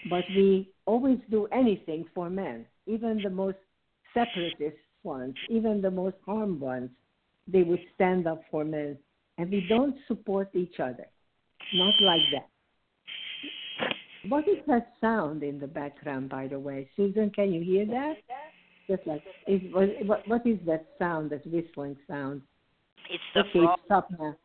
[0.10, 3.58] But we always do anything for men, even the most
[4.14, 6.90] separatist ones, even the most harmed ones,
[7.48, 8.98] they would stand up for men.
[9.38, 11.06] And we don't support each other.
[11.74, 12.50] Not like that.
[14.30, 16.90] What is that sound in the background, by the way?
[16.98, 18.18] Susun, can you hear that?
[18.88, 19.62] Just like, is,
[20.06, 22.42] what, what is that sound, that whistling sound?
[23.10, 23.80] It's the okay, frog.
[23.86, 24.36] stop now.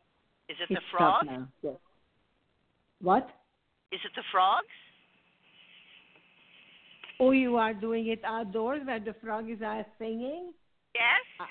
[0.49, 1.23] Is it It's the frog?
[1.23, 1.47] Stop now.
[1.61, 1.75] Yes.
[3.01, 3.29] What?
[3.91, 4.67] Is it the frogs?
[7.19, 10.51] Oh, you are doing it outdoors where the frog is out singing?
[10.95, 11.23] Yes.
[11.39, 11.45] Uh,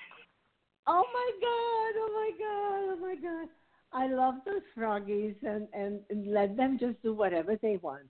[0.88, 1.94] oh my god!
[1.96, 2.82] Oh my god!
[2.92, 3.48] Oh my god!
[3.92, 8.08] I love those froggies, and and, and let them just do whatever they want.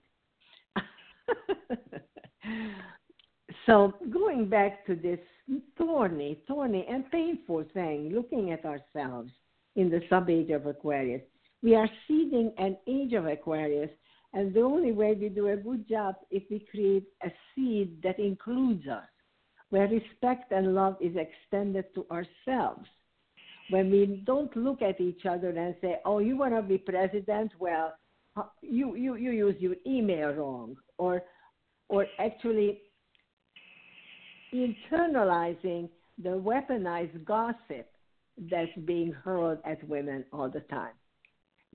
[3.65, 5.19] so going back to this
[5.77, 9.31] thorny, thorny, and painful thing, looking at ourselves
[9.75, 11.21] in the sub-age of Aquarius,
[11.61, 13.89] we are seeding an age of Aquarius,
[14.33, 18.19] and the only way we do a good job if we create a seed that
[18.19, 19.05] includes us
[19.69, 22.87] where respect and love is extended to ourselves.
[23.71, 27.51] When we don't look at each other and say, "Oh, you want to be president?
[27.57, 27.95] Well,
[28.61, 31.23] you you you use your email wrong," or
[31.89, 32.81] or actually
[34.53, 35.89] internalizing
[36.21, 37.89] the weaponized gossip
[38.49, 40.93] that's being hurled at women all the time.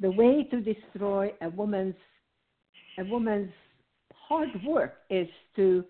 [0.01, 1.95] The way to destroy a woman's
[2.99, 3.53] a woman's
[4.13, 5.85] hard work is to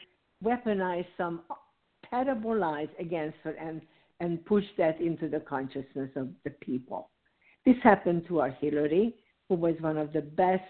[0.44, 1.40] weaponize some
[2.08, 3.80] terrible lies against her and,
[4.20, 7.08] and push that into the consciousness of the people.
[7.64, 9.14] This happened to our Hillary,
[9.48, 10.62] who was one of the best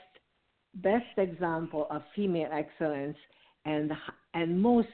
[0.76, 3.16] best example of female excellence
[3.64, 3.92] and
[4.34, 4.88] and most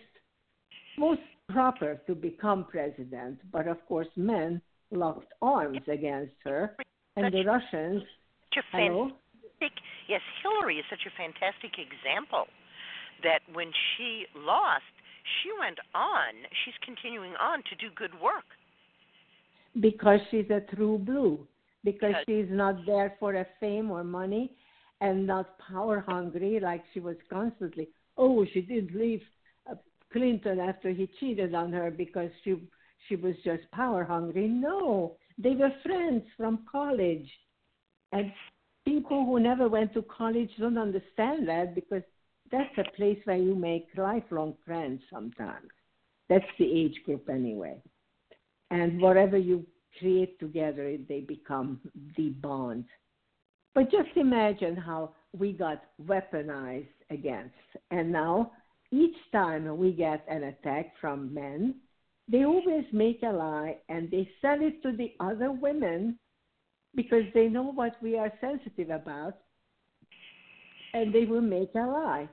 [0.99, 3.39] most proper to become president.
[3.53, 4.61] But of course, men
[4.91, 6.77] locked arms against her,
[7.17, 8.03] and the Russians.
[8.55, 9.11] Such a Hello.
[9.11, 12.47] fantastic, yes, Hillary is such a fantastic example
[13.23, 14.85] that when she lost,
[15.43, 16.35] she went on.
[16.65, 18.45] She's continuing on to do good work.
[19.81, 21.45] because she's a true blue,
[21.83, 22.25] because Yes.
[22.29, 24.57] she's not there for a fame or money
[25.01, 27.89] and not power hungry like she was constantly.
[28.17, 29.23] Oh, she did leave
[30.15, 32.57] Clinton after he cheated on her because she
[33.09, 34.49] she was just power hungry.
[34.49, 37.29] No, they were friends from college,
[38.13, 38.33] and
[38.87, 42.03] people who never went to college don't understand that because
[42.51, 45.69] that's a place where you make lifelong friends sometimes.
[46.31, 47.83] That's the age group anyway
[48.75, 49.65] and whatever you
[49.99, 51.81] create together, they become
[52.17, 52.85] the bond.
[53.75, 57.55] But just imagine how we got weaponized against.
[57.91, 58.53] And now,
[58.95, 61.75] each time we get an attack from men,
[62.31, 66.19] they always make a lie and they sell it to the other women
[66.95, 69.35] because they know what we are sensitive about
[70.95, 72.29] and they will make a lie.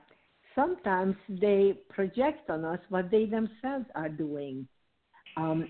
[0.54, 4.68] Sometimes they project on us what they themselves are doing.
[5.36, 5.68] Um,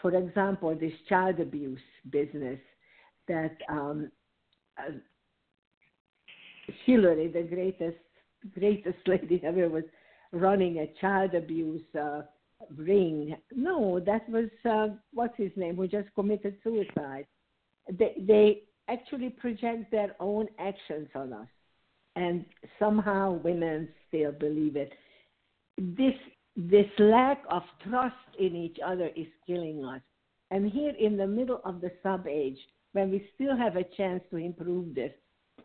[0.00, 1.78] for example, this child abuse
[2.10, 2.58] business
[3.28, 4.10] that um,
[4.78, 4.92] uh,
[6.84, 7.98] Hillary, the greatest
[8.58, 9.84] greatest lady ever, was
[10.32, 12.22] running a child abuse uh,
[12.76, 13.36] ring.
[13.54, 17.26] No, that was uh, what's his name, who just committed suicide.
[17.90, 21.48] They they actually project their own actions on us,
[22.16, 22.44] and
[22.78, 24.92] somehow women still believe it.
[25.78, 26.14] This
[26.56, 30.00] this lack of trust in each other is killing us.
[30.50, 32.58] And here in the middle of the sub age,
[32.92, 35.12] when we still have a chance to improve this,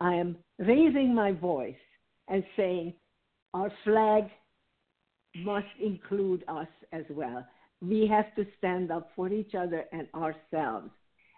[0.00, 1.74] I am raising my voice
[2.28, 2.94] and saying
[3.52, 4.24] our flag
[5.44, 7.46] must include us as well.
[7.80, 10.90] We have to stand up for each other and ourselves.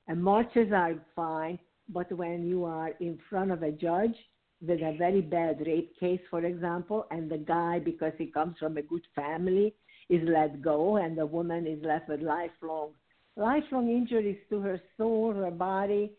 [0.09, 1.59] And marches are fine,
[1.89, 4.15] but when you are in front of a judge
[4.61, 8.77] with a very bad rape case, for example, and the guy, because he comes from
[8.77, 9.75] a good family,
[10.09, 12.91] is let go, and the woman is left with lifelong,
[13.37, 16.13] lifelong injuries to her soul, her body,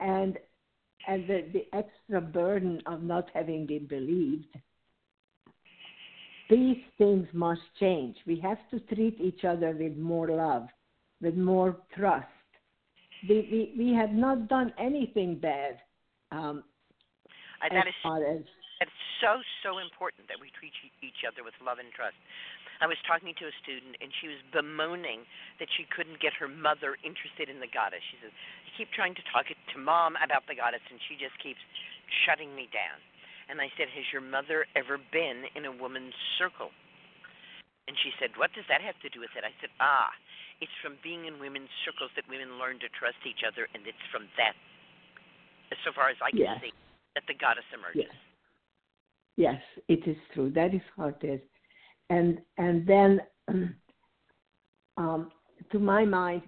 [0.00, 0.38] and
[1.06, 4.46] and the, the extra burden of not having been believed.
[6.50, 8.16] These things must change.
[8.26, 10.68] We have to treat each other with more love,
[11.20, 12.26] with more trust.
[13.28, 15.78] We, we, we have not done anything bad.
[16.30, 16.64] Um,
[17.64, 18.44] Uh, that is as
[18.80, 22.18] that's so so important that we treat each other with love and trust.
[22.82, 25.24] I was talking to a student and she was bemoaning
[25.56, 28.04] that she couldn't get her mother interested in the goddess.
[28.10, 31.16] She says, "I keep trying to talk it to mom about the goddess and she
[31.16, 31.62] just keeps
[32.26, 33.00] shutting me down."
[33.48, 36.70] And I said, "Has your mother ever been in a woman's circle?"
[37.86, 40.10] And she said, "What does that have to do with it?" I said, "Ah,
[40.60, 44.06] it's from being in women's circles that women learn to trust each other and it's
[44.10, 44.54] from that
[45.70, 46.60] as so far as I can Yes.
[46.62, 46.72] see
[47.14, 48.16] that the goddess emerges." Yes.
[49.36, 50.50] Yes, it is true.
[50.50, 51.40] That is how it is.
[52.10, 53.20] And and then
[54.96, 55.32] um,
[55.72, 56.42] to my mind,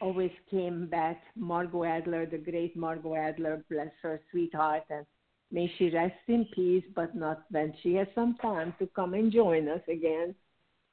[0.00, 5.06] always came back Margot Adler, the great Margot Adler, bless her sweetheart, and
[5.50, 9.32] may she rest in peace, but not when she has some time to come and
[9.32, 10.34] join us again.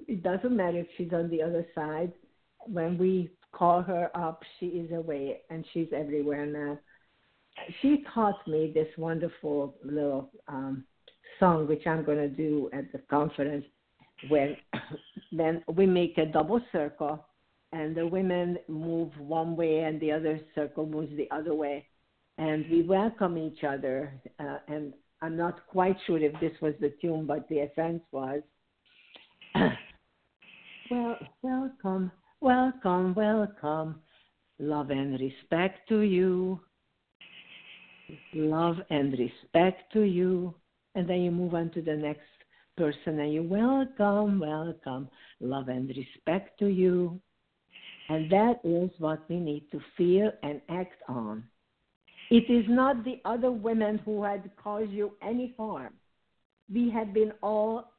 [0.07, 2.11] It doesn't matter if she's on the other side.
[2.65, 6.79] When we call her up, she is away and she's everywhere now.
[7.81, 10.85] She taught me this wonderful little um,
[11.39, 13.65] song, which I'm going to do at the conference,
[14.29, 14.55] when
[15.31, 17.25] then we make a double circle
[17.73, 21.85] and the women move one way and the other circle moves the other way
[22.41, 26.91] and we welcome each other uh, and i'm not quite sure if this was the
[27.01, 28.41] tune but the essence was.
[30.89, 32.11] Well welcome
[32.41, 34.01] welcome welcome.
[34.59, 36.59] Love and respect to you.
[38.33, 40.53] Love and respect to you.
[40.95, 42.27] And then you move on to the next
[42.75, 45.07] person and you welcome welcome.
[45.39, 47.21] Love and respect to you.
[48.09, 51.45] And that is what we need to feel and act on.
[52.31, 55.93] It is not the other women who had caused you any harm.
[56.73, 57.91] We have been all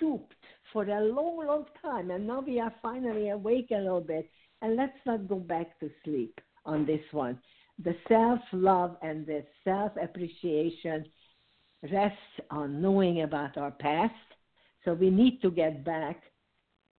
[0.00, 0.32] duped
[0.72, 4.30] for a long, long time, and now we are finally awake a little bit.
[4.62, 7.38] And let's not go back to sleep on this one.
[7.84, 11.04] The self love and the self appreciation
[11.92, 12.16] rests
[12.50, 14.14] on knowing about our past.
[14.86, 16.22] So we need to get back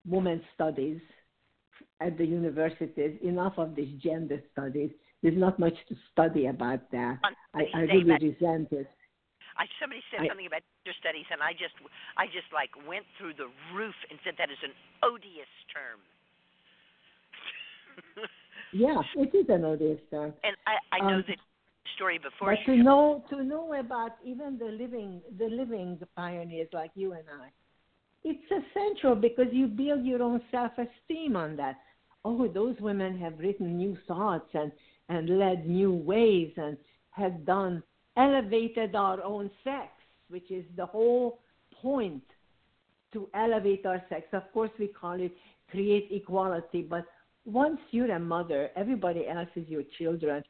[0.07, 1.01] women's studies
[2.03, 4.91] at the universities enough of these gender studies.
[5.25, 7.17] There's not much to study about that.
[7.57, 8.85] I, I really resent it.
[9.57, 11.73] I somebody said I- something about gender studies, and I just
[12.21, 16.05] I just like went through the roof and said that is an odious term.
[18.77, 20.35] Yeah, it is an odious term.
[20.43, 21.37] and I I know Um, the
[21.95, 22.57] story before.
[22.57, 27.23] But to know to know about even the living the living pioneers like you and
[27.31, 27.51] I,
[28.25, 31.77] it's essential because you build your own self esteem on that.
[32.25, 34.73] Oh, those women have written new thoughts and
[35.09, 36.77] and led new ways and
[37.11, 37.83] have done
[38.17, 39.89] elevated our own sex,
[40.29, 41.41] which is the whole
[41.81, 42.23] point
[43.13, 44.27] to elevate our sex.
[44.33, 45.33] Of course, we call it
[45.71, 47.05] create equality, but
[47.45, 50.43] once you're a mother, everybody else is your children.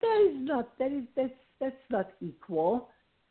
[0.00, 2.88] That is not that is that's that's not equal.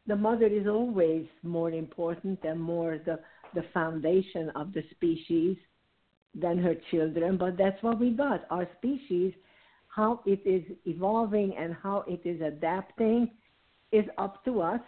[0.08, 3.20] The mother is always more important and more the
[3.54, 5.58] the foundation of the species
[6.34, 8.46] than her children, but that's what we got.
[8.50, 9.34] Our species,
[9.96, 13.30] how it is evolving and how it is adapting
[13.92, 14.82] is up to us.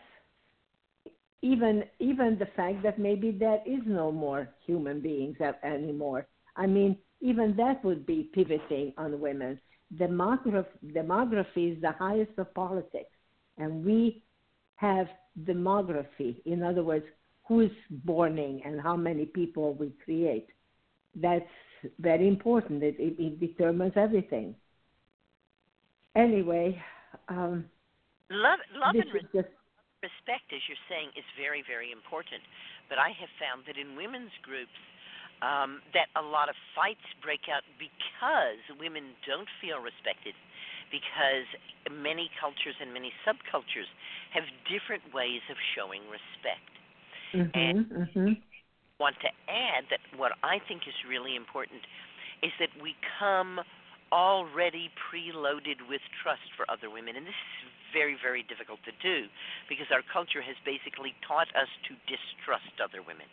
[1.41, 6.25] Even even the fact that maybe there is no more human beings anymore.
[6.55, 9.59] I mean, even that would be pivoting on women.
[9.95, 13.11] Demograph, demography is the highest of politics,
[13.59, 14.23] and we
[14.77, 15.07] have
[15.43, 16.41] demography.
[16.45, 17.05] In other words,
[17.47, 20.47] who's borning and how many people we create.
[21.13, 21.45] That's
[21.99, 22.81] very important.
[22.81, 24.55] It, it, it determines everything.
[26.15, 26.81] Anyway,
[27.27, 27.65] um,
[28.31, 29.51] love love and is just
[30.03, 32.41] respect, as you're saying, is very, very important.
[32.87, 34.77] But I have found that in women's groups,
[35.41, 40.37] um, that a lot of fights break out because women don't feel respected,
[40.93, 41.49] because
[41.89, 43.89] many cultures and many subcultures
[44.31, 46.71] have different ways of showing respect.
[47.33, 48.41] mhm, mhm.
[48.99, 51.83] Want to add that what I think is really important
[52.41, 53.59] is that we come
[54.11, 59.27] already preloaded with trust for other women, and this is very, very difficult to do
[59.69, 63.25] because our culture has basically taught us to distrust other women.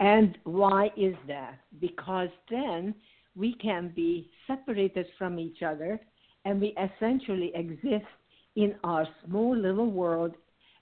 [0.00, 1.58] And why is that?
[1.80, 2.94] Because then
[3.36, 6.00] we can be separated from each other
[6.44, 8.10] and we essentially exist
[8.56, 10.34] in our small little world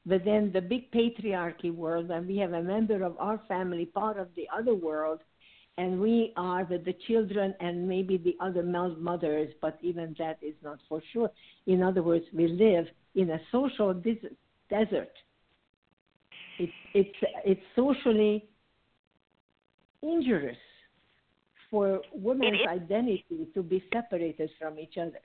[0.06, 4.28] within the big patriarchy world and we have a member of our family part of
[4.36, 5.20] the other world
[5.78, 10.54] and we are with the children and maybe the other mothers but even that is
[10.62, 11.30] not for sure.
[11.66, 14.36] In other words we live in a social des-
[14.68, 15.12] desert.
[16.58, 18.48] It's it's it's socially
[20.02, 20.56] injurious
[21.70, 25.20] for women's identity to be separated from each other.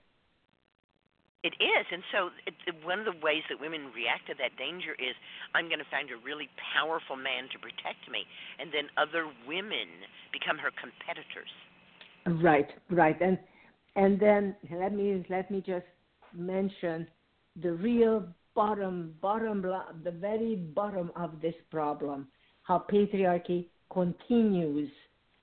[1.45, 4.97] It is, and so it, one of the ways that women react to that danger
[4.97, 5.13] is,
[5.53, 8.25] I'm going to find a really powerful man to protect me,
[8.57, 11.53] and then other women become her competitors.
[12.41, 13.37] Right, right, and
[13.95, 15.85] and then let me let me just
[16.33, 17.05] mention
[17.61, 19.61] the real bottom bottom
[20.03, 22.27] the very bottom of this problem,
[22.63, 24.89] how patriarchy continues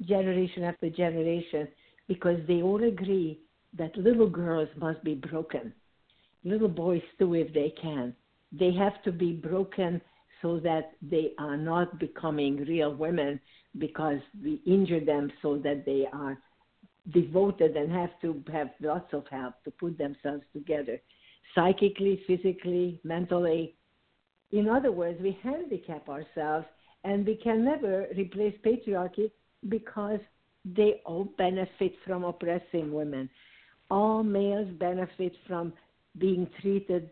[0.03, 1.69] generation after generation
[2.09, 3.39] because they all agree
[3.79, 5.73] that little girls must be broken.
[6.45, 8.15] Little boys too, if they can.
[8.53, 10.01] They have to be broken
[10.41, 13.41] so that they are not becoming real women
[13.79, 16.37] because we injure them so that they are
[17.13, 21.01] devoted and have to have lots of help to put themselves together
[21.55, 23.75] psychically, physically, mentally.
[24.53, 26.67] In other words, we handicap ourselves
[27.05, 29.31] and we can never replace patriarchy
[29.69, 30.21] because
[30.65, 33.29] they all benefit from oppressing women.
[33.91, 35.73] All males benefit from
[36.19, 37.11] being treated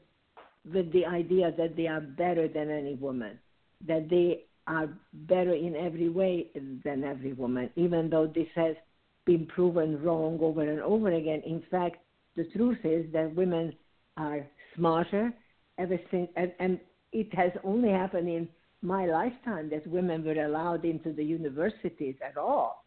[0.72, 3.39] with the idea that they are better than any woman,
[3.86, 6.48] that they are better in every way
[6.85, 8.77] than every woman, even though this has
[9.24, 11.43] been proven wrong over and over again.
[11.47, 11.97] In fact,
[12.36, 13.72] the truth is that women
[14.16, 14.47] are
[14.77, 15.32] smarter
[15.78, 16.78] ever since, and, and
[17.12, 18.48] it has only happened in
[18.82, 22.85] my lifetime that women were allowed into the universities at all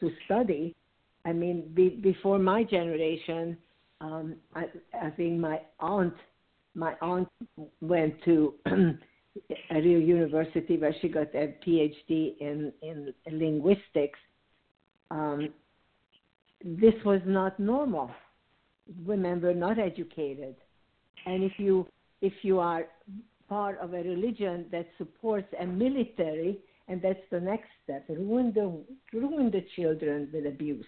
[0.00, 0.74] to study.
[1.24, 3.56] I mean, be, before my generation,
[4.00, 4.64] um, I,
[5.00, 6.14] I think my aunt,
[6.74, 7.28] my aunt
[7.80, 14.18] went to a real university where she got a PhD in in linguistics.
[15.10, 15.50] Um,
[16.64, 18.10] this was not normal.
[19.04, 20.56] Women were not educated,
[21.24, 21.86] and if you
[22.20, 22.86] if you are
[23.48, 26.58] part of a religion that supports a military,
[26.88, 30.86] and that's the next step, ruin the ruin the children with abuse.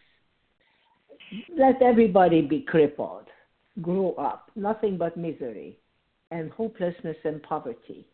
[1.56, 3.26] Let everybody be crippled,
[3.82, 5.78] grow up, nothing but misery,
[6.30, 8.06] and hopelessness and poverty.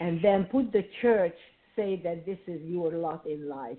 [0.00, 1.36] And then put the church
[1.76, 3.78] say that this is your lot in life,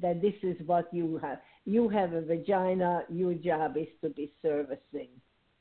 [0.00, 1.38] that this is what you have.
[1.64, 3.04] You have a vagina.
[3.08, 5.08] Your job is to be servicing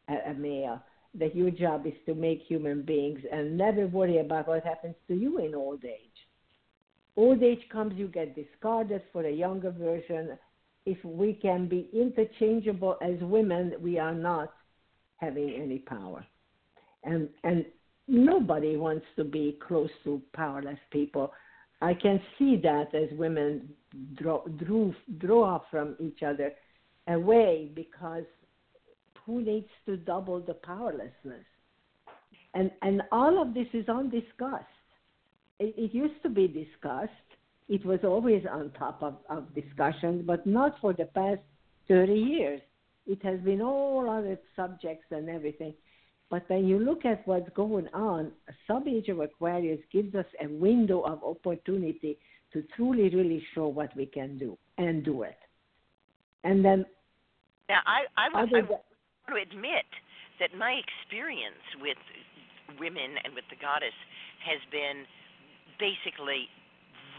[0.10, 0.82] a, a male
[1.16, 5.14] that your job is to make human beings and never worry about what happens to
[5.14, 6.28] you in old age.
[7.16, 10.38] Old age comes, you get discarded for a younger version.
[10.86, 14.54] If we can be interchangeable as women, we are not
[15.18, 16.26] having any power.
[17.04, 17.66] And, and
[18.08, 21.32] nobody wants to be close to powerless people.
[21.82, 23.70] I can see that as women
[24.16, 26.54] draw, drew, draw from each other
[27.08, 28.24] away because
[29.26, 31.46] who needs to double the powerlessness?
[32.54, 34.64] And and all of this is undiscussed.
[35.60, 37.12] It, it used to be discussed.
[37.70, 41.40] It was always on top of, of discussions, but not for the past
[41.88, 42.62] 30 years.
[43.06, 45.74] It has been all other subjects and everything.
[46.30, 48.32] But when you look at what's going on,
[48.68, 52.18] Sub Age of Aquarius gives us a window of opportunity
[52.54, 55.38] to truly, really show what we can do and do it.
[56.44, 56.86] And then
[57.70, 58.68] now I I, I, other I than-
[59.30, 59.86] to admit
[60.40, 61.98] that my experience with
[62.80, 63.96] women and with the goddess
[64.44, 65.06] has been
[65.80, 66.50] basically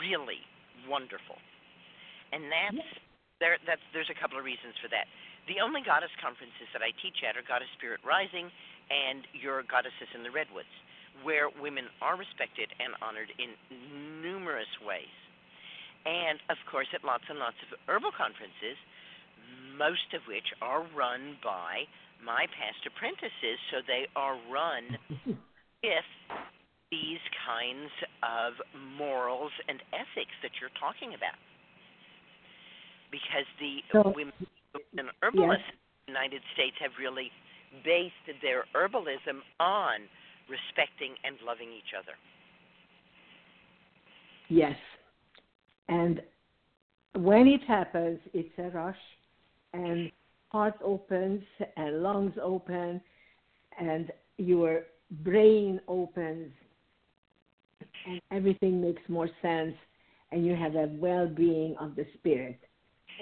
[0.00, 0.40] really
[0.88, 1.38] wonderful.
[2.32, 2.88] And that's
[3.38, 5.06] there that's there's a couple of reasons for that.
[5.46, 8.48] The only goddess conferences that I teach at are Goddess Spirit Rising
[8.88, 10.72] and your Goddesses in the Redwoods,
[11.20, 13.52] where women are respected and honored in
[14.24, 15.12] numerous ways.
[16.08, 18.80] And of course at lots and lots of herbal conferences
[19.78, 21.84] most of which are run by
[22.22, 24.96] my past apprentices, so they are run
[25.82, 26.10] with
[26.94, 27.90] these kinds
[28.22, 28.52] of
[29.02, 31.38] morals and ethics that you're talking about.
[33.10, 34.46] Because the So- women
[34.98, 37.30] and herbalists in the United States have really
[37.82, 40.08] based their herbalism on
[40.48, 42.16] respecting and loving each other.
[44.48, 44.78] Yes.
[45.88, 46.22] And
[47.14, 49.04] when it happens, it's a rush,
[49.72, 50.12] and
[50.48, 51.42] heart opens,
[51.76, 53.00] and lungs open,
[53.78, 54.86] and your
[55.22, 56.52] brain opens,
[58.06, 59.74] and everything makes more sense,
[60.32, 62.59] and you have a well being of the spirit.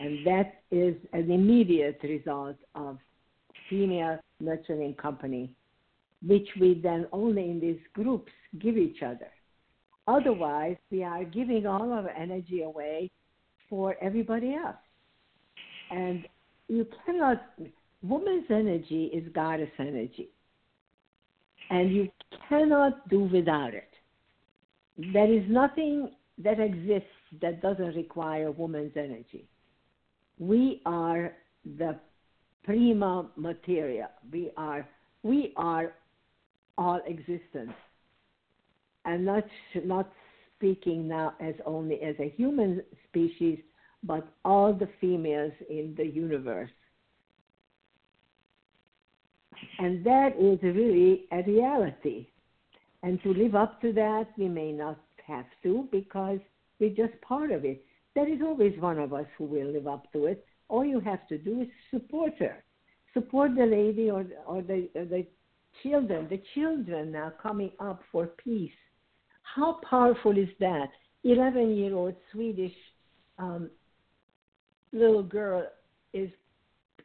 [0.01, 2.99] And that is an immediate result of
[3.69, 5.55] female nurturing company,
[6.27, 9.29] which we then only in these groups give each other.
[10.09, 13.11] Otherwise, we are giving all our energy away
[13.69, 14.77] for everybody else.
[15.91, 16.27] And
[16.69, 17.43] you cannot,
[18.03, 20.29] woman's energy is goddess energy.
[21.71, 22.09] And you
[22.49, 23.91] cannot do without it.
[24.97, 27.09] There is nothing that exists
[27.40, 29.48] that doesn't require woman's energy.
[30.39, 31.32] We are
[31.64, 31.98] the
[32.64, 34.10] prima materia.
[34.31, 34.86] We are
[35.23, 35.94] we are
[36.77, 37.73] all existence.
[39.05, 39.44] And not
[39.85, 40.12] not
[40.56, 43.59] speaking now as only as a human species,
[44.02, 46.70] but all the females in the universe.
[49.78, 52.28] And that is really a reality.
[53.03, 56.39] And to live up to that, we may not have to because
[56.79, 57.85] we're just part of it.
[58.15, 60.45] There is always one of us who will live up to it.
[60.69, 62.62] All you have to do is support her.
[63.15, 65.27] Support the lady or, or the, or the
[65.83, 66.29] children.
[66.29, 68.70] The children now coming up for peace
[69.43, 70.89] How powerful is that?
[71.24, 72.73] 11 year old Swedish
[73.39, 73.70] um,
[74.93, 75.66] little girl
[76.12, 76.31] is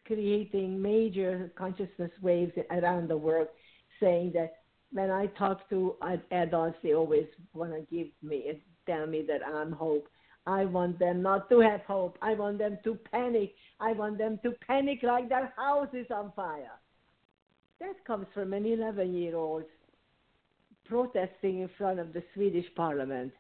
[0.06, 3.48] creating major consciousness waves around the world,
[3.99, 4.53] saying that
[4.91, 5.95] when I talk to
[6.31, 10.07] adults, they always want to give me and tell me that I'm hope.
[10.45, 12.18] I want them not to have hope.
[12.22, 13.53] I want them to panic.
[13.81, 16.72] I want them to panic like their house is on fire.
[17.81, 19.65] That comes from an 11 year old
[20.85, 23.34] protesting in front of the Swedish parliament.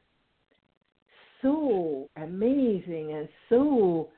[1.41, 4.09] So amazing and so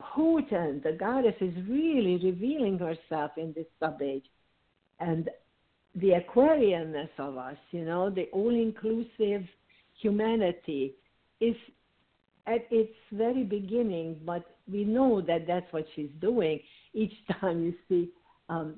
[0.00, 0.84] potent.
[0.84, 4.22] The goddess is really revealing herself in this subage.
[5.00, 5.28] And
[6.00, 9.44] the Aquarianness of us, you know, the all inclusive
[10.00, 10.94] humanity
[11.40, 11.56] is
[12.46, 16.60] at its very beginning, but we know that that's what she's doing.
[16.94, 18.10] Each time you see
[18.48, 18.76] um,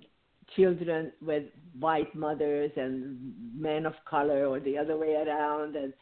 [0.57, 1.45] children with
[1.79, 5.93] white mothers and men of color, or the other way around, and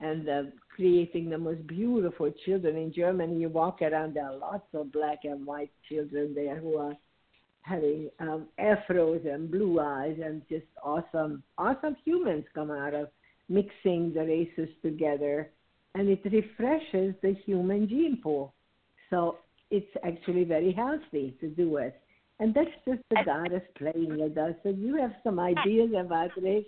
[0.00, 0.42] and uh,
[0.74, 3.40] creating the most beautiful children in Germany.
[3.40, 6.94] You walk around, there are lots of black and white children there who are
[7.68, 13.08] having um, afros and blue eyes, and just awesome, awesome humans come out of
[13.48, 15.50] mixing the races together
[15.94, 18.54] and it refreshes the human gene pool.
[19.10, 19.38] So
[19.70, 22.00] it's actually very healthy to do it.
[22.40, 24.54] And that's just the goddess playing with us.
[24.64, 26.64] And you have some ideas about this.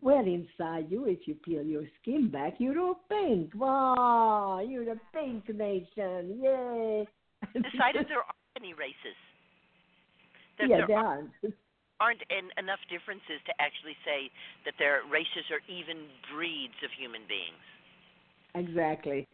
[0.00, 3.52] Well, inside you, if you peel your skin back, you're all pink.
[3.54, 6.40] Wow, you're the pink nation.
[6.42, 7.06] Yay.
[7.54, 9.16] Decided there aren't any races.
[10.58, 11.30] That yeah, there there aren't,
[12.00, 12.22] aren't.
[12.30, 14.30] aren't enough differences to actually say
[14.64, 17.64] that their races or even breeds of human beings.
[18.54, 19.26] Exactly.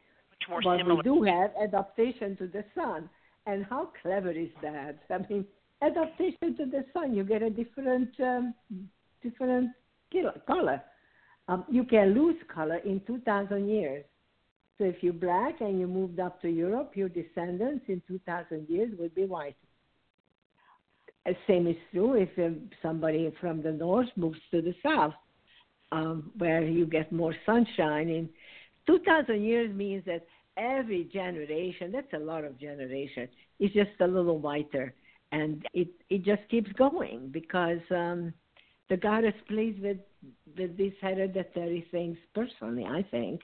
[0.49, 0.97] Much more but similar.
[0.97, 3.09] we do have adaptation to the sun.
[3.47, 5.01] And how clever is that?
[5.11, 5.45] I mean,
[5.83, 8.55] adaptation to the sun, you get a different, um,
[9.23, 9.71] different
[10.47, 10.83] color.
[11.49, 14.05] Um, you can lose color in 2,000 years.
[14.79, 18.91] So if you're black and you moved up to Europe, your descendants in 2,000 years
[18.99, 19.57] would be white.
[21.29, 25.15] Uh, Same is true if um, somebody from the north moves to the south,
[25.93, 28.09] um, where you get more sunshine.
[28.09, 28.29] In
[28.87, 30.27] 2,000 years means that
[30.57, 33.29] every generation, that's a lot of generation,
[33.59, 34.95] is just a little whiter.
[35.33, 38.33] And it, it just keeps going because um,
[38.89, 39.99] the goddess plays with,
[40.59, 43.43] with these hereditary things personally, I think.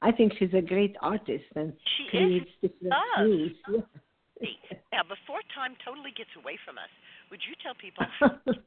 [0.00, 2.10] I think she's a great artist and She is.
[2.10, 3.52] creates different views.
[4.92, 6.90] Now, before time totally gets away from us,
[7.30, 8.58] would you tell people how to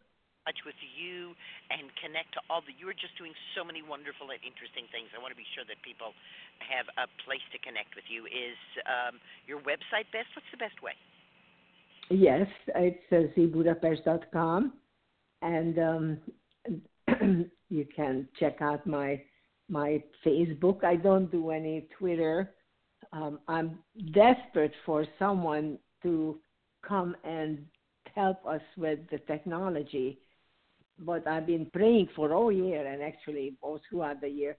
[0.47, 1.35] touch with you
[1.71, 2.71] and connect to all the?
[2.75, 5.11] You are just doing so many wonderful and interesting things.
[5.15, 6.15] I want to be sure that people
[6.63, 8.27] have a place to connect with you.
[8.27, 10.31] Is um, your website best?
[10.35, 10.95] What's the best way?
[12.11, 14.73] Yes, it's uh, zbudapest.com,
[15.41, 16.05] and um,
[17.69, 19.21] you can check out my
[19.69, 20.83] my Facebook.
[20.83, 22.51] I don't do any Twitter.
[23.13, 23.79] Um, I'm
[24.13, 26.39] desperate for someone to
[26.87, 27.65] come and
[28.15, 30.19] help us with the technology.
[30.99, 34.57] But I've been praying for all year and actually all throughout the year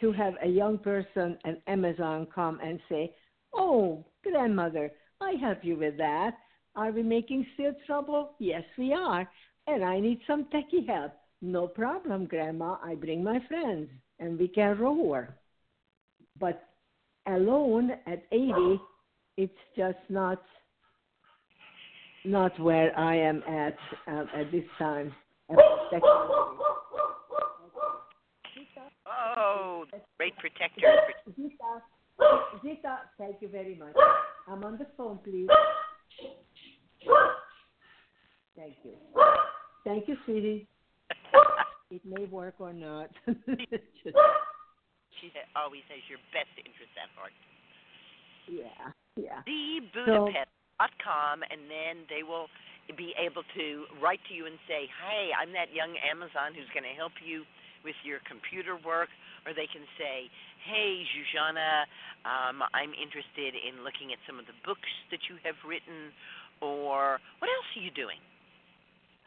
[0.00, 3.14] to have a young person and Amazon come and say,
[3.52, 6.38] "Oh, grandmother, I help you with that.
[6.76, 8.34] Are we making still trouble?
[8.38, 9.28] Yes, we are.
[9.66, 11.12] And I need some techie help.
[11.42, 12.78] No problem, Grandma.
[12.82, 15.36] I bring my friends and we can roar.
[16.38, 16.67] But
[17.28, 18.80] alone at 80,
[19.36, 20.42] it's just not
[22.24, 23.76] not where I am at
[24.06, 25.14] um, at this time.
[29.10, 29.84] Oh,
[30.18, 30.94] great protector.
[31.36, 31.82] Zita,
[32.62, 33.94] Zita, thank you very much.
[34.48, 35.48] I'm on the phone, please.
[38.56, 38.92] Thank you.
[39.84, 40.66] Thank you, sweetie.
[41.90, 43.08] It may work or not.
[43.26, 44.14] Just,
[45.20, 47.34] She always has your best interest at heart.
[48.46, 49.42] yeah, yeah.
[49.44, 52.48] zbudapest.com, and then they will
[52.96, 56.88] be able to write to you and say, "Hey, I'm that young Amazon who's going
[56.88, 57.44] to help you
[57.84, 59.10] with your computer work,"
[59.44, 60.30] or they can say,
[60.64, 61.84] "Hey, Zsuzsanna,
[62.24, 66.14] um, I'm interested in looking at some of the books that you have written,"
[66.60, 68.20] or what else are you doing?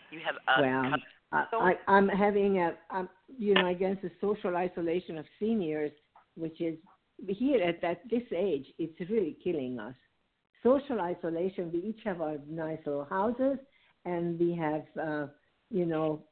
[0.10, 0.98] You have a well,
[1.32, 5.92] I, I, I'm having a, I'm, you know, against the social isolation of seniors,
[6.36, 6.78] which is
[7.28, 9.96] here at that this age, it's really killing us.
[10.64, 11.72] Social isolation.
[11.72, 13.58] We each have our nice little houses,
[14.06, 15.28] and we have, uh,
[15.70, 16.24] you know,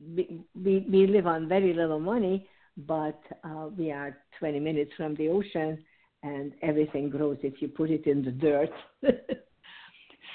[0.00, 5.14] we, we we live on very little money, but uh, we are 20 minutes from
[5.16, 5.82] the ocean,
[6.22, 8.70] and everything grows if you put it in the dirt.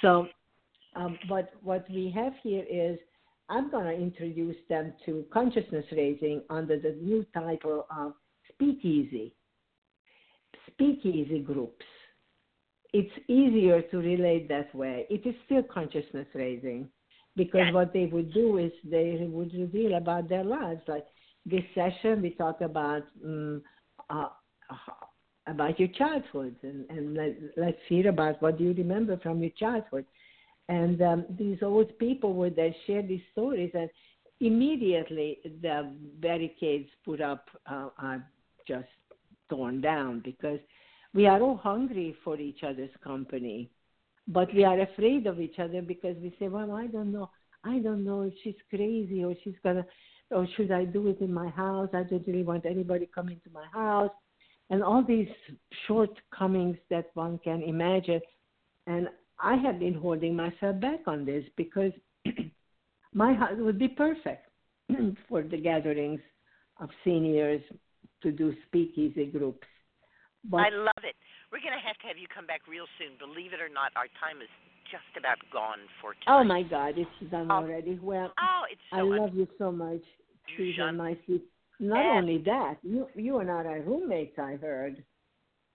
[0.02, 0.28] so,
[0.96, 2.98] um, but what we have here is
[3.49, 8.14] I'm going to introduce them to consciousness raising under the new title of
[8.52, 9.34] Speakeasy.
[10.72, 11.86] Speakeasy groups.
[12.94, 15.06] It's easier to relate that way.
[15.10, 16.90] It is still consciousness raising
[17.36, 17.74] because Yes.
[17.74, 20.82] what they would do is they would reveal about their lives.
[20.88, 21.06] Like
[21.45, 23.61] this session, we talk about um,
[24.10, 24.30] uh,
[25.48, 29.52] about your childhood and, and let, let's hear about what do you remember from your
[29.52, 30.06] childhood.
[30.69, 33.89] And um, these old people would then share these stories, and
[34.41, 38.23] immediately the barricades put up uh, are
[38.68, 38.88] just
[39.49, 40.60] torn down because
[41.14, 43.69] we are all hungry for each other's company,
[44.27, 47.30] but we are afraid of each other because we say, "Well, I don't know,
[47.64, 49.85] I don't know if she's crazy or she's gonna,
[50.31, 51.89] or should I do it in my house?
[51.94, 54.11] I don't really want anybody coming to my house."
[54.69, 55.30] and all these
[55.88, 58.22] shortcomings that one can imagine.
[58.85, 59.07] And
[59.39, 61.91] I have been holding myself back on this because
[63.14, 64.47] my house would be perfect
[65.30, 66.22] for the gatherings
[66.80, 67.61] of seniors
[68.23, 69.68] to do speakeasy groups.
[70.49, 71.15] But I love it.
[71.51, 73.18] We're going to have to have you come back real soon.
[73.19, 74.49] Believe it or not, our time is
[74.91, 76.39] just about gone for tonight.
[76.39, 77.55] oh my God, it's done Oh.
[77.55, 77.99] already.
[78.01, 80.01] Well, Oh, it's so I un- love you so much,
[80.57, 81.18] Susun, my.
[81.80, 84.38] Not And- only that, you you and I are roommates.
[84.39, 85.03] I heard.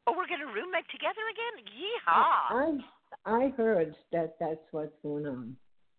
[0.06, 1.64] Oh, we're going to roommate together again?
[1.78, 2.50] Yeehaw!
[2.50, 2.78] I
[3.24, 5.56] I heard that that's what's going on.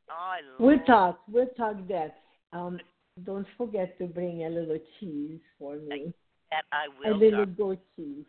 [0.10, 1.20] Oh, We'll talk.
[1.32, 2.16] We'll talk that.
[2.52, 2.80] Um,
[3.26, 6.14] don't forget to bring a little cheese for me.
[6.52, 6.66] that.
[6.72, 7.18] I A will.
[7.18, 7.58] little Doc.
[7.58, 8.26] goat cheese.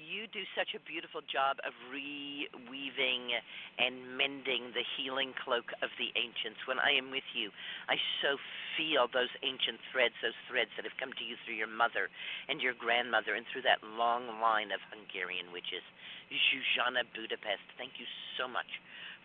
[0.00, 3.36] You do such a beautiful job of reweaving
[3.76, 6.56] and mending the healing cloak of the ancients.
[6.64, 7.52] When I am with you,
[7.84, 8.40] I so
[8.80, 12.08] feel those ancient threads, those threads that have come to you through your mother
[12.48, 15.84] and your grandmother and through that long line of Hungarian witches.
[16.30, 18.06] Zsuzsanna Budapest, thank you
[18.38, 18.70] so much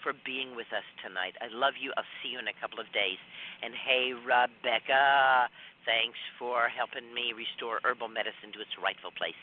[0.01, 1.37] for being with us tonight.
[1.41, 1.93] I love you.
[1.97, 3.17] I'll see you in a couple of days.
[3.61, 5.49] And hey, Rebecca,
[5.85, 9.37] thanks for helping me restore herbal medicine to its rightful place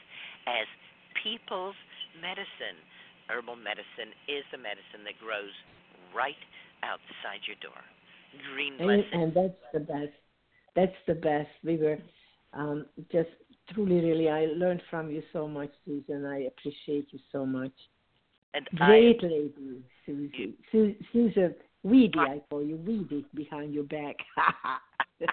[0.46, 0.66] as
[1.18, 1.78] people's
[2.18, 2.78] medicine.
[3.30, 5.54] Herbal medicine is the medicine that grows
[6.10, 6.38] right
[6.82, 7.78] outside your door.
[8.54, 10.16] Green And, and that's the best.
[10.74, 11.50] That's the best.
[11.62, 11.98] We were
[12.52, 13.30] um, just
[13.72, 14.28] truly, really.
[14.28, 16.26] I learned from you so much, Susun.
[16.30, 17.72] I appreciate you so much.
[18.54, 20.54] And Great lady, Susie.
[20.70, 24.16] Su- Susun, Weedy, I call you Weedy behind your back.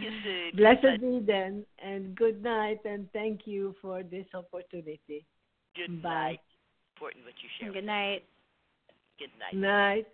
[0.00, 0.52] You.
[0.54, 5.26] Blessed be then, and good night, and thank you for this opportunity.
[5.74, 6.08] Good Bye.
[6.08, 6.40] night.
[6.96, 7.72] Important what you share.
[7.72, 8.24] Good night.
[9.18, 9.54] Good night.
[9.60, 10.06] Night.